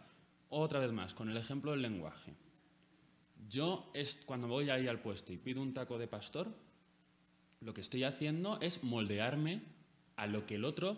otra 0.50 0.80
vez 0.80 0.91
más, 0.91 1.13
con 1.13 1.30
el 1.30 1.38
ejemplo 1.38 1.71
del 1.71 1.82
lenguaje. 1.82 2.36
Yo, 3.52 3.92
es, 3.94 4.18
cuando 4.26 4.48
voy 4.48 4.70
ahí 4.70 4.88
al 4.88 5.02
puesto 5.02 5.34
y 5.34 5.38
pido 5.38 5.62
un 5.62 5.74
taco 5.74 5.98
de 5.98 6.08
pastor, 6.08 6.56
lo 7.60 7.74
que 7.74 7.82
estoy 7.82 8.06
haciendo 8.06 8.58
es 8.62 8.82
moldearme 8.82 9.62
a 10.16 10.26
lo 10.26 10.46
que 10.46 10.56
el 10.56 10.64
otro 10.64 10.98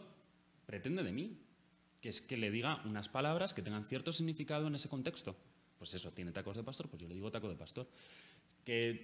pretende 0.67 1.01
de 1.01 1.11
mí, 1.11 1.35
que 1.99 2.09
es 2.09 2.21
que 2.21 2.37
le 2.37 2.51
diga 2.51 2.83
unas 2.85 3.09
palabras 3.09 3.55
que 3.55 3.63
tengan 3.63 3.83
cierto 3.83 4.11
significado 4.11 4.67
en 4.67 4.75
ese 4.75 4.87
contexto. 4.87 5.35
Pues 5.79 5.95
eso, 5.95 6.11
tiene 6.11 6.31
tacos 6.31 6.55
de 6.55 6.63
pastor, 6.63 6.87
pues 6.89 7.01
yo 7.01 7.07
le 7.07 7.15
digo 7.15 7.31
taco 7.31 7.49
de 7.49 7.55
pastor. 7.55 7.89
Que, 8.63 9.03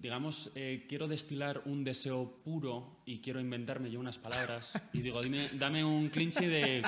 digamos, 0.00 0.50
eh, 0.56 0.84
quiero 0.88 1.06
destilar 1.06 1.62
un 1.66 1.84
deseo 1.84 2.40
puro 2.42 3.00
y 3.06 3.20
quiero 3.20 3.38
inventarme 3.38 3.92
yo 3.92 4.00
unas 4.00 4.18
palabras 4.18 4.76
y 4.92 5.02
digo, 5.02 5.22
dime, 5.22 5.48
dame 5.54 5.84
un 5.84 6.08
clinchy 6.08 6.46
de 6.46 6.82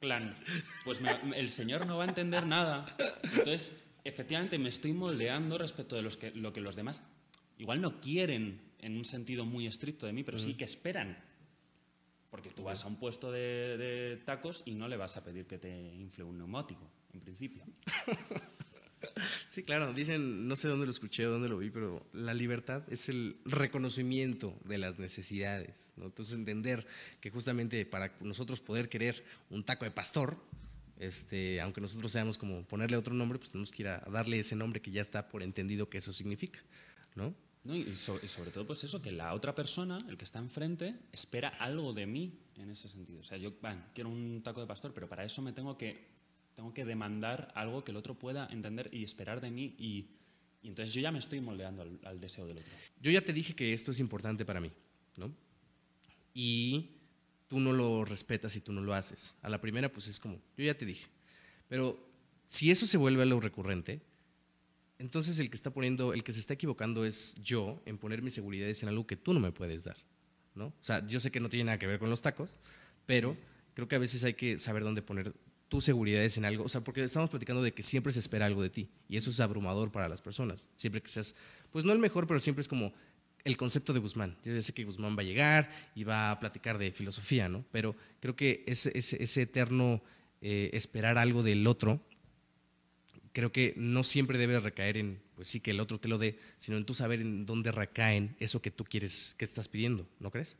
clan. 0.00 0.34
Pues 0.86 0.98
el 1.36 1.50
señor 1.50 1.86
no 1.86 1.98
va 1.98 2.04
a 2.04 2.08
entender 2.08 2.46
nada. 2.46 2.86
Entonces, 3.22 3.74
efectivamente, 4.06 4.58
me 4.58 4.68
estoy 4.68 4.92
moldeando 4.92 5.58
respecto 5.58 5.96
de 5.96 6.02
los 6.02 6.16
que, 6.16 6.30
lo 6.32 6.52
que 6.52 6.60
los 6.60 6.76
demás 6.76 7.02
igual 7.58 7.80
no 7.80 8.00
quieren 8.00 8.60
en 8.78 8.96
un 8.96 9.04
sentido 9.04 9.44
muy 9.44 9.66
estricto 9.66 10.06
de 10.06 10.12
mí, 10.12 10.22
pero 10.22 10.38
sí 10.38 10.54
que 10.54 10.64
esperan. 10.64 11.18
Porque 12.30 12.50
tú 12.50 12.64
vas 12.64 12.84
a 12.84 12.88
un 12.88 12.96
puesto 12.96 13.32
de, 13.32 13.76
de 13.78 14.16
tacos 14.18 14.62
y 14.66 14.74
no 14.74 14.88
le 14.88 14.96
vas 14.96 15.16
a 15.16 15.24
pedir 15.24 15.46
que 15.46 15.58
te 15.58 15.70
infle 15.94 16.24
un 16.24 16.38
neumático, 16.38 16.90
en 17.12 17.20
principio. 17.20 17.64
Sí, 19.48 19.62
claro, 19.62 19.92
dicen, 19.92 20.48
no 20.48 20.56
sé 20.56 20.68
dónde 20.68 20.86
lo 20.86 20.90
escuché 20.90 21.26
o 21.26 21.30
dónde 21.30 21.48
lo 21.48 21.58
vi, 21.58 21.70
pero 21.70 22.06
la 22.12 22.34
libertad 22.34 22.84
es 22.90 23.08
el 23.08 23.38
reconocimiento 23.44 24.58
de 24.64 24.78
las 24.78 24.98
necesidades. 24.98 25.92
¿no? 25.96 26.06
Entonces, 26.06 26.34
entender 26.34 26.86
que 27.20 27.30
justamente 27.30 27.84
para 27.86 28.16
nosotros 28.20 28.60
poder 28.60 28.88
querer 28.88 29.24
un 29.50 29.64
taco 29.64 29.84
de 29.84 29.90
pastor, 29.90 30.38
este, 30.98 31.60
aunque 31.60 31.80
nosotros 31.80 32.10
seamos 32.12 32.38
como 32.38 32.64
ponerle 32.66 32.96
otro 32.96 33.14
nombre, 33.14 33.38
pues 33.38 33.50
tenemos 33.50 33.70
que 33.72 33.82
ir 33.82 33.88
a, 33.88 34.02
a 34.06 34.10
darle 34.10 34.38
ese 34.38 34.56
nombre 34.56 34.80
que 34.80 34.90
ya 34.90 35.00
está 35.02 35.28
por 35.28 35.42
entendido 35.42 35.88
que 35.88 35.98
eso 35.98 36.12
significa. 36.12 36.60
¿no? 37.14 37.34
¿no? 37.64 37.74
Y, 37.76 37.96
so- 37.96 38.20
y 38.22 38.28
sobre 38.28 38.50
todo, 38.50 38.66
pues 38.66 38.84
eso, 38.84 39.00
que 39.02 39.10
la 39.10 39.32
otra 39.34 39.54
persona, 39.54 40.04
el 40.08 40.16
que 40.16 40.24
está 40.24 40.38
enfrente, 40.38 40.94
espera 41.12 41.48
algo 41.48 41.92
de 41.92 42.06
mí 42.06 42.38
en 42.56 42.70
ese 42.70 42.88
sentido. 42.88 43.20
O 43.20 43.24
sea, 43.24 43.38
yo 43.38 43.54
van, 43.60 43.90
quiero 43.94 44.10
un 44.10 44.40
taco 44.42 44.60
de 44.60 44.66
pastor, 44.66 44.92
pero 44.94 45.08
para 45.08 45.24
eso 45.24 45.42
me 45.42 45.52
tengo 45.52 45.76
que, 45.76 46.06
tengo 46.54 46.72
que 46.72 46.84
demandar 46.84 47.52
algo 47.54 47.82
que 47.84 47.90
el 47.90 47.96
otro 47.96 48.18
pueda 48.18 48.46
entender 48.50 48.88
y 48.92 49.02
esperar 49.04 49.40
de 49.40 49.50
mí. 49.50 49.74
Y, 49.78 50.06
y 50.62 50.68
entonces 50.68 50.94
yo 50.94 51.00
ya 51.00 51.10
me 51.12 51.18
estoy 51.18 51.40
moldeando 51.40 51.82
al, 51.82 51.98
al 52.04 52.20
deseo 52.20 52.46
del 52.46 52.58
otro. 52.58 52.72
Yo 53.00 53.10
ya 53.10 53.20
te 53.22 53.32
dije 53.32 53.54
que 53.54 53.72
esto 53.72 53.90
es 53.90 54.00
importante 54.00 54.44
para 54.44 54.60
mí, 54.60 54.70
¿no? 55.16 55.34
Y 56.34 56.95
tú 57.48 57.60
no 57.60 57.72
lo 57.72 58.04
respetas 58.04 58.56
y 58.56 58.60
tú 58.60 58.72
no 58.72 58.80
lo 58.80 58.94
haces. 58.94 59.34
A 59.42 59.48
la 59.48 59.60
primera, 59.60 59.92
pues 59.92 60.08
es 60.08 60.20
como, 60.20 60.36
yo 60.56 60.64
ya 60.64 60.76
te 60.76 60.84
dije. 60.84 61.06
Pero 61.68 61.98
si 62.46 62.70
eso 62.70 62.86
se 62.86 62.96
vuelve 62.96 63.22
algo 63.22 63.40
recurrente, 63.40 64.00
entonces 64.98 65.38
el 65.38 65.50
que 65.50 65.56
está 65.56 65.70
poniendo, 65.70 66.12
el 66.12 66.24
que 66.24 66.32
se 66.32 66.40
está 66.40 66.54
equivocando 66.54 67.04
es 67.04 67.34
yo 67.42 67.82
en 67.84 67.98
poner 67.98 68.22
mis 68.22 68.34
seguridades 68.34 68.82
en 68.82 68.88
algo 68.88 69.06
que 69.06 69.16
tú 69.16 69.34
no 69.34 69.40
me 69.40 69.52
puedes 69.52 69.84
dar, 69.84 69.96
¿no? 70.54 70.66
O 70.66 70.74
sea, 70.80 71.06
yo 71.06 71.20
sé 71.20 71.30
que 71.30 71.40
no 71.40 71.48
tiene 71.48 71.64
nada 71.64 71.78
que 71.78 71.86
ver 71.86 71.98
con 71.98 72.08
los 72.08 72.22
tacos, 72.22 72.58
pero 73.04 73.36
creo 73.74 73.88
que 73.88 73.96
a 73.96 73.98
veces 73.98 74.24
hay 74.24 74.34
que 74.34 74.58
saber 74.58 74.84
dónde 74.84 75.02
poner 75.02 75.34
tus 75.68 75.84
seguridades 75.84 76.38
en 76.38 76.44
algo, 76.44 76.64
o 76.64 76.68
sea, 76.68 76.82
porque 76.82 77.02
estamos 77.02 77.28
platicando 77.28 77.62
de 77.62 77.74
que 77.74 77.82
siempre 77.82 78.12
se 78.12 78.20
espera 78.20 78.46
algo 78.46 78.62
de 78.62 78.70
ti 78.70 78.88
y 79.08 79.16
eso 79.16 79.30
es 79.30 79.40
abrumador 79.40 79.90
para 79.90 80.08
las 80.08 80.22
personas. 80.22 80.68
Siempre 80.76 81.02
que 81.02 81.08
seas, 81.08 81.34
pues 81.72 81.84
no 81.84 81.92
el 81.92 81.98
mejor, 81.98 82.26
pero 82.26 82.40
siempre 82.40 82.62
es 82.62 82.68
como 82.68 82.92
el 83.46 83.56
concepto 83.56 83.92
de 83.92 84.00
Guzmán. 84.00 84.36
Yo 84.44 84.60
sé 84.60 84.74
que 84.74 84.84
Guzmán 84.84 85.16
va 85.16 85.22
a 85.22 85.24
llegar 85.24 85.70
y 85.94 86.02
va 86.02 86.32
a 86.32 86.40
platicar 86.40 86.78
de 86.78 86.90
filosofía, 86.90 87.48
¿no? 87.48 87.64
Pero 87.70 87.94
creo 88.20 88.34
que 88.34 88.64
ese, 88.66 88.90
ese, 88.98 89.22
ese 89.22 89.42
eterno 89.42 90.02
eh, 90.42 90.70
esperar 90.72 91.16
algo 91.16 91.42
del 91.44 91.66
otro 91.66 92.00
creo 93.32 93.52
que 93.52 93.74
no 93.76 94.02
siempre 94.02 94.36
debe 94.36 94.58
recaer 94.58 94.96
en, 94.96 95.22
pues 95.34 95.48
sí, 95.48 95.60
que 95.60 95.70
el 95.70 95.80
otro 95.80 96.00
te 96.00 96.08
lo 96.08 96.18
dé, 96.18 96.38
sino 96.58 96.76
en 96.76 96.84
tú 96.84 96.94
saber 96.94 97.20
en 97.20 97.46
dónde 97.46 97.70
recaen 97.70 98.34
eso 98.40 98.60
que 98.60 98.70
tú 98.70 98.84
quieres, 98.84 99.34
que 99.38 99.44
estás 99.44 99.68
pidiendo, 99.68 100.08
¿no 100.18 100.30
crees? 100.30 100.58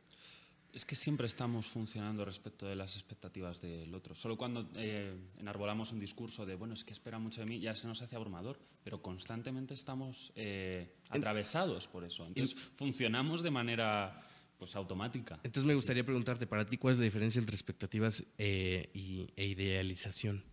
Es 0.77 0.85
que 0.85 0.95
siempre 0.95 1.27
estamos 1.27 1.69
funcionando 1.69 2.23
respecto 2.23 2.67
de 2.67 2.77
las 2.77 2.96
expectativas 2.96 3.63
del 3.63 3.94
otro. 3.94 4.15
Solo 4.15 4.37
cuando 4.37 4.69
eh, 4.77 5.17
enarbolamos 5.38 5.90
un 5.90 5.98
discurso 5.98 6.44
de, 6.44 6.55
bueno, 6.55 6.75
es 6.75 6.85
que 6.85 6.92
espera 6.92 7.19
mucho 7.19 7.40
de 7.40 7.46
mí, 7.46 7.59
ya 7.59 7.75
se 7.75 7.87
nos 7.87 8.03
hace 8.03 8.15
abrumador, 8.15 8.61
pero 8.85 9.00
constantemente 9.00 9.73
estamos 9.73 10.35
eh, 10.37 10.96
atravesados 11.09 11.88
por 11.88 12.05
eso. 12.05 12.27
Entonces, 12.27 12.55
funcionamos 12.75 13.42
de 13.42 13.50
manera 13.50 14.21
pues, 14.59 14.77
automática. 14.77 15.40
Entonces 15.44 15.67
me 15.67 15.75
gustaría 15.75 16.05
preguntarte, 16.05 16.46
para 16.46 16.67
ti, 16.67 16.77
¿cuál 16.77 16.92
es 16.92 16.98
la 16.98 17.05
diferencia 17.05 17.38
entre 17.38 17.55
expectativas 17.55 18.27
eh, 18.37 18.90
y, 18.92 19.31
e 19.35 19.46
idealización? 19.46 20.44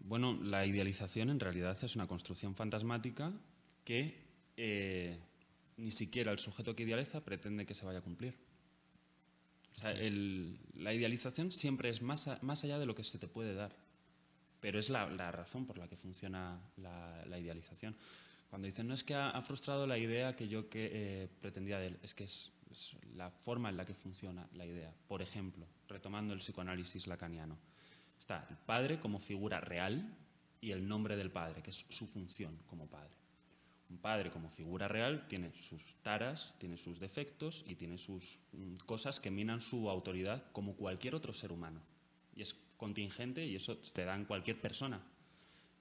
Bueno, 0.00 0.36
la 0.42 0.66
idealización 0.66 1.30
en 1.30 1.38
realidad 1.38 1.78
es 1.80 1.94
una 1.94 2.08
construcción 2.08 2.56
fantasmática 2.56 3.32
que 3.84 5.20
ni 5.80 5.90
siquiera 5.90 6.30
el 6.32 6.38
sujeto 6.38 6.74
que 6.76 6.82
idealiza 6.84 7.24
pretende 7.24 7.66
que 7.66 7.74
se 7.74 7.84
vaya 7.84 7.98
a 7.98 8.02
cumplir. 8.02 8.36
O 9.76 9.78
sea, 9.80 9.92
el- 9.92 10.58
la 10.74 10.92
idealización 10.92 11.50
siempre 11.52 11.88
es 11.88 12.02
más, 12.02 12.28
a- 12.28 12.38
más 12.42 12.64
allá 12.64 12.78
de 12.78 12.86
lo 12.86 12.94
que 12.94 13.02
se 13.02 13.18
te 13.18 13.28
puede 13.28 13.54
dar, 13.54 13.74
pero 14.60 14.78
es 14.78 14.90
la, 14.90 15.08
la 15.08 15.32
razón 15.32 15.66
por 15.66 15.78
la 15.78 15.88
que 15.88 15.96
funciona 15.96 16.60
la, 16.76 17.24
la 17.26 17.38
idealización. 17.38 17.96
Cuando 18.50 18.66
dicen, 18.66 18.88
no 18.88 18.94
es 18.94 19.04
que 19.04 19.14
ha, 19.14 19.30
ha 19.30 19.42
frustrado 19.42 19.86
la 19.86 19.96
idea 19.96 20.34
que 20.34 20.48
yo 20.48 20.68
que, 20.68 20.90
eh, 20.92 21.28
pretendía 21.40 21.78
de 21.78 21.86
él, 21.88 21.98
es 22.02 22.14
que 22.14 22.24
es 22.24 22.52
es 22.70 22.94
la 23.16 23.32
forma 23.32 23.68
en 23.68 23.76
la 23.76 23.84
que 23.84 23.94
funciona 23.94 24.46
la 24.54 24.64
idea. 24.64 24.94
Por 25.08 25.22
ejemplo, 25.22 25.66
retomando 25.88 26.32
el 26.34 26.38
psicoanálisis 26.38 27.08
lacaniano, 27.08 27.58
está 28.16 28.46
el 28.48 28.56
padre 28.58 29.00
como 29.00 29.18
figura 29.18 29.60
real 29.60 30.16
y 30.60 30.70
el 30.70 30.86
nombre 30.86 31.16
del 31.16 31.32
padre, 31.32 31.62
que 31.64 31.70
es 31.70 31.84
su 31.88 32.06
función 32.06 32.56
como 32.68 32.86
padre. 32.86 33.10
Un 33.90 33.98
padre 33.98 34.30
como 34.30 34.48
figura 34.50 34.86
real 34.86 35.26
tiene 35.26 35.52
sus 35.60 35.96
taras, 36.02 36.54
tiene 36.58 36.76
sus 36.76 37.00
defectos 37.00 37.64
y 37.66 37.74
tiene 37.74 37.98
sus 37.98 38.38
mm, 38.52 38.76
cosas 38.86 39.18
que 39.18 39.30
minan 39.30 39.60
su 39.60 39.90
autoridad 39.90 40.44
como 40.52 40.76
cualquier 40.76 41.14
otro 41.14 41.32
ser 41.32 41.50
humano. 41.50 41.80
Y 42.36 42.42
es 42.42 42.54
contingente 42.76 43.44
y 43.44 43.56
eso 43.56 43.76
te 43.78 44.04
da 44.04 44.14
en 44.14 44.24
cualquier 44.24 44.60
persona. 44.60 45.02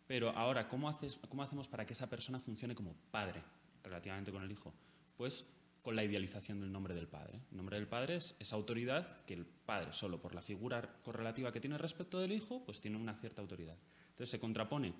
Pero 0.07 0.31
ahora, 0.31 0.67
¿cómo, 0.67 0.89
haces, 0.89 1.19
¿cómo 1.29 1.43
hacemos 1.43 1.67
para 1.67 1.85
que 1.85 1.93
esa 1.93 2.09
persona 2.09 2.39
funcione 2.39 2.73
como 2.73 2.95
padre 3.11 3.43
relativamente 3.83 4.31
con 4.31 4.43
el 4.43 4.51
hijo? 4.51 4.73
Pues 5.15 5.45
con 5.83 5.95
la 5.95 6.03
idealización 6.03 6.59
del 6.59 6.71
nombre 6.71 6.95
del 6.95 7.07
padre. 7.07 7.39
El 7.51 7.57
nombre 7.57 7.77
del 7.77 7.87
padre 7.87 8.15
es 8.15 8.35
esa 8.39 8.55
autoridad 8.55 9.23
que 9.25 9.35
el 9.35 9.45
padre, 9.45 9.93
solo 9.93 10.19
por 10.19 10.33
la 10.33 10.41
figura 10.41 10.99
correlativa 11.03 11.51
que 11.51 11.61
tiene 11.61 11.77
respecto 11.77 12.19
del 12.19 12.31
hijo, 12.31 12.65
pues 12.65 12.81
tiene 12.81 12.97
una 12.97 13.15
cierta 13.15 13.41
autoridad. 13.41 13.77
Entonces 14.09 14.31
se 14.31 14.39
contrapone 14.39 14.93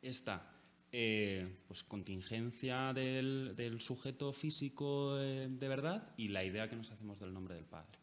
esta 0.00 0.50
eh, 0.94 1.48
pues, 1.66 1.82
contingencia 1.84 2.92
del, 2.92 3.80
sujeto 3.80 4.30
físico 4.32 5.18
eh, 5.18 5.48
de 5.50 5.68
verdad 5.68 6.12
y 6.18 6.28
la 6.28 6.44
idea 6.44 6.68
que 6.68 6.76
nos 6.76 6.90
hacemos 6.90 7.18
del 7.18 7.32
nombre 7.32 7.54
del 7.54 7.64
padre. 7.64 7.98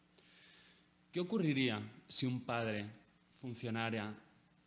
¿Qué 1.12 1.20
ocurriría 1.20 1.80
si 2.08 2.26
un 2.26 2.40
padre 2.40 2.90
funcionara 3.40 4.12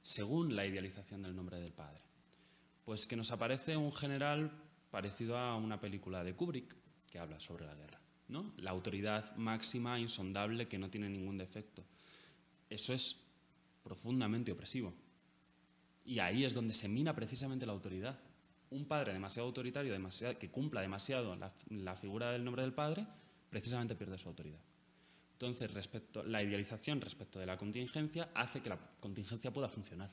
según 0.01 0.55
la 0.55 0.65
idealización 0.65 1.21
del 1.21 1.35
nombre 1.35 1.59
del 1.59 1.73
padre? 1.73 2.01
Pues 2.85 3.07
que 3.07 3.17
nos 3.17 3.31
aparece 3.31 3.75
un 3.75 3.91
general 3.91 4.51
parecido 4.89 5.37
a 5.37 5.57
una 5.57 5.81
película 5.81 6.23
de 6.23 6.33
Kubrick 6.33 6.75
que 7.09 7.19
habla 7.19 7.41
sobre 7.41 7.65
la 7.65 7.75
guerra. 7.75 7.99
¿no? 8.29 8.53
La 8.57 8.71
autoridad 8.71 9.35
máxima, 9.35 9.99
insondable, 9.99 10.67
que 10.67 10.79
no 10.79 10.89
tiene 10.89 11.09
ningún 11.09 11.37
defecto. 11.37 11.83
Eso 12.69 12.93
es 12.93 13.17
profundamente 13.83 14.51
opresivo. 14.51 14.93
Y 16.05 16.19
ahí 16.19 16.43
es 16.43 16.53
donde 16.53 16.73
se 16.73 16.87
mina 16.87 17.15
precisamente 17.15 17.65
la 17.65 17.73
autoridad. 17.73 18.17
Un 18.69 18.85
padre 18.85 19.13
demasiado 19.13 19.47
autoritario, 19.47 19.95
que 20.39 20.49
cumpla 20.49 20.81
demasiado 20.81 21.35
la, 21.35 21.53
la 21.69 21.95
figura 21.95 22.31
del 22.31 22.43
nombre 22.43 22.63
del 22.63 22.73
padre, 22.73 23.05
precisamente 23.49 23.95
pierde 23.95 24.17
su 24.17 24.29
autoridad. 24.29 24.59
Entonces, 25.33 25.71
respecto, 25.71 26.23
la 26.23 26.41
idealización 26.41 27.01
respecto 27.01 27.39
de 27.39 27.45
la 27.45 27.57
contingencia 27.57 28.29
hace 28.33 28.61
que 28.61 28.69
la 28.69 28.79
contingencia 28.99 29.51
pueda 29.51 29.67
funcionar, 29.67 30.11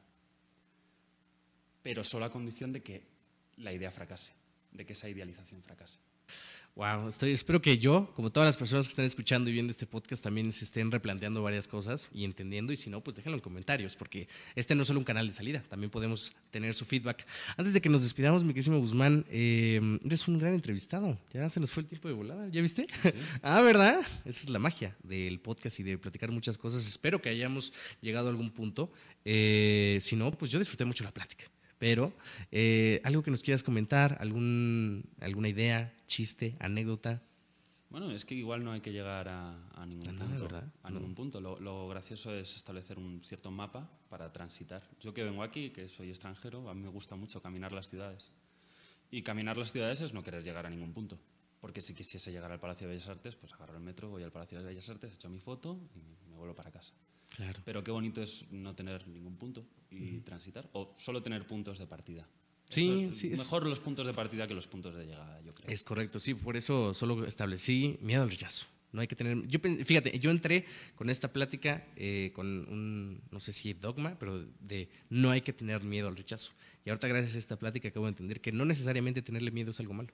pero 1.82 2.04
solo 2.04 2.24
a 2.24 2.30
condición 2.30 2.72
de 2.72 2.82
que 2.82 3.06
la 3.56 3.72
idea 3.72 3.90
fracase, 3.90 4.32
de 4.72 4.84
que 4.84 4.92
esa 4.92 5.08
idealización 5.08 5.62
fracase. 5.62 5.98
Wow, 6.76 7.08
estoy, 7.08 7.32
espero 7.32 7.60
que 7.60 7.78
yo, 7.78 8.10
como 8.14 8.30
todas 8.30 8.46
las 8.46 8.56
personas 8.56 8.86
que 8.86 8.90
están 8.90 9.04
escuchando 9.04 9.50
y 9.50 9.52
viendo 9.52 9.70
este 9.70 9.86
podcast, 9.86 10.22
también 10.22 10.50
se 10.52 10.64
estén 10.64 10.90
replanteando 10.90 11.42
varias 11.42 11.66
cosas 11.66 12.08
y 12.14 12.24
entendiendo. 12.24 12.72
Y 12.72 12.76
si 12.76 12.88
no, 12.88 13.02
pues 13.02 13.16
déjenlo 13.16 13.36
en 13.36 13.42
comentarios, 13.42 13.96
porque 13.96 14.28
este 14.54 14.74
no 14.74 14.82
es 14.82 14.88
solo 14.88 15.00
un 15.00 15.04
canal 15.04 15.26
de 15.26 15.34
salida, 15.34 15.62
también 15.68 15.90
podemos 15.90 16.32
tener 16.50 16.72
su 16.72 16.84
feedback. 16.84 17.26
Antes 17.56 17.74
de 17.74 17.80
que 17.80 17.88
nos 17.88 18.02
despidamos, 18.02 18.44
mi 18.44 18.54
querísimo 18.54 18.78
Guzmán, 18.78 19.26
eh, 19.28 19.98
eres 20.04 20.26
un 20.28 20.38
gran 20.38 20.54
entrevistado. 20.54 21.18
Ya 21.34 21.48
se 21.48 21.60
nos 21.60 21.72
fue 21.72 21.82
el 21.82 21.88
tiempo 21.88 22.08
de 22.08 22.14
volada, 22.14 22.48
¿ya 22.48 22.62
viste? 22.62 22.86
ah, 23.42 23.60
¿verdad? 23.60 24.00
Esa 24.24 24.44
es 24.44 24.48
la 24.48 24.60
magia 24.60 24.96
del 25.02 25.40
podcast 25.40 25.80
y 25.80 25.82
de 25.82 25.98
platicar 25.98 26.30
muchas 26.30 26.56
cosas. 26.56 26.86
Espero 26.86 27.20
que 27.20 27.28
hayamos 27.28 27.74
llegado 28.00 28.28
a 28.28 28.30
algún 28.30 28.50
punto. 28.50 28.90
Eh, 29.24 29.98
si 30.00 30.16
no, 30.16 30.30
pues 30.30 30.50
yo 30.50 30.58
disfruté 30.58 30.84
mucho 30.84 31.04
la 31.04 31.12
plática. 31.12 31.44
Pero, 31.78 32.12
eh, 32.52 33.00
¿algo 33.04 33.22
que 33.22 33.30
nos 33.30 33.42
quieras 33.42 33.62
comentar? 33.62 34.18
¿Algún, 34.20 35.02
¿Alguna 35.18 35.48
idea, 35.48 35.92
chiste, 36.10 36.56
anécdota? 36.58 37.22
Bueno, 37.88 38.10
es 38.10 38.24
que 38.24 38.34
igual 38.34 38.62
no 38.62 38.72
hay 38.72 38.80
que 38.80 38.92
llegar 38.92 39.28
a, 39.28 39.68
a 39.70 39.86
ningún 39.86 40.16
punto. 40.16 40.42
¿verdad? 40.42 40.72
A 40.82 40.90
ningún 40.90 41.14
punto. 41.14 41.40
Lo, 41.40 41.58
lo 41.58 41.88
gracioso 41.88 42.34
es 42.34 42.54
establecer 42.56 42.98
un 42.98 43.22
cierto 43.24 43.50
mapa 43.50 43.88
para 44.08 44.30
transitar. 44.32 44.82
Yo 45.00 45.14
que 45.14 45.22
vengo 45.24 45.42
aquí, 45.42 45.70
que 45.70 45.88
soy 45.88 46.10
extranjero, 46.10 46.68
a 46.68 46.74
mí 46.74 46.82
me 46.82 46.88
gusta 46.88 47.16
mucho 47.16 47.40
caminar 47.40 47.72
las 47.72 47.88
ciudades. 47.88 48.32
Y 49.10 49.22
caminar 49.22 49.56
las 49.56 49.72
ciudades 49.72 50.00
es 50.02 50.12
no 50.12 50.22
querer 50.22 50.42
llegar 50.44 50.66
a 50.66 50.70
ningún 50.70 50.92
punto. 50.92 51.18
Porque 51.60 51.80
si 51.80 51.94
quisiese 51.94 52.30
llegar 52.32 52.50
al 52.50 52.60
Palacio 52.60 52.86
de 52.86 52.94
Bellas 52.94 53.08
Artes, 53.08 53.36
pues 53.36 53.52
agarro 53.52 53.76
el 53.76 53.82
metro, 53.82 54.08
voy 54.08 54.22
al 54.22 54.32
Palacio 54.32 54.58
de 54.60 54.66
Bellas 54.66 54.88
Artes, 54.88 55.14
echo 55.14 55.28
mi 55.28 55.40
foto 55.40 55.80
y 55.94 56.28
me 56.28 56.36
vuelvo 56.36 56.54
para 56.54 56.70
casa. 56.70 56.92
Claro. 57.28 57.60
Pero 57.64 57.82
qué 57.84 57.90
bonito 57.90 58.22
es 58.22 58.50
no 58.50 58.74
tener 58.74 59.06
ningún 59.06 59.36
punto 59.36 59.64
y 59.90 60.20
transitar, 60.20 60.68
o 60.72 60.94
solo 60.98 61.22
tener 61.22 61.46
puntos 61.46 61.78
de 61.78 61.86
partida. 61.86 62.28
Sí, 62.70 63.08
es 63.10 63.16
sí, 63.16 63.32
es- 63.32 63.38
Mejor 63.40 63.66
los 63.66 63.80
puntos 63.80 64.06
de 64.06 64.14
partida 64.14 64.46
que 64.46 64.54
los 64.54 64.66
puntos 64.66 64.94
de 64.94 65.04
llegada, 65.04 65.40
yo 65.42 65.54
creo. 65.54 65.68
Es 65.70 65.82
correcto, 65.84 66.18
sí, 66.18 66.34
por 66.34 66.56
eso 66.56 66.94
solo 66.94 67.26
establecí 67.26 67.98
miedo 68.00 68.22
al 68.22 68.30
rechazo. 68.30 68.66
No 68.92 69.00
hay 69.00 69.06
que 69.06 69.14
tener. 69.14 69.46
Yo, 69.46 69.60
fíjate, 69.84 70.18
yo 70.18 70.30
entré 70.32 70.64
con 70.96 71.10
esta 71.10 71.32
plática 71.32 71.86
eh, 71.96 72.32
con 72.34 72.46
un, 72.46 73.20
no 73.30 73.38
sé 73.38 73.52
si 73.52 73.72
dogma, 73.72 74.16
pero 74.18 74.44
de 74.60 74.88
no 75.10 75.30
hay 75.30 75.42
que 75.42 75.52
tener 75.52 75.82
miedo 75.84 76.08
al 76.08 76.16
rechazo. 76.16 76.50
Y 76.84 76.90
ahorita, 76.90 77.06
gracias 77.06 77.34
a 77.36 77.38
esta 77.38 77.56
plática, 77.58 77.88
acabo 77.88 78.06
de 78.06 78.10
entender 78.10 78.40
que 78.40 78.50
no 78.50 78.64
necesariamente 78.64 79.22
tenerle 79.22 79.50
miedo 79.52 79.70
es 79.70 79.78
algo 79.80 79.92
malo, 79.94 80.08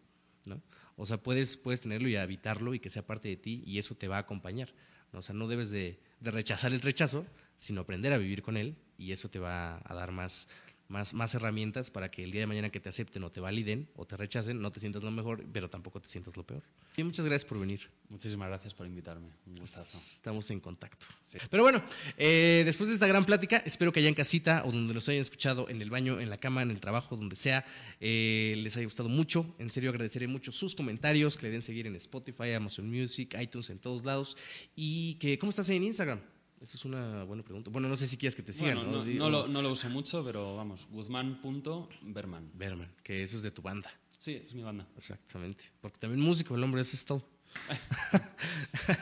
¿no? 0.44 0.61
O 0.96 1.07
sea, 1.07 1.16
puedes, 1.16 1.57
puedes 1.57 1.80
tenerlo 1.80 2.09
y 2.09 2.16
habitarlo 2.16 2.74
y 2.74 2.80
que 2.80 2.90
sea 2.90 3.07
parte 3.07 3.28
de 3.28 3.36
ti 3.36 3.62
y 3.66 3.78
eso 3.78 3.94
te 3.94 4.09
va 4.09 4.16
a 4.16 4.20
acompañar. 4.20 4.72
¿no? 5.12 5.20
O 5.20 5.22
sea, 5.22 5.34
no 5.34 5.46
debes 5.46 5.70
de, 5.70 5.98
de 6.20 6.30
rechazar 6.30 6.72
el 6.72 6.80
rechazo, 6.80 7.24
sino 7.57 7.82
aprender 7.82 8.12
a 8.12 8.18
vivir 8.18 8.42
con 8.42 8.57
él 8.57 8.76
y 8.98 9.12
eso 9.12 9.28
te 9.30 9.38
va 9.38 9.80
a 9.84 9.94
dar 9.94 10.11
más, 10.12 10.48
más, 10.89 11.14
más 11.14 11.34
herramientas 11.34 11.91
para 11.91 12.11
que 12.11 12.22
el 12.22 12.30
día 12.30 12.43
de 12.43 12.47
mañana 12.47 12.70
que 12.70 12.80
te 12.80 12.89
acepten 12.89 13.24
o 13.24 13.30
te 13.30 13.41
validen 13.41 13.89
o 13.97 14.07
te 14.07 14.16
rechacen, 14.16 14.61
no 14.61 14.70
te 14.70 14.80
sientas 14.80 15.03
lo 15.03 15.11
mejor, 15.11 15.45
pero 15.53 15.68
tampoco 15.68 16.01
te 16.01 16.09
sientas 16.09 16.37
lo 16.37 16.45
peor. 16.45 16.62
Y 16.97 17.05
muchas 17.05 17.24
gracias 17.24 17.45
por 17.45 17.59
venir. 17.59 17.91
Muchísimas 18.09 18.49
gracias 18.49 18.72
por 18.72 18.87
invitarme. 18.87 19.28
Un 19.47 19.59
gustazo. 19.59 19.99
Estamos 19.99 20.51
en 20.51 20.61
contacto. 20.61 21.07
Pero 21.51 21.62
bueno, 21.62 21.82
eh, 22.16 22.62
después 22.64 22.89
de 22.89 22.95
esta 22.95 23.07
gran 23.07 23.24
plática, 23.24 23.62
espero 23.66 23.93
que 23.93 24.01
allá 24.01 24.09
en 24.09 24.14
casita 24.14 24.62
o 24.64 24.72
donde 24.72 24.95
nos 24.95 25.09
hayan 25.09 25.20
escuchado, 25.22 25.68
en 25.68 25.82
el 25.82 25.91
baño, 25.91 26.20
en 26.20 26.30
la 26.30 26.39
cama, 26.39 26.62
en 26.62 26.70
el 26.70 26.80
trabajo, 26.80 27.16
donde 27.16 27.37
sea, 27.37 27.64
eh, 28.01 28.55
les 28.57 28.76
haya 28.76 28.87
gustado 28.87 29.09
mucho. 29.09 29.55
En 29.59 29.70
serio, 29.70 29.91
agradeceré 29.91 30.26
mucho 30.26 30.53
sus 30.53 30.74
comentarios, 30.74 31.37
que 31.37 31.47
le 31.47 31.53
den 31.53 31.62
seguir 31.62 31.87
en 31.87 31.97
Spotify, 31.97 32.53
Amazon 32.53 32.89
Music, 32.89 33.37
iTunes, 33.41 33.70
en 33.70 33.78
todos 33.78 34.05
lados. 34.05 34.37
Y 34.74 35.14
que, 35.14 35.39
¿cómo 35.39 35.51
estás 35.51 35.68
en 35.70 35.82
Instagram? 35.82 36.20
Esa 36.66 36.76
es 36.78 36.84
una 36.84 37.22
buena 37.22 37.44
pregunta. 37.44 37.70
Bueno, 37.70 37.86
no 37.88 37.96
sé 37.96 38.08
si 38.08 38.16
quieres 38.16 38.34
que 38.34 38.42
te 38.42 38.52
sigan. 38.52 38.74
Bueno, 38.74 38.90
no, 38.90 39.04
Di- 39.04 39.14
no 39.14 39.30
lo, 39.30 39.46
no 39.46 39.62
lo 39.62 39.70
uso 39.70 39.88
mucho, 39.88 40.24
pero 40.24 40.56
vamos, 40.56 40.88
guzmán.berman. 40.90 42.50
Berman, 42.54 42.92
que 43.04 43.22
eso 43.22 43.36
es 43.36 43.44
de 43.44 43.52
tu 43.52 43.62
banda. 43.62 43.88
Sí, 44.18 44.42
es 44.44 44.52
mi 44.52 44.62
banda. 44.64 44.84
Exactamente. 44.96 45.62
Porque 45.80 45.98
también 46.00 46.20
músico, 46.20 46.56
el 46.56 46.64
hombre, 46.64 46.80
es 46.80 47.04
todo. 47.04 47.22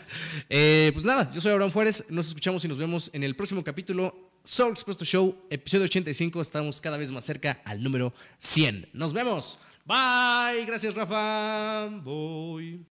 Eh, 0.51 0.91
pues 0.93 1.07
nada, 1.07 1.33
yo 1.33 1.41
soy 1.41 1.53
Abraham 1.53 1.71
Juárez. 1.71 2.05
Nos 2.11 2.29
escuchamos 2.29 2.63
y 2.67 2.69
nos 2.69 2.77
vemos 2.77 3.11
en 3.15 3.23
el 3.25 3.35
próximo 3.35 3.65
capítulo. 3.65 4.31
Soul 4.43 4.73
Expuesto 4.73 5.07
Show, 5.07 5.47
episodio 5.49 5.85
85. 5.87 6.41
Estamos 6.43 6.83
cada 6.83 6.99
vez 6.99 7.11
más 7.11 7.25
cerca 7.25 7.63
al 7.65 7.83
número 7.83 8.13
100. 8.41 8.91
Nos 8.93 9.15
vemos. 9.15 9.59
Bye. 9.87 10.67
Gracias, 10.67 10.95
Rafa. 10.95 11.87
Voy. 12.03 12.83